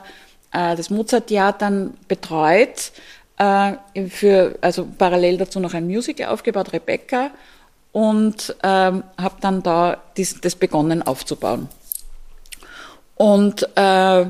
das 0.52 0.90
Mozart-Jahr 0.90 1.54
dann 1.54 1.96
betreut, 2.08 2.92
äh, 3.38 3.74
für, 4.10 4.58
also 4.62 4.88
parallel 4.98 5.38
dazu 5.38 5.60
noch 5.60 5.74
ein 5.74 5.88
Musical 5.88 6.30
aufgebaut, 6.30 6.74
Rebecca, 6.74 7.32
und 7.92 8.56
ähm, 8.62 9.04
habe 9.18 9.36
dann 9.40 9.64
da 9.64 10.02
dies, 10.18 10.42
das 10.42 10.56
begonnen 10.56 11.02
aufzubauen. 11.02 11.70
Und 13.16 13.64
äh, 13.76 14.26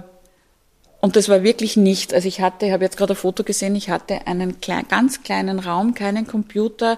und 1.05 1.15
das 1.15 1.29
war 1.29 1.43
wirklich 1.43 1.77
nichts. 1.77 2.15
Also 2.15 2.27
ich 2.27 2.41
hatte, 2.41 2.65
ich 2.65 2.71
habe 2.71 2.83
jetzt 2.83 2.97
gerade 2.97 3.13
ein 3.13 3.15
Foto 3.15 3.43
gesehen, 3.43 3.75
ich 3.75 3.91
hatte 3.91 4.25
einen 4.25 4.59
klein, 4.59 4.87
ganz 4.89 5.21
kleinen 5.21 5.59
Raum, 5.59 5.93
keinen 5.93 6.25
Computer, 6.25 6.97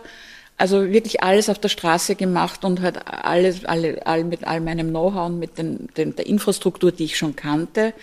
Also 0.55 0.89
wirklich 0.93 1.22
alles 1.24 1.49
auf 1.49 1.60
der 1.60 1.68
Straße 1.68 2.16
gemacht 2.16 2.64
und 2.64 2.82
halt 2.82 3.05
alles, 3.05 3.66
alle, 3.66 4.08
all, 4.08 4.24
mit 4.24 4.47
all 4.47 4.62
meinem 4.62 4.91
Know-how 4.91 5.26
und 5.26 5.39
mit 5.39 5.58
den, 5.58 5.89
den, 5.97 6.16
der 6.16 6.26
Infrastruktur, 6.26 6.93
die 6.93 7.03
ich 7.03 7.18
schon 7.18 7.36
kannte, 7.36 7.93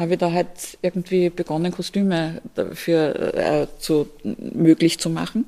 habe 0.00 0.14
ich 0.14 0.18
da 0.18 0.32
halt 0.32 0.48
irgendwie 0.82 1.30
begonnen, 1.30 1.70
Kostüme 1.70 2.42
dafür 2.56 3.34
äh, 3.34 3.66
zu, 3.78 4.08
möglich 4.24 4.98
zu 4.98 5.10
machen. 5.10 5.46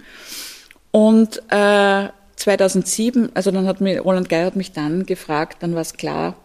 Und 0.92 1.42
äh, 1.51 2.09
2007, 2.36 3.30
also 3.34 3.51
dann 3.51 3.66
hat 3.66 3.80
mir, 3.80 4.01
Roland 4.03 4.28
Geier 4.28 4.46
hat 4.46 4.55
mich 4.55 4.70
dann 4.70 5.07
gefragt, 5.07 5.57
dann 5.64 5.74
war 5.74 5.82
es 5.82 5.94
klar, 5.94 6.36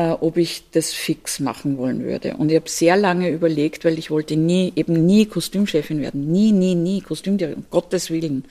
äh, 0.00 0.16
ob 0.20 0.38
ich 0.38 0.70
das 0.70 0.92
fix 0.92 1.40
machen 1.40 1.76
wollen 1.76 2.02
würde. 2.02 2.36
Und 2.38 2.50
ich 2.50 2.56
habe 2.56 2.70
sehr 2.70 2.96
lange 2.96 3.28
überlegt, 3.28 3.84
weil 3.84 3.98
ich 3.98 4.10
wollte 4.10 4.34
nie, 4.34 4.72
eben 4.74 5.04
nie 5.04 5.26
Kostümchefin 5.26 6.00
werden. 6.00 6.32
Nie, 6.32 6.52
nie, 6.52 6.74
nie 6.74 7.02
Kostümdirektorin, 7.02 7.64
um 7.64 7.70
Gottes 7.70 8.10
Willen. 8.10 8.44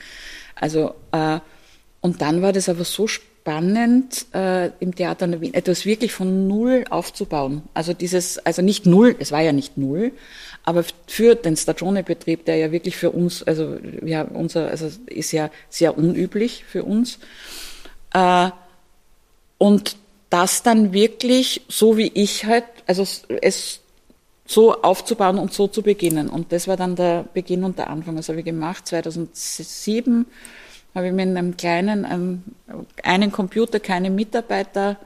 Also, 0.53 0.93
äh, 1.11 1.39
und 2.01 2.21
dann 2.21 2.43
war 2.43 2.53
das 2.53 2.69
aber 2.69 2.83
so 2.83 3.07
spannend, 3.07 4.27
äh, 4.33 4.67
im 4.79 4.93
Theater 4.93 5.25
in 5.25 5.41
Wien 5.41 5.55
etwas 5.55 5.87
wirklich 5.87 6.11
von 6.11 6.47
Null 6.47 6.85
aufzubauen. 6.91 7.63
Also 7.73 7.93
dieses, 7.93 8.37
also 8.45 8.61
nicht 8.61 8.85
Null, 8.85 9.15
es 9.17 9.31
war 9.31 9.41
ja 9.41 9.51
nicht 9.51 9.75
Null, 9.75 10.11
aber 10.63 10.83
für 11.07 11.33
den 11.33 11.57
Stagione-Betrieb, 11.57 12.45
der 12.45 12.57
ja 12.57 12.71
wirklich 12.71 12.95
für 12.95 13.09
uns, 13.09 13.41
also 13.41 13.77
ja, 14.05 14.21
unser, 14.21 14.67
also 14.67 14.87
ist 15.07 15.31
ja 15.31 15.49
sehr 15.69 15.97
unüblich 15.97 16.63
für 16.67 16.83
uns. 16.83 17.17
Äh, 18.13 18.51
und 19.57 19.97
das 20.29 20.63
dann 20.63 20.93
wirklich, 20.93 21.61
so 21.67 21.97
wie 21.97 22.11
ich 22.13 22.45
halt, 22.45 22.65
also 22.85 23.05
es 23.41 23.81
so 24.45 24.81
aufzubauen 24.81 25.37
und 25.37 25.53
so 25.53 25.67
zu 25.67 25.83
beginnen. 25.83 26.27
Und 26.27 26.51
das 26.51 26.67
war 26.67 26.75
dann 26.75 26.95
der 26.95 27.25
Beginn 27.33 27.63
und 27.63 27.77
der 27.77 27.89
Anfang. 27.89 28.15
Das 28.15 28.29
habe 28.29 28.39
ich 28.39 28.45
gemacht. 28.45 28.87
2007 28.87 30.25
habe 30.95 31.07
ich 31.07 31.13
mit 31.13 31.27
einem 31.27 31.55
kleinen, 31.55 32.03
einem, 32.03 32.43
einen 33.03 33.31
Computer, 33.31 33.79
keine 33.79 34.09
Mitarbeiter, 34.09 34.97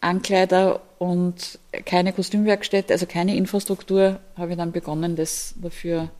Ankleider 0.00 0.80
und 0.98 1.58
keine 1.86 2.12
Kostümwerkstätte, 2.12 2.92
also 2.92 3.06
keine 3.06 3.36
Infrastruktur, 3.36 4.18
habe 4.36 4.50
ich 4.50 4.56
dann 4.56 4.72
begonnen, 4.72 5.14
das 5.14 5.54
dafür 5.56 6.10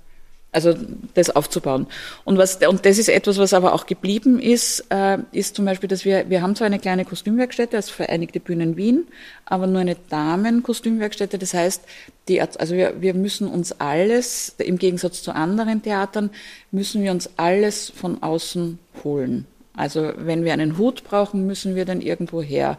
also 0.55 0.75
das 1.15 1.31
aufzubauen. 1.31 1.87
Und 2.25 2.39
was 2.39 2.57
und 2.67 2.87
das 2.87 2.99
ist 2.99 3.09
etwas, 3.09 3.39
was 3.39 3.53
aber 3.53 3.75
auch 3.75 3.87
geblieben 3.87 4.39
ist, 4.39 4.85
äh, 4.91 5.19
ist 5.33 5.57
zum 5.57 5.65
Beispiel, 5.65 5.89
dass 5.89 6.05
wir 6.05 6.29
wir 6.31 6.43
haben 6.43 6.57
zwar 6.57 6.67
eine 6.67 6.79
kleine 6.79 7.05
Kostümwerkstätte 7.05 7.77
als 7.77 7.91
Vereinigte 7.91 8.41
Bühnen 8.41 8.77
Wien, 8.77 9.07
aber 9.45 9.67
nur 9.67 9.81
eine 9.81 9.97
Damenkostümwerkstätte. 10.09 11.39
Das 11.39 11.55
heißt, 11.55 11.83
die 12.29 12.41
also 12.41 12.75
wir 12.75 13.01
wir 13.01 13.15
müssen 13.15 13.49
uns 13.49 13.73
alles 13.81 14.55
im 14.59 14.79
Gegensatz 14.79 15.23
zu 15.23 15.35
anderen 15.35 15.83
Theatern 15.83 16.31
müssen 16.71 17.03
wir 17.03 17.11
uns 17.11 17.31
alles 17.37 17.91
von 17.91 18.23
außen 18.23 18.79
holen. 19.03 19.47
Also 19.77 20.13
wenn 20.17 20.45
wir 20.45 20.53
einen 20.53 20.79
Hut 20.79 21.05
brauchen, 21.05 21.47
müssen 21.47 21.75
wir 21.75 21.85
dann 21.85 22.01
irgendwo 22.01 22.43
her 22.43 22.79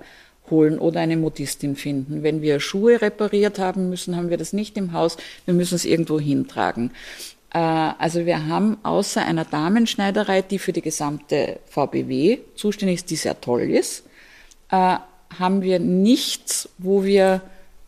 holen 0.50 0.80
oder 0.80 1.00
eine 1.00 1.18
Modistin 1.18 1.76
finden. 1.76 2.24
Wenn 2.24 2.42
wir 2.42 2.60
Schuhe 2.60 3.02
repariert 3.02 3.60
haben 3.60 3.90
müssen, 3.90 4.16
haben 4.16 4.30
wir 4.30 4.38
das 4.38 4.54
nicht 4.54 4.78
im 4.78 4.94
Haus, 4.94 5.18
wir 5.46 5.54
müssen 5.54 5.76
es 5.76 5.86
irgendwo 5.86 6.20
hintragen. 6.20 6.92
Äh, 7.56 7.58
also 7.58 8.26
wir 8.26 8.48
haben 8.48 8.78
außer 8.84 9.26
einer 9.26 9.46
Damenschneiderei, 9.46 10.42
die 10.42 10.60
für 10.60 10.74
die 10.74 10.82
gesamte 10.82 11.60
VBW 11.70 12.40
zuständig 12.56 12.98
ist, 12.98 13.10
die 13.10 13.16
sehr 13.16 13.40
toll 13.40 13.62
ist, 13.62 14.04
äh, 14.72 14.98
haben 15.40 15.62
wir 15.62 15.80
nichts, 15.80 16.70
wo 16.78 17.04
wir, 17.06 17.42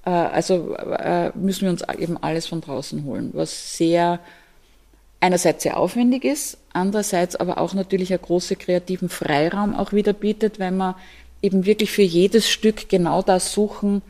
äh, 0.06 0.10
also 0.10 0.76
müssen 1.36 1.64
wir 1.64 1.70
uns 1.70 1.84
eben 2.00 2.18
alles 2.18 2.48
von 2.48 2.62
draußen 2.62 3.04
holen, 3.04 3.32
was 3.34 3.78
sehr, 3.78 4.20
einerseits 5.20 5.64
sehr 5.64 5.78
aufwendig 5.78 6.24
ist, 6.24 6.58
andererseits 6.72 7.36
aber 7.36 7.58
auch 7.58 7.74
natürlich 7.74 8.12
einen 8.12 8.22
großen 8.22 8.58
kreativen 8.58 9.10
Freiraum 9.10 9.76
auch 9.76 9.92
wieder 9.92 10.14
bietet, 10.14 10.60
weil 10.60 10.72
man 10.72 10.96
eben 11.42 11.66
wirklich 11.66 11.92
für 11.92 12.04
jedes 12.04 12.50
Stück 12.50 12.90
genau 12.90 13.22
das 13.22 13.52
suchen 13.52 14.02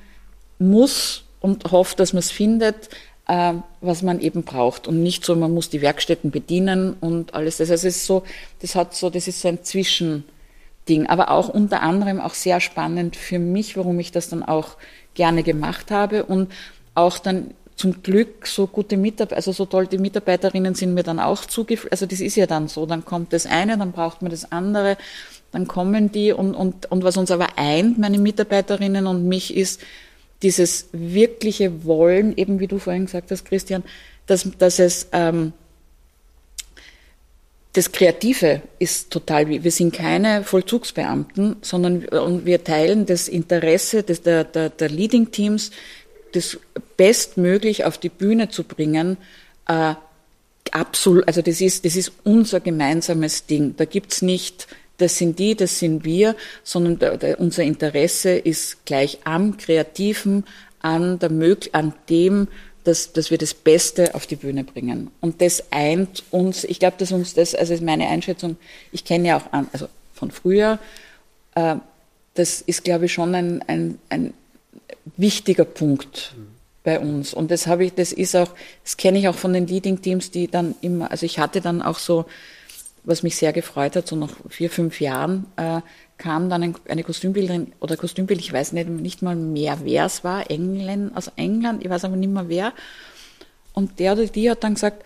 muss 0.59 1.23
und 1.39 1.71
hofft, 1.71 1.99
dass 1.99 2.13
man 2.13 2.19
es 2.19 2.31
findet, 2.31 2.89
äh, 3.27 3.53
was 3.81 4.01
man 4.01 4.19
eben 4.19 4.43
braucht 4.43 4.87
und 4.87 5.03
nicht 5.03 5.25
so, 5.25 5.35
man 5.35 5.53
muss 5.53 5.69
die 5.69 5.81
Werkstätten 5.81 6.31
bedienen 6.31 6.93
und 6.99 7.33
alles 7.33 7.57
das. 7.57 7.69
Also 7.69 7.87
es 7.87 7.97
ist 7.97 8.05
so, 8.05 8.23
das 8.61 8.75
hat 8.75 8.95
so, 8.95 9.09
das 9.09 9.27
ist 9.27 9.41
so 9.41 9.47
ein 9.49 9.63
Zwischending, 9.63 11.07
aber 11.07 11.31
auch 11.31 11.49
unter 11.49 11.81
anderem 11.81 12.19
auch 12.19 12.33
sehr 12.33 12.59
spannend 12.59 13.15
für 13.15 13.39
mich, 13.39 13.77
warum 13.77 13.99
ich 13.99 14.11
das 14.11 14.29
dann 14.29 14.43
auch 14.43 14.77
gerne 15.13 15.43
gemacht 15.43 15.91
habe 15.91 16.23
und 16.23 16.51
auch 16.95 17.19
dann 17.19 17.51
zum 17.75 18.01
Glück 18.01 18.47
so 18.47 18.65
gute 18.65 18.97
Mitarbeiter, 18.97 19.35
also 19.35 19.51
so 19.51 19.65
toll 19.65 19.85
die 19.85 19.99
Mitarbeiterinnen 19.99 20.73
sind 20.73 20.95
mir 20.95 21.03
dann 21.03 21.19
auch 21.19 21.45
zugeführt. 21.45 21.91
Also 21.91 22.07
das 22.07 22.21
ist 22.21 22.35
ja 22.35 22.47
dann 22.47 22.67
so, 22.67 22.87
dann 22.87 23.05
kommt 23.05 23.33
das 23.33 23.45
eine, 23.45 23.77
dann 23.77 23.91
braucht 23.91 24.23
man 24.23 24.31
das 24.31 24.51
andere, 24.51 24.97
dann 25.51 25.67
kommen 25.67 26.11
die 26.11 26.31
und, 26.31 26.55
und, 26.55 26.91
und 26.91 27.03
was 27.03 27.17
uns 27.17 27.29
aber 27.29 27.49
eint, 27.57 27.99
meine 27.99 28.17
Mitarbeiterinnen 28.17 29.05
und 29.05 29.27
mich 29.27 29.55
ist, 29.55 29.81
dieses 30.41 30.89
wirkliche 30.91 31.83
Wollen, 31.85 32.35
eben 32.37 32.59
wie 32.59 32.67
du 32.67 32.79
vorhin 32.79 33.05
gesagt 33.05 33.31
hast, 33.31 33.45
Christian, 33.45 33.83
dass, 34.25 34.47
dass 34.57 34.79
es 34.79 35.07
ähm, 35.11 35.53
das 37.73 37.91
Kreative 37.91 38.63
ist 38.79 39.11
total, 39.11 39.47
wir 39.47 39.71
sind 39.71 39.93
keine 39.93 40.43
Vollzugsbeamten, 40.43 41.57
sondern 41.61 42.07
wir 42.43 42.63
teilen 42.63 43.05
das 43.05 43.27
Interesse 43.27 44.01
des, 44.01 44.23
der, 44.23 44.45
der, 44.45 44.69
der 44.69 44.89
Leading 44.89 45.29
Teams, 45.29 45.69
das 46.31 46.57
bestmöglich 46.97 47.85
auf 47.85 47.99
die 47.99 48.09
Bühne 48.09 48.49
zu 48.49 48.63
bringen, 48.63 49.17
äh, 49.67 49.93
absolut, 50.71 51.27
also 51.27 51.41
das 51.41 51.61
ist, 51.61 51.85
das 51.85 51.95
ist 51.95 52.11
unser 52.23 52.59
gemeinsames 52.59 53.45
Ding. 53.45 53.75
Da 53.77 53.85
gibt's 53.85 54.21
nicht 54.21 54.67
das 54.97 55.17
sind 55.17 55.39
die, 55.39 55.55
das 55.55 55.79
sind 55.79 56.03
wir, 56.03 56.35
sondern 56.63 56.99
der, 56.99 57.17
der, 57.17 57.39
unser 57.39 57.63
Interesse 57.63 58.31
ist 58.31 58.85
gleich 58.85 59.19
am 59.23 59.57
Kreativen, 59.57 60.43
an, 60.79 61.19
der, 61.19 61.31
an 61.73 61.93
dem, 62.09 62.47
dass, 62.83 63.11
dass 63.11 63.31
wir 63.31 63.37
das 63.37 63.53
Beste 63.53 64.15
auf 64.15 64.27
die 64.27 64.37
Bühne 64.37 64.63
bringen. 64.63 65.11
Und 65.19 65.41
das 65.41 65.63
eint 65.71 66.23
uns, 66.31 66.63
ich 66.63 66.79
glaube, 66.79 66.95
dass 66.97 67.11
uns 67.11 67.33
das, 67.33 67.53
also 67.53 67.73
ist 67.73 67.83
meine 67.83 68.07
Einschätzung, 68.07 68.57
ich 68.91 69.03
kenne 69.03 69.29
ja 69.29 69.37
auch 69.37 69.51
an, 69.51 69.67
also 69.73 69.87
von 70.13 70.31
früher, 70.31 70.79
äh, 71.55 71.75
das 72.35 72.61
ist, 72.61 72.83
glaube 72.83 73.05
ich, 73.05 73.13
schon 73.13 73.35
ein, 73.35 73.63
ein, 73.67 73.99
ein 74.09 74.33
wichtiger 75.17 75.65
Punkt 75.65 76.35
bei 76.83 76.99
uns. 76.99 77.33
Und 77.33 77.51
das 77.51 77.67
habe 77.67 77.85
ich, 77.85 77.93
das 77.93 78.13
ist 78.13 78.35
auch, 78.35 78.49
das 78.83 78.95
kenne 78.95 79.19
ich 79.19 79.27
auch 79.27 79.35
von 79.35 79.53
den 79.53 79.67
Leading 79.67 80.01
Teams, 80.01 80.31
die 80.31 80.47
dann 80.47 80.75
immer, 80.81 81.11
also 81.11 81.25
ich 81.25 81.39
hatte 81.39 81.59
dann 81.59 81.81
auch 81.81 81.99
so 81.99 82.25
was 83.07 83.23
mich 83.23 83.37
sehr 83.37 83.53
gefreut 83.53 83.95
hat, 83.95 84.07
so 84.07 84.15
nach 84.15 84.29
vier, 84.49 84.69
fünf 84.69 84.99
Jahren 84.99 85.45
äh, 85.55 85.81
kam 86.17 86.49
dann 86.49 86.61
ein, 86.61 86.75
eine 86.87 87.03
Kostümbildnerin 87.03 87.73
oder 87.79 87.95
Kostümbild, 87.95 88.39
ich 88.39 88.51
weiß 88.51 88.73
nicht, 88.73 88.89
nicht 88.89 89.21
mal 89.21 89.35
mehr, 89.35 89.79
wer 89.83 90.05
es 90.05 90.23
war, 90.23 90.51
England, 90.51 91.15
aus 91.15 91.31
England, 91.37 91.83
ich 91.83 91.89
weiß 91.89 92.03
aber 92.05 92.17
nicht 92.17 92.31
mehr 92.31 92.49
wer. 92.49 92.73
Und 93.73 93.99
der 93.99 94.13
oder 94.13 94.25
die 94.25 94.49
hat 94.49 94.63
dann 94.63 94.73
gesagt, 94.73 95.05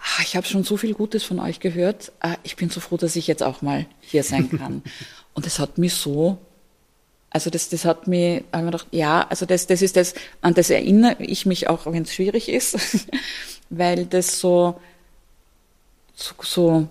ach, 0.00 0.22
ich 0.22 0.36
habe 0.36 0.46
schon 0.46 0.64
so 0.64 0.76
viel 0.76 0.94
Gutes 0.94 1.22
von 1.22 1.38
euch 1.38 1.60
gehört, 1.60 2.12
äh, 2.20 2.34
ich 2.42 2.56
bin 2.56 2.70
so 2.70 2.80
froh, 2.80 2.96
dass 2.96 3.16
ich 3.16 3.26
jetzt 3.26 3.42
auch 3.42 3.62
mal 3.62 3.86
hier 4.00 4.24
sein 4.24 4.50
kann. 4.50 4.82
Und 5.34 5.46
das 5.46 5.60
hat 5.60 5.78
mich 5.78 5.94
so 5.94 6.38
also 7.30 7.50
das, 7.50 7.68
das 7.68 7.84
hat 7.84 8.06
mich, 8.06 8.42
habe 8.52 8.64
mir 8.64 8.70
gedacht, 8.70 8.86
ja, 8.90 9.26
also 9.28 9.44
das, 9.44 9.66
das 9.66 9.82
ist 9.82 9.96
das, 9.96 10.14
an 10.40 10.54
das 10.54 10.70
erinnere 10.70 11.22
ich 11.22 11.44
mich 11.44 11.68
auch, 11.68 11.84
wenn 11.86 12.04
es 12.04 12.14
schwierig 12.14 12.48
ist, 12.48 13.06
weil 13.70 14.06
das 14.06 14.40
so, 14.40 14.80
so, 16.14 16.34
so 16.42 16.88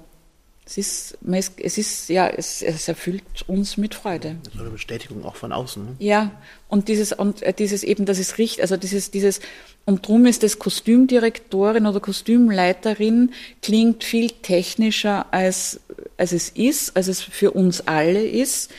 es 0.68 0.78
ist, 0.78 1.18
es 1.64 1.78
ist, 1.78 2.10
ja, 2.10 2.28
es, 2.28 2.62
es 2.62 2.90
erfüllt 2.90 3.24
uns 3.48 3.78
mit 3.78 3.96
Freude. 3.96 4.36
So 4.54 4.60
eine 4.60 4.70
Bestätigung 4.70 5.24
auch 5.24 5.38
von 5.38 5.54
außen. 5.54 5.86
Ne? 5.86 5.96
Ja, 6.00 6.32
und 6.68 6.90
dieses, 6.90 7.14
und 7.14 7.42
äh, 7.42 7.54
dieses 7.54 7.84
eben, 7.84 8.06
das 8.06 8.20
ist 8.20 8.38
richtig, 8.38 8.62
also 8.62 8.76
dieses, 8.76 9.10
dieses, 9.10 9.40
und 9.86 10.06
drum 10.06 10.26
ist 10.26 10.44
das 10.44 10.60
Kostümdirektorin 10.60 11.86
oder 11.86 12.02
Kostümleiterin 12.02 13.32
klingt 13.62 14.04
viel 14.04 14.30
technischer 14.30 15.28
als, 15.32 15.80
als 16.18 16.34
es 16.34 16.50
ist, 16.50 16.98
als 16.98 17.08
es 17.08 17.22
für 17.22 17.52
uns 17.52 17.88
alle 17.88 18.28
ist. 18.28 18.70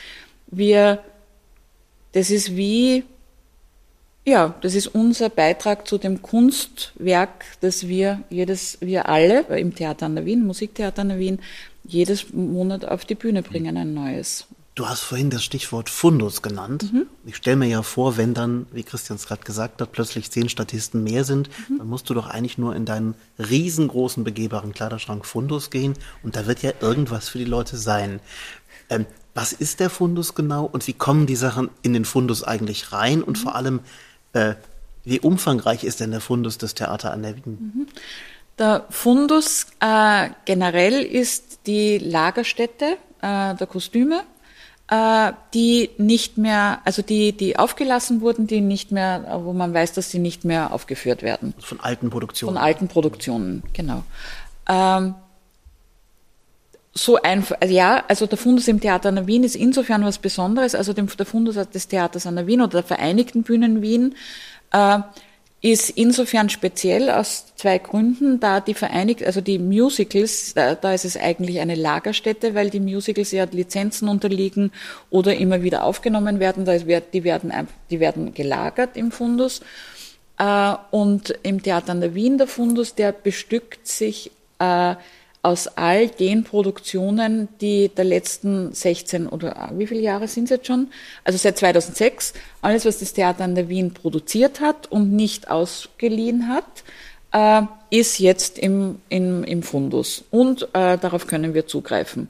Wir, 0.51 1.03
das 2.11 2.29
ist 2.29 2.55
wie, 2.55 3.03
ja, 4.25 4.53
das 4.61 4.75
ist 4.75 4.87
unser 4.87 5.29
Beitrag 5.29 5.87
zu 5.87 5.97
dem 5.97 6.21
Kunstwerk, 6.21 7.45
das 7.61 7.87
wir 7.87 8.21
jedes, 8.29 8.77
wir 8.79 9.09
alle 9.09 9.41
im 9.57 9.73
Theater 9.73 10.05
an 10.05 10.13
der 10.13 10.25
Wien, 10.25 10.45
Musiktheater 10.45 11.01
an 11.01 11.09
der 11.09 11.19
Wien, 11.19 11.39
jedes 11.83 12.33
Monat 12.33 12.85
auf 12.85 13.05
die 13.05 13.15
Bühne 13.15 13.43
bringen, 13.43 13.77
ein 13.77 13.93
neues. 13.93 14.47
Du 14.79 14.87
hast 14.87 15.01
vorhin 15.01 15.29
das 15.29 15.43
Stichwort 15.43 15.89
Fundus 15.89 16.41
genannt. 16.41 16.93
Mhm. 16.93 17.07
Ich 17.25 17.35
stelle 17.35 17.57
mir 17.57 17.67
ja 17.67 17.81
vor, 17.81 18.15
wenn 18.15 18.33
dann, 18.33 18.65
wie 18.71 18.83
Christian 18.83 19.17
es 19.17 19.27
gerade 19.27 19.43
gesagt 19.43 19.81
hat, 19.81 19.91
plötzlich 19.91 20.31
zehn 20.31 20.47
Statisten 20.47 21.03
mehr 21.03 21.25
sind, 21.25 21.49
mhm. 21.67 21.79
dann 21.79 21.87
musst 21.87 22.09
du 22.09 22.13
doch 22.13 22.27
eigentlich 22.27 22.57
nur 22.57 22.73
in 22.73 22.85
deinen 22.85 23.15
riesengroßen 23.39 24.23
begehbaren 24.23 24.73
Kleiderschrank 24.73 25.25
Fundus 25.25 25.69
gehen 25.69 25.95
und 26.23 26.37
da 26.37 26.47
wird 26.47 26.61
ja 26.61 26.71
irgendwas 26.79 27.27
für 27.27 27.39
die 27.39 27.43
Leute 27.43 27.75
sein. 27.75 28.21
Ähm, 28.89 29.05
was 29.33 29.51
ist 29.51 29.81
der 29.81 29.89
Fundus 29.89 30.33
genau 30.33 30.63
und 30.63 30.87
wie 30.87 30.93
kommen 30.93 31.25
die 31.25 31.35
Sachen 31.35 31.69
in 31.81 31.91
den 31.91 32.05
Fundus 32.05 32.43
eigentlich 32.43 32.93
rein 32.93 33.21
und 33.21 33.37
mhm. 33.37 33.41
vor 33.41 33.55
allem, 33.55 33.81
äh, 34.31 34.55
wie 35.03 35.19
umfangreich 35.19 35.83
ist 35.83 35.99
denn 35.99 36.11
der 36.11 36.21
Fundus 36.21 36.57
des 36.57 36.73
Theater 36.73 37.11
an 37.11 37.23
der 37.23 37.35
Wien? 37.35 37.87
Der 38.59 38.85
Fundus 38.89 39.67
äh, 39.79 40.29
generell 40.43 41.01
ist 41.01 41.65
die 41.65 41.97
Lagerstätte 41.97 42.97
äh, 43.21 43.55
der 43.55 43.67
Kostüme, 43.67 44.21
äh, 44.89 45.31
die 45.53 45.91
nicht 45.97 46.37
mehr, 46.37 46.81
also 46.83 47.01
die, 47.01 47.31
die 47.31 47.57
aufgelassen 47.57 48.19
wurden, 48.19 48.47
die 48.47 48.59
nicht 48.59 48.91
mehr, 48.91 49.39
wo 49.43 49.53
man 49.53 49.73
weiß, 49.73 49.93
dass 49.93 50.11
sie 50.11 50.19
nicht 50.19 50.43
mehr 50.43 50.73
aufgeführt 50.73 51.23
werden. 51.23 51.53
Von 51.59 51.79
alten 51.79 52.09
Produktionen. 52.09 52.55
Von 52.55 52.61
alten 52.61 52.87
Produktionen, 52.89 53.63
genau. 53.71 54.03
Ähm, 54.67 55.15
so 56.93 57.21
einfach, 57.21 57.55
also 57.61 57.73
ja, 57.73 58.03
also 58.09 58.25
der 58.25 58.37
Fundus 58.37 58.67
im 58.67 58.81
Theater 58.81 59.09
an 59.09 59.15
der 59.15 59.27
Wien 59.27 59.45
ist 59.45 59.55
insofern 59.55 60.03
was 60.03 60.17
Besonderes, 60.17 60.75
also 60.75 60.91
der 60.91 61.07
Fundus 61.25 61.55
des 61.55 61.87
Theaters 61.87 62.27
an 62.27 62.35
der 62.35 62.45
Wien 62.45 62.61
oder 62.61 62.81
der 62.81 62.83
Vereinigten 62.83 63.43
Bühnen 63.43 63.81
Wien 63.81 64.15
äh, 64.71 64.99
ist 65.61 65.89
insofern 65.89 66.49
speziell 66.49 67.09
aus 67.09 67.53
zwei 67.55 67.79
Gründen, 67.79 68.39
da 68.39 68.61
die 68.61 68.73
Vereinigt, 68.73 69.23
also 69.23 69.41
die 69.41 69.59
Musicals, 69.59 70.53
da, 70.53 70.75
da, 70.75 70.93
ist 70.93 71.03
es 71.03 71.17
eigentlich 71.17 71.59
eine 71.59 71.75
Lagerstätte, 71.75 72.55
weil 72.55 72.69
die 72.69 72.79
Musicals 72.79 73.31
ja 73.31 73.45
Lizenzen 73.51 74.07
unterliegen 74.07 74.71
oder 75.09 75.35
immer 75.35 75.61
wieder 75.61 75.83
aufgenommen 75.83 76.39
werden, 76.39 76.63
da 76.63 76.85
wird, 76.87 77.13
die 77.13 77.25
werden, 77.25 77.51
die 77.89 77.99
werden 77.99 78.33
gelagert 78.33 78.95
im 78.95 79.11
Fundus. 79.11 79.61
Äh, 80.37 80.75
und 80.91 81.37
im 81.43 81.61
Theater 81.61 81.91
an 81.91 82.01
der 82.01 82.15
Wien 82.15 82.37
der 82.37 82.47
Fundus, 82.47 82.95
der 82.95 83.11
bestückt 83.11 83.85
sich 83.85 84.31
äh, 84.59 84.95
aus 85.41 85.67
all 85.67 86.07
den 86.07 86.43
Produktionen, 86.43 87.47
die 87.61 87.89
der 87.89 88.05
letzten 88.05 88.73
16 88.73 89.27
oder 89.27 89.71
wie 89.73 89.87
viele 89.87 90.01
Jahre 90.01 90.27
sind 90.27 90.45
es 90.45 90.49
jetzt 90.49 90.67
schon? 90.67 90.89
Also 91.23 91.37
seit 91.37 91.57
2006, 91.57 92.33
alles, 92.61 92.85
was 92.85 92.99
das 92.99 93.13
Theater 93.13 93.45
an 93.45 93.55
der 93.55 93.69
Wien 93.69 93.93
produziert 93.93 94.59
hat 94.59 94.91
und 94.91 95.13
nicht 95.13 95.49
ausgeliehen 95.49 96.49
hat, 96.49 96.65
äh, 97.31 97.61
ist 97.89 98.19
jetzt 98.19 98.59
im, 98.59 98.99
im, 99.09 99.43
im 99.43 99.63
Fundus 99.63 100.23
und 100.29 100.63
äh, 100.73 100.97
darauf 100.97 101.27
können 101.27 101.53
wir 101.53 101.67
zugreifen. 101.67 102.27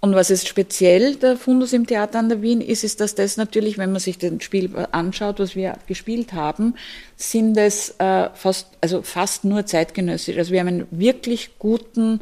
Und 0.00 0.14
was 0.14 0.30
ist 0.30 0.46
speziell 0.46 1.16
der 1.16 1.36
Fundus 1.36 1.72
im 1.72 1.86
Theater 1.86 2.20
an 2.20 2.28
der 2.28 2.40
Wien 2.40 2.60
ist, 2.60 2.84
ist, 2.84 3.00
dass 3.00 3.16
das 3.16 3.36
natürlich, 3.36 3.78
wenn 3.78 3.90
man 3.90 4.00
sich 4.00 4.16
den 4.16 4.40
Spiel 4.40 4.70
anschaut, 4.92 5.40
was 5.40 5.56
wir 5.56 5.76
gespielt 5.88 6.32
haben, 6.32 6.74
sind 7.16 7.56
es 7.56 7.96
äh, 7.98 8.28
fast, 8.34 8.68
also 8.80 9.02
fast 9.02 9.44
nur 9.44 9.66
zeitgenössisch. 9.66 10.36
Also 10.36 10.52
wir 10.52 10.60
haben 10.60 10.68
einen 10.68 10.86
wirklich 10.90 11.58
guten 11.58 12.20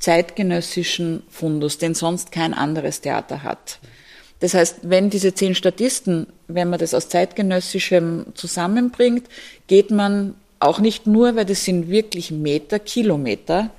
zeitgenössischen 0.00 1.22
Fundus, 1.30 1.78
den 1.78 1.94
sonst 1.94 2.32
kein 2.32 2.54
anderes 2.54 3.02
Theater 3.02 3.42
hat. 3.42 3.78
Das 4.40 4.54
heißt, 4.54 4.78
wenn 4.82 5.10
diese 5.10 5.34
zehn 5.34 5.54
Statisten, 5.54 6.26
wenn 6.48 6.70
man 6.70 6.80
das 6.80 6.94
aus 6.94 7.08
zeitgenössischem 7.08 8.26
zusammenbringt, 8.34 9.28
geht 9.66 9.90
man 9.90 10.34
auch 10.58 10.78
nicht 10.78 11.06
nur, 11.06 11.36
weil 11.36 11.44
das 11.44 11.64
sind 11.64 11.90
wirklich 11.90 12.30
Meter, 12.30 12.78
Kilometer, 12.78 13.70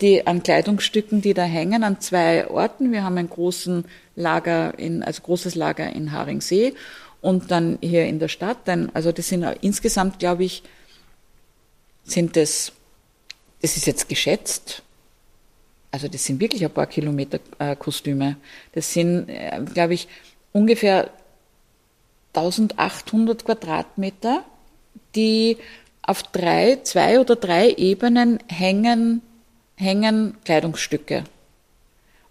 die 0.00 0.26
an 0.26 0.42
Kleidungsstücken, 0.42 1.20
die 1.22 1.34
da 1.34 1.44
hängen, 1.44 1.84
an 1.84 2.00
zwei 2.00 2.48
Orten. 2.48 2.92
Wir 2.92 3.04
haben 3.04 3.18
ein 3.18 3.30
großen 3.30 3.84
Lager 4.14 4.78
in, 4.78 5.02
also 5.02 5.22
großes 5.22 5.54
Lager 5.54 5.90
in 5.92 6.12
Haringsee 6.12 6.74
und 7.20 7.50
dann 7.50 7.78
hier 7.80 8.06
in 8.06 8.18
der 8.18 8.28
Stadt. 8.28 8.66
Denn, 8.66 8.90
also 8.94 9.12
das 9.12 9.28
sind 9.28 9.44
insgesamt, 9.60 10.18
glaube 10.18 10.44
ich, 10.44 10.62
sind 12.04 12.36
das, 12.36 12.72
das 13.60 13.76
ist 13.76 13.86
jetzt 13.86 14.08
geschätzt, 14.08 14.82
also 15.96 16.08
das 16.08 16.26
sind 16.26 16.40
wirklich 16.40 16.62
ein 16.62 16.70
paar 16.70 16.88
Kilometer 16.88 17.38
äh, 17.58 17.74
Kostüme. 17.74 18.36
Das 18.72 18.92
sind, 18.92 19.30
äh, 19.30 19.58
glaube 19.72 19.94
ich, 19.94 20.08
ungefähr 20.52 21.08
1800 22.34 23.46
Quadratmeter, 23.46 24.44
die 25.14 25.56
auf 26.02 26.22
drei, 26.22 26.80
zwei 26.82 27.18
oder 27.18 27.34
drei 27.34 27.70
Ebenen 27.70 28.40
hängen, 28.46 29.22
hängen 29.76 30.36
Kleidungsstücke. 30.44 31.24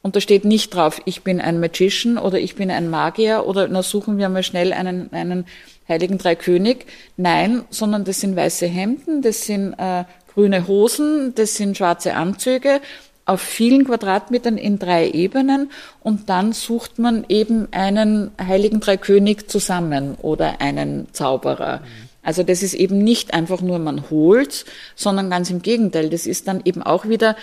Und 0.03 0.15
da 0.15 0.21
steht 0.21 0.45
nicht 0.45 0.71
drauf, 0.71 1.01
ich 1.05 1.23
bin 1.23 1.41
ein 1.41 1.59
Magician 1.59 2.19
oder 2.19 2.39
ich 2.39 2.53
bin 2.53 2.69
ein 2.69 2.91
Magier 2.91 3.47
oder 3.47 3.67
na 3.67 3.81
suchen 3.81 4.19
wir 4.19 4.29
mal 4.29 4.43
schnell 4.43 4.73
einen, 4.73 5.11
einen 5.11 5.47
Heiligen 5.89 6.19
Dreikönig. 6.19 6.85
Nein, 7.17 7.63
sondern 7.71 8.03
das 8.03 8.19
sind 8.21 8.35
weiße 8.35 8.67
Hemden, 8.67 9.23
das 9.23 9.47
sind 9.47 9.73
äh, 9.79 10.03
grüne 10.35 10.67
Hosen, 10.67 11.33
das 11.33 11.55
sind 11.55 11.77
schwarze 11.77 12.13
Anzüge, 12.13 12.79
auf 13.25 13.41
vielen 13.41 13.85
Quadratmetern 13.85 14.57
in 14.57 14.77
drei 14.77 15.09
Ebenen 15.09 15.71
und 16.01 16.29
dann 16.29 16.53
sucht 16.53 16.99
man 16.99 17.25
eben 17.27 17.67
einen 17.71 18.31
Heiligen 18.39 18.79
Dreikönig 18.79 19.47
zusammen 19.47 20.15
oder 20.21 20.61
einen 20.61 21.07
Zauberer. 21.11 21.81
Also 22.21 22.43
das 22.43 22.61
ist 22.61 22.75
eben 22.75 22.99
nicht 22.99 23.33
einfach 23.33 23.61
nur 23.61 23.79
man 23.79 24.09
holt, 24.09 24.65
sondern 24.95 25.29
ganz 25.29 25.49
im 25.49 25.61
Gegenteil. 25.61 26.09
Das 26.09 26.27
ist 26.27 26.47
dann 26.47 26.61
eben 26.65 26.83
auch 26.83 27.07
wieder, 27.07 27.35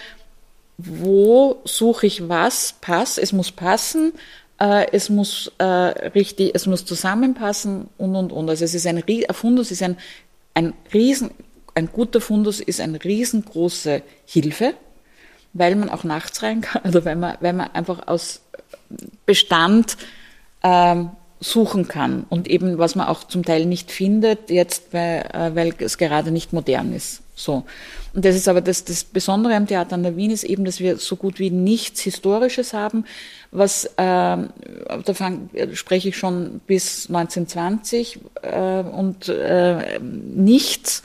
wo 0.78 1.61
suche 1.64 2.07
ich 2.07 2.28
was, 2.28 2.76
pass, 2.80 3.18
es 3.18 3.33
muss 3.33 3.51
passen, 3.51 4.12
äh, 4.61 4.87
es 4.93 5.09
muss 5.09 5.51
äh, 5.59 5.64
richtig, 5.64 6.53
es 6.55 6.66
muss 6.66 6.85
zusammenpassen 6.85 7.89
und 7.99 8.14
und 8.14 8.33
und. 8.33 8.49
Also 8.49 8.64
es 8.64 8.74
ist 8.74 8.87
ein, 8.87 8.99
ein 8.99 9.35
Fundus 9.35 9.72
ist 9.72 9.83
ein, 9.83 9.97
ein 10.55 10.74
riesen, 10.95 11.30
ein 11.74 11.89
guter 11.93 12.20
Fundus 12.20 12.61
ist 12.61 12.80
eine 12.80 13.03
riesengroße 13.03 14.03
Hilfe 14.26 14.74
weil 15.53 15.77
man 15.77 15.91
auch 15.91 16.05
nachts 16.05 16.43
rein 16.43 16.61
kann, 16.61 16.83
also 16.85 17.05
weil 17.05 17.17
man, 17.17 17.37
weil 17.41 17.53
man 17.53 17.71
einfach 17.73 18.07
aus 18.07 18.41
Bestand 19.27 19.97
ähm, 20.63 21.11
suchen 21.41 21.89
kann 21.89 22.25
und 22.29 22.49
eben 22.49 22.79
was 22.79 22.95
man 22.95 23.09
auch 23.09 23.25
zum 23.25 23.45
Teil 23.45 23.67
nicht 23.67 23.91
findet 23.91 24.51
jetzt, 24.51 24.93
weil, 24.93 25.29
äh, 25.33 25.55
weil 25.55 25.75
es 25.79 25.99
gerade 25.99 26.31
nicht 26.31 26.53
modern 26.53 26.95
ist. 26.95 27.23
So. 27.35 27.65
Und 28.15 28.25
das 28.25 28.37
ist 28.37 28.47
aber 28.47 28.61
das, 28.61 28.85
das 28.85 29.05
Besondere 29.05 29.57
am 29.57 29.67
Theater 29.67 29.95
an 29.95 30.03
der 30.03 30.17
Wien 30.17 30.31
ist 30.31 30.45
eben, 30.45 30.65
dass 30.65 30.81
wir 30.81 30.99
so 30.99 31.17
gut 31.17 31.39
wie 31.39 31.51
nichts 31.51 32.03
Historisches 32.03 32.73
haben, 32.73 33.05
was, 33.51 33.87
äh, 33.87 33.91
da 33.97 34.49
fang, 35.15 35.51
spreche 35.73 36.11
ich 36.11 36.17
schon 36.17 36.61
bis 36.67 37.09
1920 37.09 38.21
äh, 38.43 38.83
und 38.83 39.29
äh, 39.29 39.99
nichts 40.01 41.03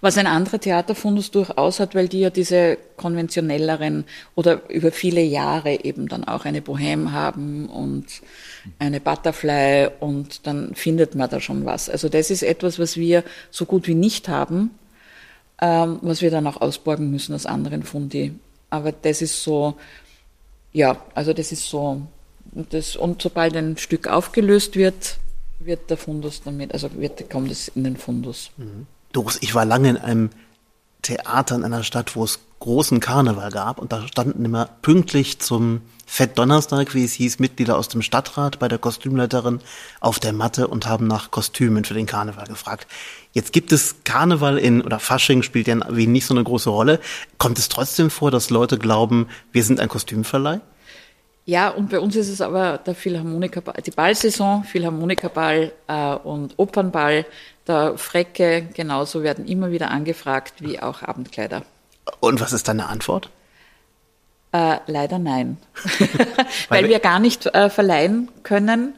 was 0.00 0.18
ein 0.18 0.26
anderer 0.26 0.60
Theaterfundus 0.60 1.30
durchaus 1.30 1.80
hat, 1.80 1.94
weil 1.94 2.08
die 2.08 2.20
ja 2.20 2.30
diese 2.30 2.78
konventionelleren 2.96 4.04
oder 4.34 4.68
über 4.68 4.92
viele 4.92 5.22
Jahre 5.22 5.84
eben 5.84 6.08
dann 6.08 6.24
auch 6.24 6.44
eine 6.44 6.60
Bohème 6.60 7.12
haben 7.12 7.68
und 7.68 8.06
eine 8.78 9.00
Butterfly 9.00 9.88
und 10.00 10.46
dann 10.46 10.74
findet 10.74 11.14
man 11.14 11.30
da 11.30 11.40
schon 11.40 11.64
was. 11.64 11.88
Also 11.88 12.08
das 12.08 12.30
ist 12.30 12.42
etwas, 12.42 12.78
was 12.78 12.96
wir 12.96 13.24
so 13.50 13.66
gut 13.66 13.88
wie 13.88 13.94
nicht 13.94 14.28
haben, 14.28 14.70
ähm, 15.60 15.98
was 16.02 16.22
wir 16.22 16.30
dann 16.30 16.46
auch 16.46 16.60
ausborgen 16.60 17.10
müssen 17.10 17.34
aus 17.34 17.46
anderen 17.46 17.82
Fundi. 17.82 18.34
Aber 18.70 18.92
das 18.92 19.22
ist 19.22 19.42
so, 19.42 19.74
ja, 20.72 21.02
also 21.14 21.32
das 21.32 21.52
ist 21.52 21.68
so, 21.68 22.02
das, 22.52 22.96
und 22.96 23.22
sobald 23.22 23.56
ein 23.56 23.76
Stück 23.76 24.06
aufgelöst 24.06 24.76
wird, 24.76 25.18
wird 25.58 25.90
der 25.90 25.96
Fundus 25.96 26.42
damit, 26.42 26.72
also 26.72 26.88
wird, 26.94 27.28
kommt 27.30 27.50
es 27.50 27.68
in 27.68 27.84
den 27.84 27.96
Fundus. 27.96 28.50
Mhm. 28.56 28.86
Doris, 29.18 29.38
ich 29.40 29.52
war 29.56 29.64
lange 29.64 29.88
in 29.90 29.96
einem 29.96 30.30
Theater 31.02 31.56
in 31.56 31.64
einer 31.64 31.82
Stadt, 31.82 32.14
wo 32.14 32.22
es 32.22 32.38
großen 32.60 33.00
Karneval 33.00 33.50
gab 33.50 33.80
und 33.80 33.90
da 33.90 34.06
standen 34.06 34.44
immer 34.44 34.66
pünktlich 34.80 35.40
zum 35.40 35.80
Fettdonnerstag, 36.06 36.94
wie 36.94 37.04
es 37.04 37.14
hieß, 37.14 37.40
Mitglieder 37.40 37.76
aus 37.76 37.88
dem 37.88 38.00
Stadtrat 38.00 38.60
bei 38.60 38.68
der 38.68 38.78
Kostümleiterin 38.78 39.58
auf 39.98 40.20
der 40.20 40.32
Matte 40.32 40.68
und 40.68 40.86
haben 40.86 41.08
nach 41.08 41.32
Kostümen 41.32 41.84
für 41.84 41.94
den 41.94 42.06
Karneval 42.06 42.46
gefragt. 42.46 42.86
Jetzt 43.32 43.52
gibt 43.52 43.72
es 43.72 43.96
Karneval 44.04 44.56
in, 44.56 44.82
oder 44.82 45.00
Fasching 45.00 45.42
spielt 45.42 45.66
ja 45.66 45.74
in 45.74 46.12
nicht 46.12 46.26
so 46.26 46.34
eine 46.34 46.44
große 46.44 46.70
Rolle. 46.70 47.00
Kommt 47.38 47.58
es 47.58 47.68
trotzdem 47.68 48.10
vor, 48.10 48.30
dass 48.30 48.50
Leute 48.50 48.78
glauben, 48.78 49.26
wir 49.50 49.64
sind 49.64 49.80
ein 49.80 49.88
Kostümverleih? 49.88 50.60
Ja, 51.48 51.70
und 51.70 51.88
bei 51.88 51.98
uns 51.98 52.14
ist 52.14 52.28
es 52.28 52.42
aber 52.42 52.76
der 52.76 52.94
Philharmonikerball, 52.94 53.80
die 53.80 53.90
Ballsaison, 53.90 54.64
Philharmonikerball 54.64 55.72
äh, 55.86 56.14
und 56.16 56.52
Opernball, 56.58 57.24
der 57.68 57.98
Frecke, 57.98 58.68
genauso 58.74 59.22
werden 59.22 59.46
immer 59.46 59.70
wieder 59.70 59.90
angefragt 59.90 60.54
wie 60.60 60.80
auch 60.80 61.02
Abendkleider. 61.02 61.62
Und 62.20 62.40
was 62.40 62.52
ist 62.52 62.68
deine 62.68 62.88
Antwort? 62.88 63.30
Äh, 64.52 64.78
leider 64.86 65.18
nein, 65.18 65.58
weil, 66.68 66.82
weil 66.82 66.88
wir 66.88 67.00
gar 67.00 67.18
nicht 67.18 67.46
äh, 67.46 67.68
verleihen 67.68 68.30
können. 68.42 68.94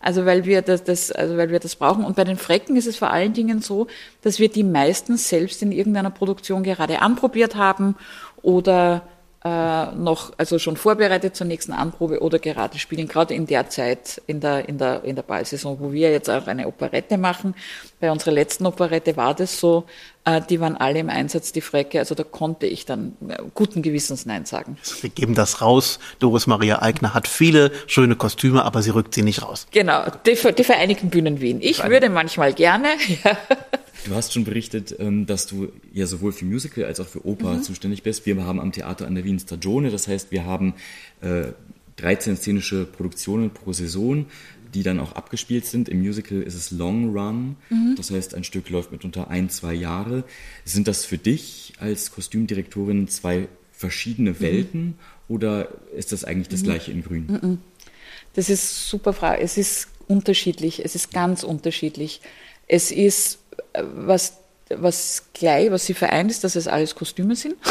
Also 0.00 0.26
weil 0.26 0.44
wir 0.44 0.60
das, 0.60 0.84
das, 0.84 1.12
also 1.12 1.38
weil 1.38 1.50
wir 1.50 1.60
das 1.60 1.76
brauchen. 1.76 2.04
Und 2.04 2.16
bei 2.16 2.24
den 2.24 2.36
Frecken 2.36 2.76
ist 2.76 2.86
es 2.86 2.96
vor 2.96 3.10
allen 3.10 3.32
Dingen 3.32 3.62
so, 3.62 3.86
dass 4.20 4.38
wir 4.38 4.50
die 4.50 4.62
meistens 4.62 5.30
selbst 5.30 5.62
in 5.62 5.72
irgendeiner 5.72 6.10
Produktion 6.10 6.62
gerade 6.62 7.00
anprobiert 7.00 7.56
haben 7.56 7.96
oder 8.42 9.02
noch, 9.46 10.32
also 10.38 10.58
schon 10.58 10.76
vorbereitet 10.76 11.36
zur 11.36 11.46
nächsten 11.46 11.72
Anprobe 11.72 12.20
oder 12.20 12.38
gerade 12.38 12.78
spielen, 12.78 13.06
gerade 13.08 13.34
in 13.34 13.46
der 13.46 13.68
Zeit, 13.68 14.22
in 14.26 14.40
der, 14.40 14.66
in 14.68 14.78
der, 14.78 15.04
in 15.04 15.16
der 15.16 15.22
Ballsaison, 15.22 15.78
wo 15.80 15.92
wir 15.92 16.10
jetzt 16.10 16.30
auch 16.30 16.46
eine 16.46 16.66
Operette 16.66 17.18
machen. 17.18 17.54
Bei 18.00 18.10
unserer 18.10 18.32
letzten 18.32 18.64
Operette 18.64 19.18
war 19.18 19.34
das 19.34 19.60
so, 19.60 19.84
äh, 20.24 20.40
die 20.48 20.60
waren 20.60 20.76
alle 20.76 20.98
im 20.98 21.10
Einsatz, 21.10 21.52
die 21.52 21.60
Frecke, 21.60 21.98
also 21.98 22.14
da 22.14 22.22
konnte 22.24 22.66
ich 22.66 22.86
dann 22.86 23.16
äh, 23.28 23.36
guten 23.54 23.82
Gewissens 23.82 24.24
Nein 24.24 24.46
sagen. 24.46 24.78
Wir 25.02 25.10
geben 25.10 25.34
das 25.34 25.60
raus. 25.60 25.98
Doris 26.18 26.46
Maria 26.46 26.80
Eigner 26.80 27.12
hat 27.12 27.28
viele 27.28 27.70
schöne 27.86 28.16
Kostüme, 28.16 28.64
aber 28.64 28.82
sie 28.82 28.90
rückt 28.90 29.14
sie 29.14 29.22
nicht 29.22 29.42
raus. 29.42 29.66
Genau, 29.70 30.04
die, 30.26 30.38
die 30.52 30.64
Vereinigten 30.64 31.10
Bühnen 31.10 31.40
Wien. 31.40 31.58
Ich 31.60 31.84
würde 31.84 32.08
manchmal 32.08 32.54
gerne, 32.54 32.88
ja. 33.24 33.36
Du 34.04 34.14
hast 34.14 34.32
schon 34.32 34.44
berichtet, 34.44 34.94
ähm, 34.98 35.26
dass 35.26 35.46
du 35.46 35.72
ja 35.92 36.06
sowohl 36.06 36.32
für 36.32 36.44
Musical 36.44 36.84
als 36.84 37.00
auch 37.00 37.06
für 37.06 37.26
Oper 37.26 37.54
mhm. 37.54 37.62
zuständig 37.62 38.02
bist. 38.02 38.26
Wir 38.26 38.44
haben 38.44 38.60
am 38.60 38.72
Theater 38.72 39.06
an 39.06 39.14
der 39.14 39.24
Wien 39.24 39.38
Stagione, 39.38 39.90
das 39.90 40.08
heißt, 40.08 40.30
wir 40.30 40.44
haben 40.44 40.74
äh, 41.22 41.52
13 41.96 42.36
szenische 42.36 42.84
Produktionen 42.84 43.50
pro 43.50 43.72
Saison, 43.72 44.26
die 44.74 44.82
dann 44.82 45.00
auch 45.00 45.12
abgespielt 45.12 45.64
sind. 45.64 45.88
Im 45.88 46.00
Musical 46.00 46.42
ist 46.42 46.54
es 46.54 46.70
Long 46.70 47.16
Run, 47.16 47.56
mhm. 47.70 47.94
das 47.96 48.10
heißt, 48.10 48.34
ein 48.34 48.44
Stück 48.44 48.68
läuft 48.68 48.92
mitunter 48.92 49.28
ein, 49.28 49.48
zwei 49.48 49.72
Jahre. 49.72 50.24
Sind 50.64 50.86
das 50.86 51.04
für 51.04 51.18
dich 51.18 51.72
als 51.78 52.10
Kostümdirektorin 52.10 53.08
zwei 53.08 53.48
verschiedene 53.72 54.30
mhm. 54.30 54.40
Welten 54.40 54.94
oder 55.28 55.68
ist 55.96 56.12
das 56.12 56.24
eigentlich 56.24 56.48
das 56.48 56.60
mhm. 56.60 56.64
gleiche 56.64 56.92
in 56.92 57.02
Grün? 57.02 57.26
Mhm. 57.26 57.58
Das 58.34 58.50
ist 58.50 58.88
super 58.88 59.12
Frage. 59.12 59.40
Es 59.40 59.56
ist 59.56 59.88
unterschiedlich. 60.08 60.84
Es 60.84 60.94
ist 60.94 61.12
ganz 61.12 61.42
unterschiedlich. 61.44 62.20
Es 62.66 62.90
ist 62.90 63.34
äh, 63.34 63.43
was 63.72 64.34
was 64.70 65.24
gleich, 65.34 65.70
was 65.70 65.84
sie 65.84 65.94
vereint, 65.94 66.30
ist, 66.30 66.44
dass 66.44 66.56
es 66.56 66.68
alles 66.68 66.94
Kostüme 66.94 67.36
sind. 67.36 67.56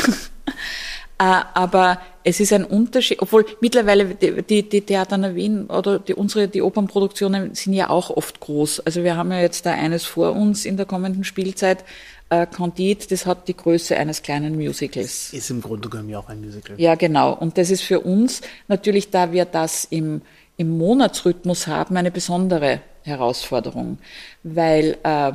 Äh, 1.20 1.42
aber 1.54 2.00
es 2.24 2.40
ist 2.40 2.52
ein 2.54 2.66
Unterschied, 2.66 3.22
obwohl 3.22 3.46
mittlerweile 3.62 4.16
die, 4.16 4.42
die, 4.42 4.68
die 4.68 4.82
Theater 4.82 5.16
in 5.16 5.36
Wien 5.36 5.66
oder 5.68 6.00
die, 6.00 6.16
unsere, 6.16 6.48
die 6.48 6.64
Opernproduktionen 6.64 7.54
sind 7.54 7.74
ja 7.74 7.92
auch 7.92 8.10
oft 8.10 8.40
groß. 8.40 8.80
Also 8.80 9.04
wir 9.04 9.16
haben 9.16 9.32
ja 9.32 9.40
jetzt 9.40 9.68
da 9.68 9.74
eines 9.74 10.06
vor 10.06 10.32
uns 10.32 10.66
in 10.66 10.76
der 10.76 10.88
kommenden 10.88 11.24
Spielzeit, 11.24 11.86
äh, 12.32 12.48
Candide, 12.48 13.06
das 13.08 13.28
hat 13.28 13.48
die 13.48 13.56
Größe 13.56 13.96
eines 13.96 14.24
kleinen 14.24 14.56
Musicals. 14.56 15.32
Ist 15.34 15.52
im 15.52 15.62
Grunde 15.62 15.88
genommen 15.88 16.10
ja 16.10 16.18
auch 16.18 16.30
ein 16.30 16.42
Musical. 16.42 16.82
Ja, 16.82 16.96
genau. 16.96 17.34
Und 17.34 17.60
das 17.60 17.70
ist 17.70 17.84
für 17.84 18.00
uns 18.00 18.42
natürlich, 18.68 19.12
da 19.12 19.32
wir 19.32 19.46
das 19.46 19.86
im, 19.86 20.24
im 20.58 20.76
Monatsrhythmus 20.78 21.68
haben, 21.68 21.96
eine 21.96 22.10
besondere 22.10 22.82
Herausforderung. 23.04 24.00
Weil 24.42 24.98
äh, 25.04 25.34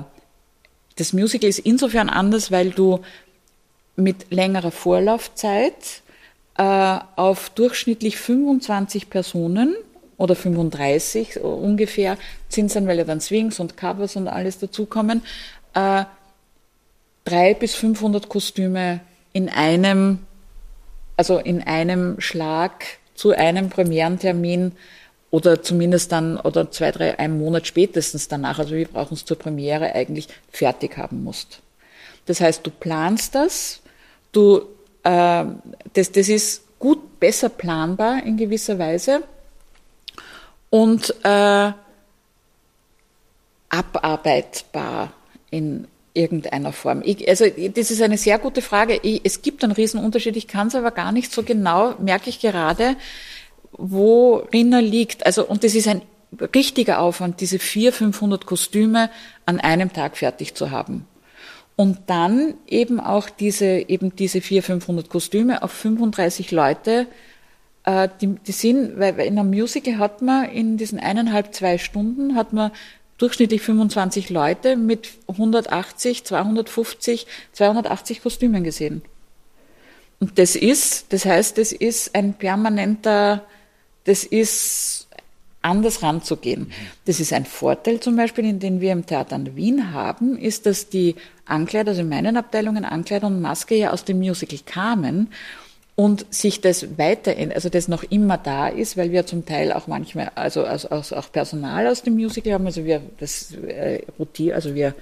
das 0.99 1.13
Musical 1.13 1.49
ist 1.49 1.61
insofern 1.61 2.09
anders, 2.09 2.51
weil 2.51 2.71
du 2.71 3.01
mit 3.97 4.31
längerer 4.31 4.71
Vorlaufzeit 4.71 6.03
äh, 6.57 6.99
auf 7.17 7.51
durchschnittlich 7.51 8.17
25 8.19 9.09
Personen 9.09 9.77
oder 10.17 10.35
35 10.35 11.41
ungefähr 11.41 12.19
dann, 12.49 12.87
weil 12.89 12.99
ja 12.99 13.05
dann 13.05 13.21
Swings 13.21 13.61
und 13.61 13.77
Covers 13.77 14.17
und 14.17 14.27
alles 14.29 14.59
dazukommen, 14.59 15.23
äh, 15.75 16.05
drei 17.25 17.55
bis 17.55 17.75
500 17.75 18.29
Kostüme 18.29 19.01
in 19.33 19.49
einem, 19.49 20.19
also 21.17 21.39
in 21.39 21.63
einem 21.63 22.21
Schlag 22.21 22.85
zu 23.15 23.31
einem 23.31 23.71
Premierentermin 23.71 24.73
oder 25.31 25.63
zumindest 25.63 26.13
dann, 26.13 26.39
oder 26.39 26.71
zwei, 26.71 26.91
drei, 26.91 27.19
einen 27.19 27.39
Monat 27.39 27.67
spätestens 27.67 28.29
danach, 28.29 28.59
also 28.59 28.75
wir 28.75 28.89
brauchen 28.89 29.15
es 29.15 29.25
zur 29.25 29.39
Premiere 29.39 29.95
eigentlich 29.95 30.29
fertig 30.51 30.97
haben 30.97 31.23
musst. 31.23 31.61
Das 32.27 32.41
heißt, 32.41 32.67
du 32.67 32.71
planst 32.71 33.35
das, 33.35 33.81
du, 34.33 34.63
äh, 35.03 35.45
das, 35.93 36.13
das 36.13 36.29
ist 36.29 36.63
gut, 36.79 37.21
besser 37.21 37.49
planbar 37.49 38.23
in 38.25 38.37
gewisser 38.37 38.79
Weise 38.79 39.23
und 40.71 41.15
äh, 41.25 41.73
abarbeitbar 43.69 45.13
in 45.51 45.89
irgendeiner 46.15 46.73
Form. 46.73 47.03
Ich, 47.05 47.29
also 47.29 47.47
das 47.47 47.91
ist 47.91 48.03
eine 48.03 48.19
sehr 48.19 48.39
gute 48.39 48.63
Frage. 48.63 48.99
Ich, 49.03 49.21
es 49.25 49.43
gibt 49.43 49.63
einen 49.63 49.73
Riesenunterschied. 49.73 50.37
Ich 50.37 50.49
kann 50.49 50.69
es 50.69 50.75
aber 50.75 50.91
gar 50.91 51.13
nicht 51.13 51.33
so 51.33 51.43
genau, 51.43 51.95
merke 51.99 52.29
ich 52.29 52.41
gerade, 52.41 52.97
worin 53.73 54.73
er 54.73 54.83
liegt. 54.83 55.27
Also 55.27 55.47
und 55.47 55.65
das 55.65 55.75
ist 55.75 55.89
ein 55.89 56.03
richtiger 56.55 57.01
Aufwand, 57.01 57.41
diese 57.41 57.59
400, 57.59 57.95
500 57.95 58.47
Kostüme 58.47 59.11
an 59.47 59.61
einem 59.61 59.93
Tag 59.93 60.17
fertig 60.17 60.55
zu 60.55 60.71
haben. 60.71 61.07
Und 61.77 61.99
dann 62.07 62.55
eben 62.67 62.99
auch 62.99 63.31
diese, 63.31 63.89
eben 63.89 64.15
diese 64.17 64.41
400, 64.41 64.83
500 64.83 65.11
Kostüme 65.11 65.63
auf 65.63 65.71
35 65.71 66.51
Leute, 66.51 67.07
äh, 67.85 68.09
die, 68.21 68.35
die 68.35 68.53
sind, 68.53 68.99
weil 68.99 69.19
in 69.21 69.39
einem 69.39 69.51
Musical 69.51 69.99
hat 69.99 70.21
man 70.21 70.51
in 70.51 70.77
diesen 70.77 70.99
eineinhalb, 70.99 71.55
zwei 71.55 71.79
Stunden 71.79 72.35
hat 72.35 72.53
man 72.53 72.73
durchschnittlich 73.17 73.63
25 73.63 74.31
Leute 74.31 74.77
mit 74.77 75.11
180, 75.29 76.25
250, 76.25 77.27
280 77.53 78.23
Kostümen 78.23 78.65
gesehen. 78.65 79.03
Und 80.21 80.39
das 80.39 80.57
ist, 80.57 81.13
das 81.13 81.25
heißt, 81.25 81.59
das 81.59 81.73
ist 81.73 82.15
ein 82.15 82.35
permanenter, 82.35 83.45
das 84.09 84.25
ist 84.25 85.07
anders 85.61 86.03
ranzugehen. 86.03 86.73
Das 87.05 87.21
ist 87.21 87.33
ein 87.33 87.45
Vorteil 87.45 88.01
zum 88.01 88.17
Beispiel, 88.17 88.53
den 88.55 88.81
wir 88.81 88.93
im 88.93 89.05
Theater 89.05 89.37
an 89.37 89.45
der 89.45 89.57
Wien 89.57 89.93
haben, 89.93 90.39
ist, 90.39 90.67
dass 90.67 90.89
die 90.89 91.17
Ankleider, 91.45 91.91
also 91.91 92.03
in 92.03 92.09
meinen 92.09 92.37
Abteilungen 92.37 92.85
Ankleider 92.85 93.27
und 93.27 93.41
Maske 93.41 93.75
ja 93.75 93.93
aus 93.93 94.05
dem 94.05 94.19
Musical 94.19 94.59
kamen 94.65 95.29
und 95.95 96.33
sich 96.33 96.61
das 96.61 96.97
weiterhin, 96.97 97.53
also 97.53 97.69
das 97.69 97.89
noch 97.89 98.05
immer 98.05 98.39
da 98.39 98.69
ist, 98.69 98.97
weil 98.97 99.11
wir 99.11 99.27
zum 99.27 99.45
Teil 99.45 99.73
auch 99.73 99.89
manchmal, 99.89 100.31
also, 100.37 100.65
also, 100.65 100.89
also 100.89 101.17
auch 101.17 101.33
Personal 101.33 101.87
aus 101.89 102.03
dem 102.03 102.15
Musical 102.15 102.53
haben, 102.53 102.67
also 102.67 102.85
wir 102.85 103.03
das 103.19 103.53
äh, 103.53 104.03
rotieren, 104.19 104.55
also 104.55 104.75
wir 104.75 104.95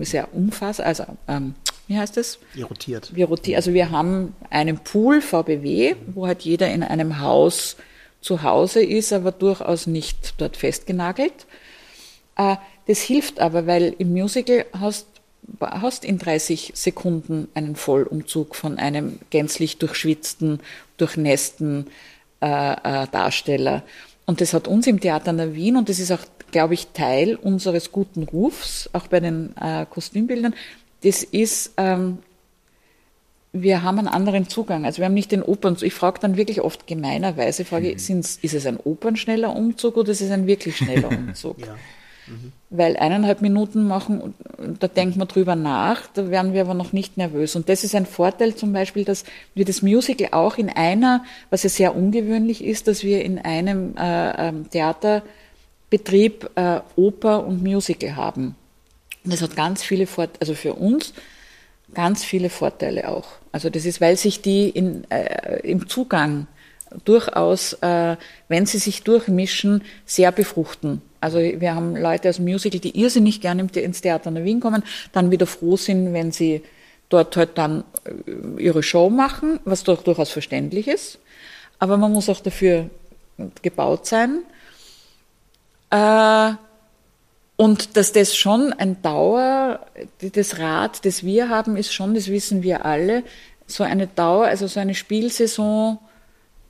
sehr 0.00 0.32
umfassend, 0.32 0.86
also 0.86 1.04
ähm, 1.26 1.54
wie 1.88 1.98
heißt 1.98 2.16
das? 2.16 2.38
Wir 2.54 2.66
rotiert. 2.66 3.14
Wir 3.14 3.26
rotieren, 3.26 3.56
also 3.56 3.74
wir 3.74 3.90
haben 3.90 4.34
einen 4.50 4.78
Pool 4.78 5.20
VBW, 5.20 5.96
wo 6.14 6.26
halt 6.26 6.42
jeder 6.42 6.70
in 6.70 6.82
einem 6.82 7.20
Haus 7.20 7.76
zu 8.20 8.42
Hause 8.42 8.82
ist, 8.82 9.12
aber 9.12 9.32
durchaus 9.32 9.86
nicht 9.86 10.34
dort 10.38 10.56
festgenagelt. 10.56 11.46
Äh, 12.36 12.56
das 12.86 13.00
hilft 13.00 13.40
aber, 13.40 13.66
weil 13.66 13.94
im 13.98 14.12
Musical 14.12 14.64
hast 14.72 15.06
hast 15.60 16.04
in 16.04 16.18
30 16.18 16.72
Sekunden 16.74 17.48
einen 17.54 17.76
Vollumzug 17.76 18.54
von 18.54 18.78
einem 18.78 19.18
gänzlich 19.30 19.78
durchschwitzten, 19.78 20.60
durchnässten 20.96 21.86
äh, 22.40 22.72
äh, 22.72 23.06
Darsteller. 23.10 23.82
Und 24.26 24.40
das 24.40 24.52
hat 24.52 24.68
uns 24.68 24.86
im 24.86 25.00
Theater 25.00 25.30
in 25.30 25.38
der 25.38 25.54
Wien, 25.54 25.76
und 25.76 25.88
das 25.88 25.98
ist 25.98 26.12
auch, 26.12 26.20
glaube 26.50 26.74
ich, 26.74 26.88
Teil 26.88 27.36
unseres 27.36 27.92
guten 27.92 28.24
Rufs, 28.24 28.90
auch 28.92 29.06
bei 29.06 29.20
den 29.20 29.56
äh, 29.56 29.86
Kostümbildern, 29.88 30.54
das 31.02 31.22
ist, 31.22 31.72
ähm, 31.76 32.18
wir 33.52 33.82
haben 33.82 33.98
einen 33.98 34.08
anderen 34.08 34.48
Zugang. 34.48 34.84
Also 34.84 34.98
wir 34.98 35.06
haben 35.06 35.14
nicht 35.14 35.32
den 35.32 35.42
Opern. 35.42 35.76
Ich 35.80 35.94
frage 35.94 36.20
dann 36.20 36.36
wirklich 36.36 36.60
oft 36.60 36.86
gemeinerweise, 36.86 37.64
frage, 37.64 37.88
mhm. 37.88 38.20
ist 38.20 38.54
es 38.54 38.66
ein 38.66 38.78
opernschneller 38.78 39.54
Umzug 39.54 39.96
oder 39.96 40.12
ist 40.12 40.20
es 40.20 40.30
ein 40.30 40.46
wirklich 40.46 40.76
schneller 40.76 41.08
Umzug? 41.16 41.58
ja. 41.60 41.74
Mhm. 42.28 42.52
Weil 42.70 42.96
eineinhalb 42.98 43.40
Minuten 43.40 43.86
machen, 43.86 44.34
da 44.78 44.88
denkt 44.88 45.16
man 45.16 45.28
drüber 45.28 45.56
nach, 45.56 46.06
da 46.08 46.30
werden 46.30 46.52
wir 46.52 46.60
aber 46.60 46.74
noch 46.74 46.92
nicht 46.92 47.16
nervös. 47.16 47.56
Und 47.56 47.68
das 47.70 47.84
ist 47.84 47.94
ein 47.94 48.04
Vorteil 48.04 48.54
zum 48.54 48.72
Beispiel, 48.72 49.04
dass 49.04 49.24
wir 49.54 49.64
das 49.64 49.80
Musical 49.80 50.28
auch 50.32 50.58
in 50.58 50.68
einer, 50.68 51.24
was 51.48 51.62
ja 51.62 51.70
sehr 51.70 51.96
ungewöhnlich 51.96 52.62
ist, 52.62 52.86
dass 52.86 53.02
wir 53.02 53.24
in 53.24 53.38
einem 53.38 53.96
äh, 53.96 54.48
ähm, 54.48 54.68
Theaterbetrieb 54.70 56.50
äh, 56.56 56.80
Oper 56.96 57.46
und 57.46 57.62
Musical 57.62 58.16
haben. 58.16 58.54
Und 59.24 59.32
das 59.32 59.40
hat 59.40 59.56
ganz 59.56 59.82
viele 59.82 60.06
Vorteile, 60.06 60.40
also 60.40 60.54
für 60.54 60.74
uns 60.74 61.14
ganz 61.94 62.24
viele 62.24 62.50
Vorteile 62.50 63.08
auch. 63.08 63.28
Also 63.52 63.70
das 63.70 63.84
ist, 63.84 64.00
weil 64.00 64.16
sich 64.16 64.42
die 64.42 64.68
in, 64.68 65.08
äh, 65.10 65.60
im 65.60 65.88
Zugang 65.88 66.46
durchaus, 67.04 67.74
äh, 67.74 68.16
wenn 68.48 68.66
sie 68.66 68.78
sich 68.78 69.02
durchmischen, 69.02 69.82
sehr 70.06 70.32
befruchten. 70.32 71.02
Also 71.20 71.38
wir 71.38 71.74
haben 71.74 71.96
Leute 71.96 72.28
aus 72.28 72.36
dem 72.36 72.44
Musical, 72.44 72.80
die 72.80 72.98
irrsinnig 72.98 73.40
gerne 73.40 73.66
ins 73.74 74.00
Theater 74.00 74.30
in 74.30 74.44
Wien 74.44 74.60
kommen, 74.60 74.82
dann 75.12 75.30
wieder 75.30 75.46
froh 75.46 75.76
sind, 75.76 76.12
wenn 76.12 76.32
sie 76.32 76.62
dort 77.08 77.36
halt 77.36 77.58
dann 77.58 77.84
äh, 78.04 78.62
ihre 78.62 78.82
Show 78.82 79.10
machen, 79.10 79.60
was 79.64 79.84
doch 79.84 80.02
durchaus 80.02 80.30
verständlich 80.30 80.88
ist. 80.88 81.18
Aber 81.78 81.96
man 81.96 82.12
muss 82.12 82.28
auch 82.28 82.40
dafür 82.40 82.90
gebaut 83.62 84.06
sein. 84.06 84.42
Äh, 85.90 86.52
und 87.60 87.96
dass 87.96 88.12
das 88.12 88.36
schon 88.36 88.72
ein 88.72 89.02
Dauer, 89.02 89.80
das 90.20 90.60
Rad, 90.60 91.04
das 91.04 91.24
wir 91.24 91.48
haben, 91.48 91.76
ist 91.76 91.92
schon, 91.92 92.14
das 92.14 92.28
wissen 92.28 92.62
wir 92.62 92.86
alle, 92.86 93.24
so 93.66 93.82
eine 93.82 94.06
Dauer, 94.06 94.46
also 94.46 94.68
so 94.68 94.78
eine 94.78 94.94
Spielsaison 94.94 95.98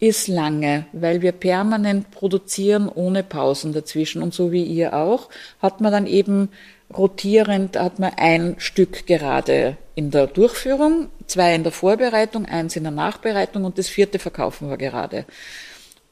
ist 0.00 0.28
lange, 0.28 0.86
weil 0.94 1.20
wir 1.20 1.32
permanent 1.32 2.10
produzieren 2.10 2.88
ohne 2.88 3.22
Pausen 3.22 3.74
dazwischen. 3.74 4.22
Und 4.22 4.32
so 4.32 4.50
wie 4.50 4.64
ihr 4.64 4.94
auch, 4.94 5.28
hat 5.60 5.82
man 5.82 5.92
dann 5.92 6.06
eben 6.06 6.48
rotierend, 6.96 7.78
hat 7.78 7.98
man 7.98 8.14
ein 8.16 8.54
Stück 8.56 9.06
gerade 9.06 9.76
in 9.94 10.10
der 10.10 10.26
Durchführung, 10.26 11.10
zwei 11.26 11.54
in 11.54 11.64
der 11.64 11.72
Vorbereitung, 11.72 12.46
eins 12.46 12.76
in 12.76 12.84
der 12.84 12.92
Nachbereitung 12.92 13.64
und 13.64 13.76
das 13.76 13.88
vierte 13.88 14.18
verkaufen 14.18 14.70
wir 14.70 14.78
gerade. 14.78 15.26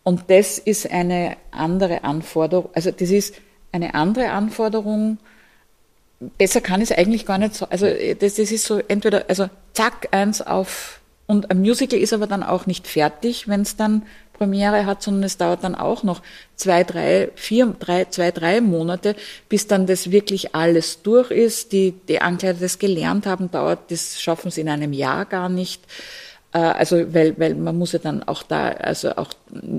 Und 0.02 0.24
das 0.28 0.58
ist 0.58 0.90
eine 0.90 1.38
andere 1.50 2.04
Anforderung, 2.04 2.68
also 2.74 2.90
das 2.90 3.08
ist 3.08 3.36
eine 3.72 3.94
andere 3.94 4.30
Anforderung. 4.30 5.18
Besser 6.38 6.60
kann 6.60 6.80
es 6.80 6.92
eigentlich 6.92 7.26
gar 7.26 7.38
nicht 7.38 7.54
so, 7.54 7.66
also 7.66 7.86
das, 7.86 8.36
das 8.36 8.50
ist 8.50 8.64
so 8.64 8.80
entweder, 8.88 9.24
also 9.28 9.48
zack, 9.74 10.08
eins 10.12 10.40
auf 10.40 11.00
Und 11.26 11.50
ein 11.50 11.60
Musical 11.60 11.98
ist 11.98 12.12
aber 12.12 12.26
dann 12.26 12.42
auch 12.42 12.66
nicht 12.66 12.86
fertig, 12.86 13.48
wenn 13.48 13.62
es 13.62 13.76
dann 13.76 14.02
Premiere 14.32 14.86
hat, 14.86 15.02
sondern 15.02 15.24
es 15.24 15.38
dauert 15.38 15.64
dann 15.64 15.74
auch 15.74 16.02
noch 16.02 16.22
zwei, 16.56 16.84
drei, 16.84 17.30
vier, 17.34 17.74
drei, 17.78 18.04
zwei, 18.06 18.30
drei 18.30 18.60
Monate, 18.60 19.16
bis 19.48 19.66
dann 19.66 19.86
das 19.86 20.10
wirklich 20.10 20.54
alles 20.54 21.02
durch 21.02 21.30
ist. 21.30 21.72
Die, 21.72 21.92
die 22.08 22.20
Ankleider 22.20 22.58
das 22.60 22.78
gelernt 22.78 23.26
haben, 23.26 23.50
dauert, 23.50 23.90
das 23.90 24.20
schaffen 24.20 24.50
sie 24.50 24.60
in 24.60 24.68
einem 24.68 24.92
Jahr 24.92 25.24
gar 25.24 25.48
nicht. 25.48 25.82
Äh, 26.52 26.58
also, 26.58 27.14
weil, 27.14 27.38
weil 27.38 27.54
man 27.54 27.78
muss 27.78 27.92
ja 27.92 27.98
dann 27.98 28.22
auch 28.22 28.42
da, 28.42 28.68
also 28.68 29.16
auch 29.16 29.32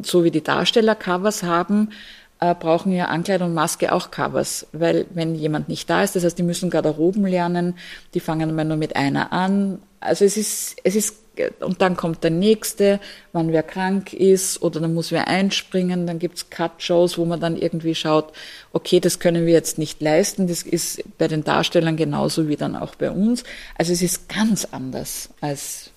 so 0.03 0.23
wie 0.23 0.31
die 0.31 0.43
Darsteller 0.43 0.95
Covers 0.95 1.43
haben, 1.43 1.91
äh, 2.39 2.53
brauchen 2.55 2.91
ja 2.91 3.05
Ankleid 3.05 3.41
und 3.41 3.53
Maske 3.53 3.91
auch 3.91 4.11
Covers, 4.11 4.67
weil 4.71 5.05
wenn 5.11 5.35
jemand 5.35 5.69
nicht 5.69 5.89
da 5.89 6.03
ist, 6.03 6.15
das 6.15 6.23
heißt, 6.23 6.37
die 6.37 6.43
müssen 6.43 6.69
Garderoben 6.69 7.25
lernen, 7.25 7.77
die 8.13 8.19
fangen 8.19 8.49
immer 8.49 8.63
nur 8.63 8.77
mit 8.77 8.95
einer 8.95 9.33
an. 9.33 9.79
Also 9.99 10.25
es 10.25 10.37
ist, 10.37 10.75
es 10.83 10.95
ist, 10.95 11.15
und 11.59 11.81
dann 11.81 11.95
kommt 11.95 12.23
der 12.23 12.31
nächste, 12.31 12.99
wann 13.31 13.51
wer 13.51 13.63
krank 13.63 14.13
ist 14.13 14.61
oder 14.61 14.79
dann 14.79 14.93
muss 14.93 15.11
wer 15.11 15.27
einspringen, 15.27 16.07
dann 16.07 16.19
gibt's 16.19 16.49
Cut-Shows, 16.49 17.17
wo 17.17 17.25
man 17.25 17.39
dann 17.39 17.57
irgendwie 17.57 17.95
schaut, 17.95 18.33
okay, 18.73 18.99
das 18.99 19.19
können 19.19 19.45
wir 19.45 19.53
jetzt 19.53 19.77
nicht 19.77 20.01
leisten, 20.01 20.47
das 20.47 20.61
ist 20.61 21.03
bei 21.17 21.27
den 21.27 21.43
Darstellern 21.43 21.97
genauso 21.97 22.47
wie 22.47 22.55
dann 22.55 22.75
auch 22.75 22.95
bei 22.95 23.09
uns. 23.11 23.43
Also 23.77 23.93
es 23.93 24.01
ist 24.01 24.29
ganz 24.29 24.65
anders 24.71 25.29
als. 25.41 25.91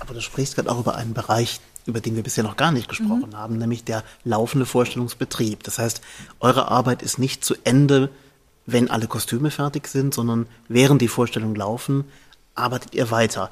Aber 0.00 0.14
du 0.14 0.20
sprichst 0.20 0.54
gerade 0.54 0.70
auch 0.70 0.80
über 0.80 0.94
einen 0.96 1.12
Bereich, 1.14 1.60
über 1.88 2.00
den 2.00 2.14
wir 2.14 2.22
bisher 2.22 2.44
noch 2.44 2.56
gar 2.56 2.70
nicht 2.70 2.88
gesprochen 2.88 3.30
mhm. 3.30 3.36
haben, 3.36 3.58
nämlich 3.58 3.82
der 3.82 4.04
laufende 4.22 4.66
Vorstellungsbetrieb. 4.66 5.64
Das 5.64 5.78
heißt, 5.78 6.02
eure 6.38 6.70
Arbeit 6.70 7.02
ist 7.02 7.18
nicht 7.18 7.44
zu 7.44 7.54
Ende, 7.64 8.10
wenn 8.66 8.90
alle 8.90 9.06
Kostüme 9.06 9.50
fertig 9.50 9.88
sind, 9.88 10.12
sondern 10.12 10.46
während 10.68 11.00
die 11.00 11.08
Vorstellungen 11.08 11.54
laufen, 11.54 12.04
arbeitet 12.54 12.94
ihr 12.94 13.10
weiter. 13.10 13.50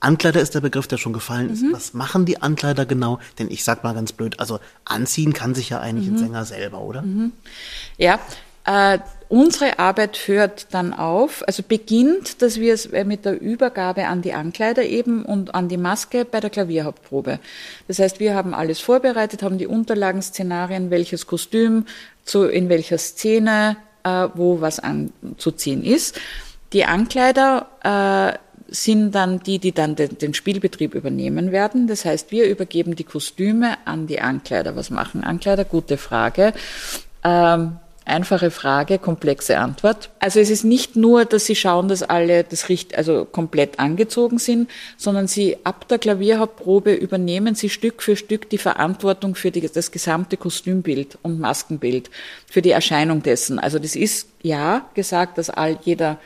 Ankleider 0.00 0.40
ist 0.40 0.54
der 0.54 0.60
Begriff, 0.60 0.86
der 0.86 0.96
schon 0.96 1.12
gefallen 1.12 1.50
ist. 1.50 1.62
Mhm. 1.62 1.72
Was 1.72 1.92
machen 1.92 2.24
die 2.24 2.40
Ankleider 2.40 2.86
genau? 2.86 3.18
Denn 3.38 3.50
ich 3.50 3.64
sag 3.64 3.84
mal 3.84 3.94
ganz 3.94 4.12
blöd, 4.12 4.40
also 4.40 4.60
anziehen 4.86 5.34
kann 5.34 5.54
sich 5.54 5.68
ja 5.68 5.80
eigentlich 5.80 6.08
mhm. 6.08 6.14
ein 6.14 6.18
Sänger 6.18 6.44
selber, 6.46 6.80
oder? 6.80 7.02
Mhm. 7.02 7.32
Ja, 7.98 8.18
äh, 8.64 8.98
unsere 9.28 9.78
Arbeit 9.78 10.16
hört 10.26 10.72
dann 10.72 10.92
auf, 10.92 11.42
also 11.46 11.62
beginnt, 11.62 12.42
dass 12.42 12.58
wir 12.58 12.74
es 12.74 12.86
äh, 12.86 13.04
mit 13.04 13.24
der 13.24 13.40
Übergabe 13.40 14.06
an 14.06 14.22
die 14.22 14.32
Ankleider 14.32 14.84
eben 14.84 15.24
und 15.24 15.54
an 15.54 15.68
die 15.68 15.76
Maske 15.76 16.24
bei 16.24 16.40
der 16.40 16.50
Klavierhauptprobe. 16.50 17.38
Das 17.86 17.98
heißt, 17.98 18.20
wir 18.20 18.34
haben 18.34 18.54
alles 18.54 18.80
vorbereitet, 18.80 19.42
haben 19.42 19.58
die 19.58 19.66
Unterlagen, 19.66 20.22
Szenarien, 20.22 20.90
welches 20.90 21.26
Kostüm, 21.26 21.86
zu, 22.24 22.44
in 22.44 22.68
welcher 22.68 22.98
Szene, 22.98 23.76
äh, 24.04 24.28
wo 24.34 24.60
was 24.60 24.80
anzuziehen 24.80 25.82
ist. 25.82 26.20
Die 26.72 26.84
Ankleider 26.84 28.36
äh, 28.36 28.38
sind 28.70 29.14
dann 29.14 29.40
die, 29.40 29.58
die 29.58 29.72
dann 29.72 29.96
den, 29.96 30.18
den, 30.18 30.34
Spielbetrieb 30.34 30.94
übernehmen 30.94 31.52
werden. 31.52 31.86
Das 31.86 32.04
heißt, 32.04 32.30
wir 32.30 32.48
übergeben 32.48 32.96
die 32.96 33.04
Kostüme 33.04 33.76
an 33.86 34.06
die 34.06 34.20
Ankleider. 34.20 34.76
Was 34.76 34.90
machen 34.90 35.24
Ankleider? 35.24 35.64
Gute 35.64 35.96
Frage. 35.96 36.52
Ähm, 37.24 37.78
Einfache 38.08 38.50
Frage, 38.50 38.98
komplexe 38.98 39.58
Antwort. 39.58 40.10
Also 40.18 40.40
es 40.40 40.50
ist 40.50 40.64
nicht 40.64 40.96
nur, 40.96 41.24
dass 41.24 41.44
Sie 41.44 41.54
schauen, 41.54 41.88
dass 41.88 42.02
alle 42.02 42.42
das 42.42 42.68
Richt, 42.68 42.96
also 42.96 43.24
komplett 43.24 43.78
angezogen 43.78 44.38
sind, 44.38 44.70
sondern 44.96 45.28
Sie 45.28 45.58
ab 45.64 45.86
der 45.88 45.98
Klavierhauptprobe 45.98 46.94
übernehmen 46.94 47.54
Sie 47.54 47.68
Stück 47.68 48.02
für 48.02 48.16
Stück 48.16 48.48
die 48.50 48.58
Verantwortung 48.58 49.34
für 49.34 49.50
die, 49.50 49.60
das 49.68 49.92
gesamte 49.92 50.36
Kostümbild 50.36 51.18
und 51.22 51.38
Maskenbild, 51.38 52.10
für 52.50 52.62
die 52.62 52.70
Erscheinung 52.70 53.22
dessen. 53.22 53.58
Also 53.58 53.78
das 53.78 53.94
ist 53.94 54.28
ja 54.42 54.88
gesagt, 54.94 55.38
dass 55.38 55.50
all 55.50 55.78
jeder 55.84 56.18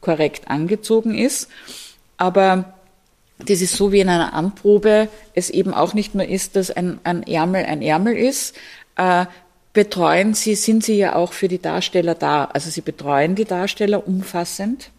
korrekt 0.00 0.48
angezogen 0.48 1.16
ist, 1.16 1.48
aber 2.18 2.74
das 3.38 3.60
ist 3.60 3.76
so 3.76 3.90
wie 3.92 4.00
in 4.00 4.08
einer 4.08 4.34
Anprobe 4.34 5.08
es 5.34 5.50
eben 5.50 5.74
auch 5.74 5.94
nicht 5.94 6.14
nur 6.14 6.26
ist, 6.26 6.56
dass 6.56 6.70
ein, 6.70 7.00
ein 7.04 7.22
Ärmel 7.22 7.64
ein 7.64 7.82
Ärmel 7.82 8.16
ist, 8.16 8.56
äh, 8.96 9.26
betreuen 9.72 10.34
Sie, 10.34 10.54
sind 10.54 10.84
Sie 10.84 10.96
ja 10.96 11.16
auch 11.16 11.32
für 11.32 11.48
die 11.48 11.60
Darsteller 11.60 12.14
da. 12.14 12.44
Also 12.44 12.70
Sie 12.70 12.82
betreuen 12.82 13.34
die 13.34 13.44
Darsteller 13.44 14.06
umfassend. 14.06 14.90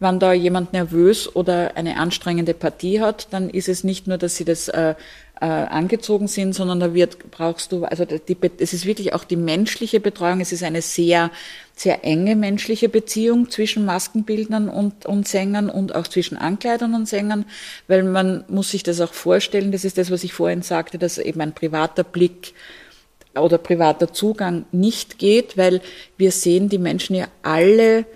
Wenn 0.00 0.18
da 0.18 0.32
jemand 0.32 0.72
nervös 0.72 1.34
oder 1.34 1.76
eine 1.76 1.96
anstrengende 1.98 2.52
Partie 2.52 3.00
hat, 3.00 3.28
dann 3.30 3.48
ist 3.48 3.68
es 3.68 3.84
nicht 3.84 4.06
nur, 4.06 4.18
dass 4.18 4.36
sie 4.36 4.44
das 4.44 4.68
äh, 4.68 4.94
äh, 5.40 5.46
angezogen 5.46 6.26
sind, 6.26 6.52
sondern 6.52 6.80
da 6.80 6.94
wird, 6.94 7.30
brauchst 7.30 7.70
du, 7.70 7.84
also 7.84 8.04
die, 8.04 8.36
es 8.58 8.72
ist 8.72 8.86
wirklich 8.86 9.12
auch 9.14 9.24
die 9.24 9.36
menschliche 9.36 10.00
Betreuung. 10.00 10.40
Es 10.40 10.52
ist 10.52 10.62
eine 10.62 10.82
sehr, 10.82 11.30
sehr 11.76 12.04
enge 12.04 12.34
menschliche 12.34 12.88
Beziehung 12.88 13.50
zwischen 13.50 13.84
Maskenbildnern 13.84 14.68
und, 14.68 15.06
und 15.06 15.28
Sängern 15.28 15.70
und 15.70 15.94
auch 15.94 16.08
zwischen 16.08 16.36
Ankleidern 16.36 16.94
und 16.94 17.08
Sängern, 17.08 17.44
weil 17.86 18.02
man 18.02 18.44
muss 18.48 18.70
sich 18.70 18.82
das 18.82 19.00
auch 19.00 19.14
vorstellen. 19.14 19.72
Das 19.72 19.84
ist 19.84 19.96
das, 19.96 20.10
was 20.10 20.24
ich 20.24 20.32
vorhin 20.32 20.62
sagte, 20.62 20.98
dass 20.98 21.18
eben 21.18 21.40
ein 21.40 21.54
privater 21.54 22.04
Blick 22.04 22.54
oder 23.36 23.58
privater 23.58 24.12
Zugang 24.12 24.64
nicht 24.72 25.18
geht, 25.18 25.56
weil 25.56 25.80
wir 26.16 26.30
sehen 26.30 26.68
die 26.68 26.78
Menschen 26.78 27.16
ja 27.16 27.26
alle 27.42 28.06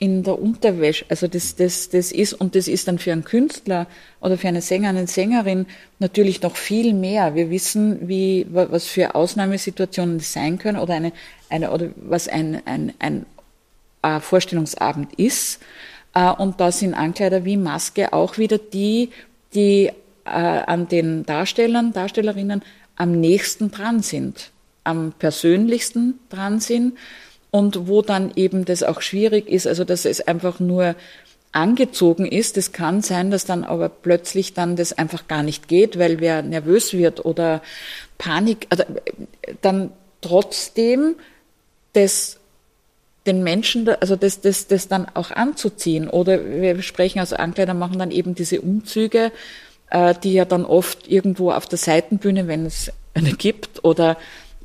in 0.00 0.22
der 0.22 0.40
Unterwäsche. 0.40 1.04
Also 1.10 1.28
das, 1.28 1.56
das, 1.56 1.90
das 1.90 2.10
ist, 2.10 2.32
und 2.32 2.54
das 2.54 2.68
ist 2.68 2.88
dann 2.88 2.98
für 2.98 3.12
einen 3.12 3.22
Künstler 3.22 3.86
oder 4.20 4.38
für 4.38 4.48
eine 4.48 4.62
Sängerin, 4.62 4.96
eine 4.96 5.06
Sängerin 5.06 5.66
natürlich 5.98 6.40
noch 6.40 6.56
viel 6.56 6.94
mehr. 6.94 7.34
Wir 7.34 7.50
wissen, 7.50 8.08
wie, 8.08 8.46
was 8.48 8.86
für 8.86 9.14
Ausnahmesituationen 9.14 10.16
das 10.16 10.32
sein 10.32 10.58
können 10.58 10.78
oder 10.78 10.94
eine, 10.94 11.12
eine, 11.50 11.70
oder 11.70 11.90
was 11.96 12.28
ein, 12.28 12.62
ein, 12.64 12.94
ein, 12.98 13.26
ein 14.00 14.20
Vorstellungsabend 14.22 15.12
ist. 15.18 15.60
Äh, 16.14 16.32
und 16.32 16.60
da 16.60 16.72
sind 16.72 16.94
Ankleider 16.94 17.44
wie 17.44 17.58
Maske 17.58 18.14
auch 18.14 18.38
wieder 18.38 18.56
die, 18.56 19.10
die 19.52 19.90
äh, 20.24 20.30
an 20.30 20.88
den 20.88 21.26
Darstellern, 21.26 21.92
Darstellerinnen 21.92 22.62
am 22.96 23.20
nächsten 23.20 23.70
dran 23.70 24.00
sind 24.00 24.50
am 24.84 25.12
persönlichsten 25.18 26.18
dran 26.30 26.60
sind 26.60 26.96
und 27.50 27.88
wo 27.88 28.02
dann 28.02 28.32
eben 28.36 28.64
das 28.64 28.82
auch 28.82 29.00
schwierig 29.02 29.48
ist, 29.48 29.66
also 29.66 29.84
dass 29.84 30.04
es 30.04 30.20
einfach 30.20 30.60
nur 30.60 30.94
angezogen 31.52 32.26
ist. 32.26 32.56
Es 32.56 32.72
kann 32.72 33.02
sein, 33.02 33.30
dass 33.30 33.44
dann 33.44 33.64
aber 33.64 33.88
plötzlich 33.88 34.54
dann 34.54 34.76
das 34.76 34.92
einfach 34.92 35.26
gar 35.26 35.42
nicht 35.42 35.68
geht, 35.68 35.98
weil 35.98 36.20
wer 36.20 36.42
nervös 36.42 36.92
wird 36.92 37.24
oder 37.24 37.60
Panik, 38.18 38.66
also 38.70 38.84
dann 39.60 39.90
trotzdem 40.20 41.16
das 41.92 42.40
den 43.26 43.42
Menschen, 43.42 43.88
also 43.88 44.16
das, 44.16 44.40
das, 44.40 44.66
das 44.66 44.88
dann 44.88 45.06
auch 45.14 45.30
anzuziehen. 45.30 46.08
Oder 46.08 46.44
wir 46.44 46.80
sprechen, 46.82 47.18
also 47.18 47.36
Ankleider 47.36 47.74
machen 47.74 47.98
dann 47.98 48.10
eben 48.10 48.34
diese 48.34 48.60
Umzüge, 48.60 49.30
äh, 49.90 50.14
die 50.22 50.32
ja 50.32 50.44
dann 50.44 50.64
oft 50.64 51.06
irgendwo 51.06 51.50
auf 51.50 51.66
der 51.66 51.78
Seitenbühne, 51.78 52.48
wenn 52.48 52.64
es 52.64 52.90
eine 53.12 53.32
gibt, 53.32 53.84
oder 53.84 54.16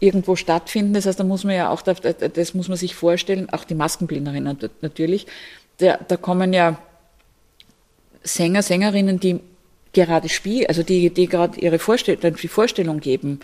irgendwo 0.06 0.36
stattfinden. 0.36 0.94
Das 0.94 1.06
heißt, 1.06 1.20
da 1.20 1.24
muss 1.24 1.44
man 1.44 1.56
ja 1.56 1.70
auch, 1.70 1.82
das 1.82 2.54
muss 2.54 2.68
man 2.68 2.78
sich 2.78 2.96
vorstellen, 2.96 3.50
auch 3.50 3.64
die 3.64 3.76
Maskenbildnerinnen 3.76 4.58
natürlich. 4.82 5.28
Da, 5.78 5.98
da 6.08 6.18
kommen 6.18 6.54
ja 6.54 6.80
Sänger, 8.24 8.62
Sängerinnen, 8.62 9.20
die 9.20 9.40
gerade 9.94 10.30
spielen, 10.30 10.68
also 10.68 10.84
die, 10.84 11.10
die 11.10 11.28
gerade 11.28 11.60
ihre 11.60 11.80
Vorstellung, 11.80 12.36
die 12.36 12.48
Vorstellung 12.48 13.00
geben, 13.00 13.40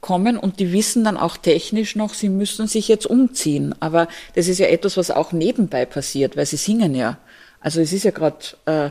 kommen 0.00 0.36
und 0.36 0.60
die 0.60 0.72
wissen 0.72 1.04
dann 1.04 1.16
auch 1.16 1.36
technisch 1.36 1.96
noch, 1.96 2.14
sie 2.14 2.28
müssen 2.28 2.68
sich 2.68 2.88
jetzt 2.88 3.06
umziehen. 3.06 3.74
Aber 3.80 4.08
das 4.34 4.48
ist 4.48 4.58
ja 4.58 4.66
etwas, 4.66 4.96
was 4.96 5.10
auch 5.10 5.32
nebenbei 5.32 5.86
passiert, 5.86 6.36
weil 6.36 6.46
sie 6.46 6.56
singen 6.56 6.94
ja. 6.94 7.18
Also 7.60 7.80
es 7.80 7.92
ist 7.92 8.04
ja 8.04 8.12
gerade 8.12 8.38
äh, 8.66 8.90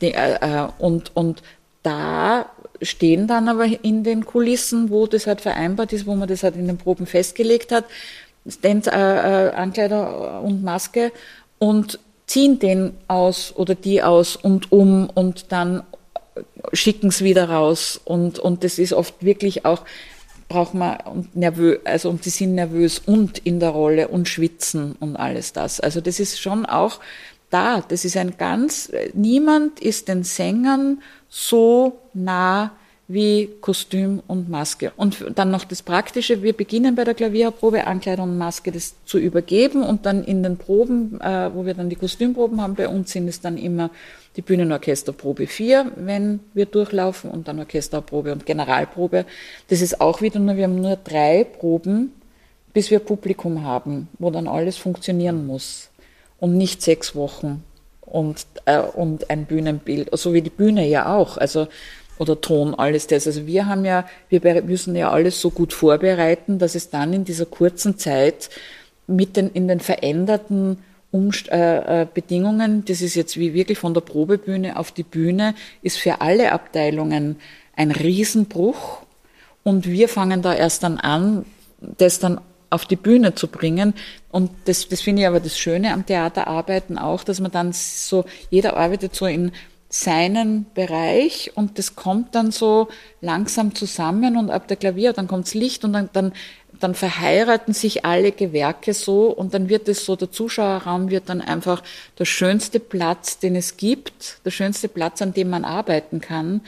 äh, 0.00 0.34
äh, 0.40 0.68
und 0.78 1.10
und 1.16 1.42
da 1.84 2.50
stehen 2.82 3.28
dann 3.28 3.48
aber 3.48 3.66
in 3.84 4.02
den 4.02 4.26
Kulissen, 4.26 4.90
wo 4.90 5.06
das 5.06 5.28
halt 5.28 5.40
vereinbart 5.40 5.92
ist, 5.92 6.06
wo 6.06 6.16
man 6.16 6.28
das 6.28 6.42
halt 6.42 6.56
in 6.56 6.66
den 6.66 6.78
Proben 6.78 7.06
festgelegt 7.06 7.70
hat, 7.70 7.84
Stand, 8.46 8.88
äh, 8.88 8.90
äh, 9.48 9.50
Ankleider 9.52 10.42
und 10.42 10.64
Maske 10.64 11.12
und 11.58 11.98
ziehen 12.26 12.58
den 12.58 12.94
aus 13.08 13.54
oder 13.56 13.74
die 13.74 14.02
aus 14.02 14.36
und 14.36 14.72
um 14.72 15.08
und 15.14 15.52
dann 15.52 15.82
schicken 16.72 17.08
es 17.08 17.22
wieder 17.22 17.48
raus. 17.48 18.00
Und 18.04 18.38
und 18.38 18.64
das 18.64 18.78
ist 18.78 18.92
oft 18.92 19.24
wirklich 19.24 19.64
auch 19.64 19.82
braucht 20.48 20.74
man 20.74 20.98
und 21.00 21.36
nervös 21.36 21.78
also 21.84 22.10
und 22.10 22.24
die 22.24 22.30
sind 22.30 22.54
nervös 22.54 22.98
und 22.98 23.38
in 23.38 23.60
der 23.60 23.70
Rolle 23.70 24.08
und 24.08 24.28
schwitzen 24.28 24.94
und 25.00 25.16
alles 25.16 25.52
das. 25.52 25.80
Also 25.80 26.00
das 26.00 26.20
ist 26.20 26.40
schon 26.40 26.66
auch 26.66 27.00
da. 27.50 27.82
Das 27.86 28.04
ist 28.04 28.16
ein 28.16 28.36
ganz 28.36 28.90
niemand 29.14 29.80
ist 29.80 30.08
den 30.08 30.24
Sängern 30.24 31.02
so 31.34 31.98
nah 32.12 32.70
wie 33.08 33.50
Kostüm 33.60 34.22
und 34.28 34.48
Maske. 34.48 34.92
Und 34.96 35.26
dann 35.34 35.50
noch 35.50 35.64
das 35.64 35.82
Praktische, 35.82 36.42
wir 36.42 36.52
beginnen 36.52 36.94
bei 36.94 37.02
der 37.02 37.14
Klavierprobe, 37.14 37.88
Ankleidung 37.88 38.30
und 38.30 38.38
Maske 38.38 38.70
das 38.70 38.94
zu 39.04 39.18
übergeben 39.18 39.82
und 39.82 40.06
dann 40.06 40.22
in 40.22 40.44
den 40.44 40.56
Proben, 40.56 41.20
äh, 41.20 41.50
wo 41.52 41.66
wir 41.66 41.74
dann 41.74 41.90
die 41.90 41.96
Kostümproben 41.96 42.60
haben, 42.60 42.76
bei 42.76 42.88
uns 42.88 43.10
sind 43.10 43.26
es 43.26 43.40
dann 43.40 43.58
immer 43.58 43.90
die 44.36 44.42
Bühnenorchesterprobe 44.42 45.48
4, 45.48 45.90
wenn 45.96 46.38
wir 46.54 46.66
durchlaufen 46.66 47.30
und 47.30 47.48
dann 47.48 47.58
Orchesterprobe 47.58 48.32
und 48.32 48.46
Generalprobe. 48.46 49.26
Das 49.68 49.80
ist 49.80 50.00
auch 50.00 50.22
wieder 50.22 50.38
nur, 50.38 50.56
wir 50.56 50.64
haben 50.64 50.80
nur 50.80 50.96
drei 50.96 51.42
Proben, 51.42 52.12
bis 52.72 52.92
wir 52.92 53.00
Publikum 53.00 53.64
haben, 53.64 54.08
wo 54.20 54.30
dann 54.30 54.46
alles 54.46 54.76
funktionieren 54.76 55.46
muss 55.46 55.90
und 56.38 56.56
nicht 56.56 56.80
sechs 56.80 57.16
Wochen 57.16 57.64
und, 58.14 58.46
äh, 58.66 58.78
und 58.78 59.28
ein 59.28 59.44
Bühnenbild, 59.44 60.08
so 60.16 60.32
wie 60.32 60.40
die 60.40 60.50
Bühne 60.50 60.86
ja 60.86 61.12
auch. 61.12 61.36
Also 61.36 61.66
oder 62.16 62.40
Ton, 62.40 62.72
alles 62.76 63.08
das. 63.08 63.26
Also 63.26 63.44
wir 63.48 63.66
haben 63.66 63.84
ja, 63.84 64.06
wir 64.28 64.62
müssen 64.62 64.94
ja 64.94 65.10
alles 65.10 65.40
so 65.40 65.50
gut 65.50 65.72
vorbereiten, 65.72 66.60
dass 66.60 66.76
es 66.76 66.90
dann 66.90 67.12
in 67.12 67.24
dieser 67.24 67.44
kurzen 67.44 67.98
Zeit 67.98 68.50
mit 69.08 69.36
den, 69.36 69.50
in 69.50 69.66
den 69.66 69.80
veränderten 69.80 70.78
Umst 71.10 71.48
äh, 71.48 72.02
äh, 72.02 72.06
Bedingungen, 72.12 72.84
das 72.84 73.00
ist 73.00 73.16
jetzt 73.16 73.36
wie 73.36 73.52
wirklich 73.52 73.78
von 73.78 73.94
der 73.94 74.00
Probebühne 74.00 74.78
auf 74.78 74.92
die 74.92 75.02
Bühne, 75.02 75.56
ist 75.82 75.98
für 75.98 76.20
alle 76.20 76.52
Abteilungen 76.52 77.36
ein 77.74 77.90
Riesenbruch. 77.90 79.02
Und 79.64 79.88
wir 79.88 80.08
fangen 80.08 80.40
da 80.40 80.54
erst 80.54 80.84
dann 80.84 80.98
an, 80.98 81.46
das 81.80 82.20
dann 82.20 82.40
auf 82.74 82.86
die 82.86 82.96
Bühne 82.96 83.34
zu 83.34 83.48
bringen. 83.48 83.94
Und 84.30 84.50
das, 84.64 84.88
das 84.88 85.00
finde 85.00 85.22
ich 85.22 85.28
aber 85.28 85.40
das 85.40 85.58
Schöne 85.58 85.92
am 85.92 86.04
Theaterarbeiten 86.04 86.98
auch, 86.98 87.24
dass 87.24 87.40
man 87.40 87.52
dann 87.52 87.72
so, 87.72 88.24
jeder 88.50 88.76
arbeitet 88.76 89.14
so 89.14 89.26
in 89.26 89.52
seinen 89.88 90.66
Bereich 90.74 91.52
und 91.54 91.78
das 91.78 91.94
kommt 91.94 92.34
dann 92.34 92.50
so 92.50 92.88
langsam 93.20 93.76
zusammen 93.76 94.36
und 94.36 94.50
ab 94.50 94.66
der 94.66 94.76
Klavier, 94.76 95.12
dann 95.12 95.28
kommt's 95.28 95.54
Licht 95.54 95.84
und 95.84 95.92
dann, 95.92 96.10
dann, 96.12 96.32
dann 96.80 96.96
verheiraten 96.96 97.74
sich 97.74 98.04
alle 98.04 98.32
Gewerke 98.32 98.92
so 98.92 99.26
und 99.26 99.54
dann 99.54 99.68
wird 99.68 99.88
es 99.88 100.04
so, 100.04 100.16
der 100.16 100.32
Zuschauerraum 100.32 101.10
wird 101.10 101.28
dann 101.28 101.40
einfach 101.40 101.80
der 102.18 102.24
schönste 102.24 102.80
Platz, 102.80 103.38
den 103.38 103.54
es 103.54 103.76
gibt, 103.76 104.38
der 104.44 104.50
schönste 104.50 104.88
Platz, 104.88 105.22
an 105.22 105.32
dem 105.32 105.48
man 105.48 105.64
arbeiten 105.64 106.20
kann, 106.20 106.62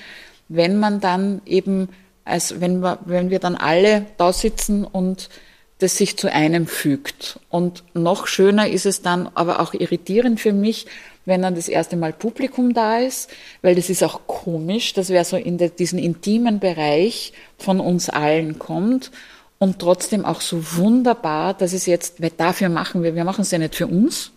wenn 0.48 0.78
man 0.78 1.00
dann 1.00 1.42
eben, 1.46 1.88
als 2.24 2.60
wenn 2.60 2.78
wir, 2.80 3.00
wenn 3.06 3.30
wir 3.30 3.40
dann 3.40 3.56
alle 3.56 4.06
da 4.18 4.32
sitzen 4.32 4.84
und 4.84 5.30
das 5.78 5.96
sich 5.96 6.16
zu 6.16 6.32
einem 6.32 6.66
fügt. 6.66 7.38
Und 7.50 7.84
noch 7.94 8.26
schöner 8.26 8.68
ist 8.68 8.86
es 8.86 9.02
dann, 9.02 9.28
aber 9.34 9.60
auch 9.60 9.74
irritierend 9.74 10.40
für 10.40 10.52
mich, 10.52 10.86
wenn 11.26 11.42
dann 11.42 11.54
das 11.54 11.68
erste 11.68 11.96
Mal 11.96 12.12
Publikum 12.12 12.72
da 12.72 12.98
ist, 12.98 13.30
weil 13.60 13.74
das 13.74 13.90
ist 13.90 14.02
auch 14.02 14.20
komisch, 14.26 14.94
dass 14.94 15.10
wer 15.10 15.24
so 15.24 15.36
in 15.36 15.58
diesen 15.58 15.98
intimen 15.98 16.60
Bereich 16.60 17.32
von 17.58 17.80
uns 17.80 18.08
allen 18.08 18.58
kommt 18.58 19.10
und 19.58 19.78
trotzdem 19.78 20.24
auch 20.24 20.40
so 20.40 20.62
wunderbar, 20.76 21.52
dass 21.54 21.72
es 21.72 21.86
jetzt, 21.86 22.22
weil 22.22 22.30
dafür 22.30 22.68
machen 22.68 23.02
wir, 23.02 23.14
wir 23.14 23.24
machen 23.24 23.42
es 23.42 23.50
ja 23.50 23.58
nicht 23.58 23.74
für 23.74 23.86
uns, 23.86 24.30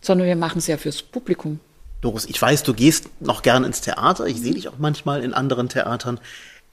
sondern 0.00 0.26
wir 0.26 0.36
machen 0.36 0.58
es 0.58 0.68
ja 0.68 0.76
fürs 0.76 1.02
Publikum. 1.02 1.60
Doris, 2.00 2.24
ich 2.24 2.40
weiß, 2.40 2.62
du 2.64 2.74
gehst 2.74 3.08
noch 3.20 3.42
gern 3.42 3.64
ins 3.64 3.80
Theater, 3.80 4.26
ich 4.26 4.40
sehe 4.40 4.54
dich 4.54 4.68
auch 4.68 4.78
manchmal 4.78 5.22
in 5.22 5.34
anderen 5.34 5.68
Theatern. 5.68 6.18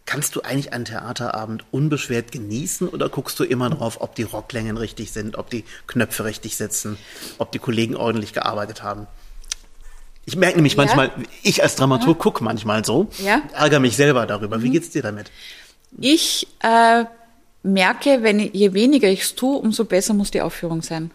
Kannst 0.10 0.36
du 0.36 0.42
eigentlich 0.42 0.74
einen 0.74 0.86
Theaterabend 0.86 1.66
unbeschwert 1.70 2.32
genießen 2.32 2.90
oder 2.90 3.10
guckst 3.10 3.40
du 3.40 3.44
immer 3.44 3.70
drauf, 3.70 4.02
ob 4.02 4.16
die 4.16 4.24
Rocklängen 4.24 4.76
richtig 4.76 5.12
sind, 5.12 5.38
ob 5.38 5.52
die 5.52 5.66
Knöpfe 5.86 6.26
richtig 6.26 6.58
sitzen, 6.58 6.98
ob 7.38 7.52
die 7.52 7.60
Kollegen 7.60 7.96
ordentlich 7.96 8.34
gearbeitet 8.34 8.82
haben? 8.82 9.06
Ich 10.26 10.36
merke 10.36 10.56
nämlich 10.56 10.74
ja. 10.74 10.78
manchmal, 10.78 11.12
ich 11.44 11.62
als 11.62 11.76
Dramaturg 11.76 12.18
ja. 12.18 12.24
gucke 12.24 12.44
manchmal 12.44 12.84
so, 12.84 13.10
ja. 13.24 13.44
ärgere 13.54 13.80
mich 13.80 13.96
selber 13.98 14.26
darüber. 14.26 14.64
Wie 14.64 14.70
mhm. 14.70 14.74
geht's 14.74 14.90
dir 14.90 15.04
damit? 15.04 15.30
Ich 16.00 16.48
äh, 16.64 17.04
merke, 17.62 18.24
wenn 18.24 18.40
je 18.40 18.74
weniger 18.74 19.10
ich 19.10 19.22
es 19.22 19.36
tue, 19.36 19.60
umso 19.60 19.86
besser 19.86 20.16
muss 20.16 20.32
die 20.32 20.42
Aufführung 20.42 20.82
sein. 20.82 21.12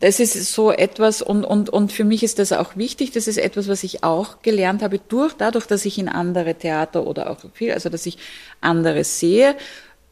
Das 0.00 0.20
ist 0.20 0.52
so 0.52 0.70
etwas 0.70 1.22
und, 1.22 1.44
und, 1.44 1.70
und 1.70 1.90
für 1.90 2.04
mich 2.04 2.22
ist 2.22 2.38
das 2.38 2.52
auch 2.52 2.76
wichtig. 2.76 3.12
Das 3.12 3.26
ist 3.26 3.38
etwas, 3.38 3.66
was 3.66 3.82
ich 3.82 4.04
auch 4.04 4.42
gelernt 4.42 4.82
habe 4.82 4.98
durch, 4.98 5.32
dadurch, 5.32 5.66
dass 5.66 5.86
ich 5.86 5.98
in 5.98 6.08
andere 6.08 6.54
Theater 6.54 7.06
oder 7.06 7.30
auch 7.30 7.38
viel, 7.54 7.72
also 7.72 7.88
dass 7.88 8.04
ich 8.04 8.18
andere 8.60 9.04
sehe, 9.04 9.56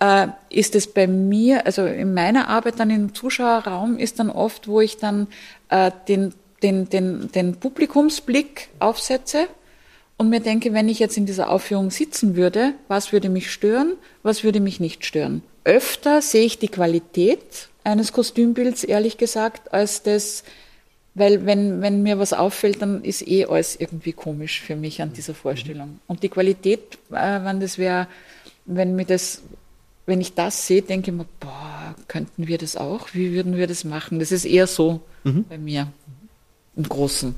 äh, 0.01 0.29
ist 0.49 0.75
es 0.75 0.87
bei 0.87 1.07
mir, 1.07 1.67
also 1.67 1.85
in 1.85 2.15
meiner 2.15 2.49
Arbeit 2.49 2.81
dann 2.81 2.91
im 2.91 3.15
Zuschauerraum 3.15 3.99
ist 3.99 4.19
dann 4.19 4.31
oft, 4.31 4.69
wo 4.69 4.81
ich 4.81 4.97
dann 4.97 5.29
äh, 5.69 5.91
den 6.09 6.33
den, 6.65 6.89
den, 6.89 7.31
den 7.31 7.57
Publikumsblick 7.57 8.71
aufsetze 8.79 9.49
und 10.17 10.31
mir 10.31 10.41
denke, 10.41 10.73
wenn 10.73 10.89
ich 10.89 10.99
jetzt 10.99 11.17
in 11.17 11.27
dieser 11.27 11.51
Aufführung 11.51 11.91
sitzen 11.91 12.37
würde, 12.37 12.73
was 12.89 13.13
würde 13.13 13.29
mich 13.29 13.53
stören, 13.53 13.93
was 14.23 14.45
würde 14.45 14.61
mich 14.61 14.81
nicht 14.81 15.05
stören. 15.05 15.43
Öfter 15.65 16.21
sehe 16.21 16.45
ich 16.45 16.59
die 16.59 16.69
Qualität 16.69 17.69
eines 17.85 18.13
Kostümbilds, 18.13 18.85
ehrlich 18.85 19.17
gesagt, 19.17 19.73
als 19.73 20.03
das, 20.03 20.45
weil 21.15 21.47
wenn, 21.47 21.81
wenn 21.81 22.03
mir 22.03 22.19
was 22.19 22.33
auffällt, 22.33 22.83
dann 22.83 23.03
ist 23.03 23.27
eh 23.27 23.47
alles 23.47 23.77
irgendwie 23.77 24.13
komisch 24.13 24.61
für 24.61 24.77
mich 24.77 25.01
an 25.01 25.13
dieser 25.13 25.35
Vorstellung. 25.35 26.01
Und 26.07 26.23
die 26.23 26.29
Qualität, 26.29 26.99
äh, 27.11 27.45
wenn 27.45 27.61
das 27.61 27.79
wäre, 27.79 28.09
wenn 28.67 28.95
mir 28.95 29.07
das, 29.07 29.43
wenn 30.07 30.21
ich 30.21 30.35
das 30.35 30.67
sehe, 30.67 30.83
denke 30.83 31.11
ich 31.11 31.17
mir, 31.17 31.27
boah, 31.41 31.95
könnten 32.09 32.47
wir 32.47 32.59
das 32.59 32.77
auch? 32.77 33.09
Wie 33.15 33.33
würden 33.33 33.57
wir 33.57 33.67
das 33.67 33.85
machen? 33.85 34.19
Das 34.19 34.33
ist 34.33 34.45
eher 34.45 34.67
so 34.67 35.01
mhm. 35.25 35.45
bei 35.49 35.57
mir 35.57 35.91
im 36.77 36.89
Großen. 36.89 37.35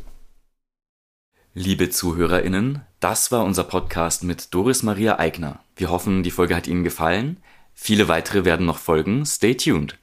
Liebe 1.54 1.90
ZuhörerInnen, 1.90 2.82
das 3.00 3.32
war 3.32 3.44
unser 3.44 3.64
Podcast 3.64 4.24
mit 4.24 4.52
Doris 4.52 4.82
Maria 4.82 5.18
Eigner. 5.18 5.60
Wir 5.76 5.90
hoffen, 5.90 6.22
die 6.22 6.30
Folge 6.30 6.54
hat 6.54 6.66
Ihnen 6.66 6.84
gefallen. 6.84 7.38
Viele 7.78 8.08
weitere 8.08 8.44
werden 8.44 8.66
noch 8.66 8.78
folgen. 8.78 9.24
Stay 9.24 9.54
tuned. 9.54 9.98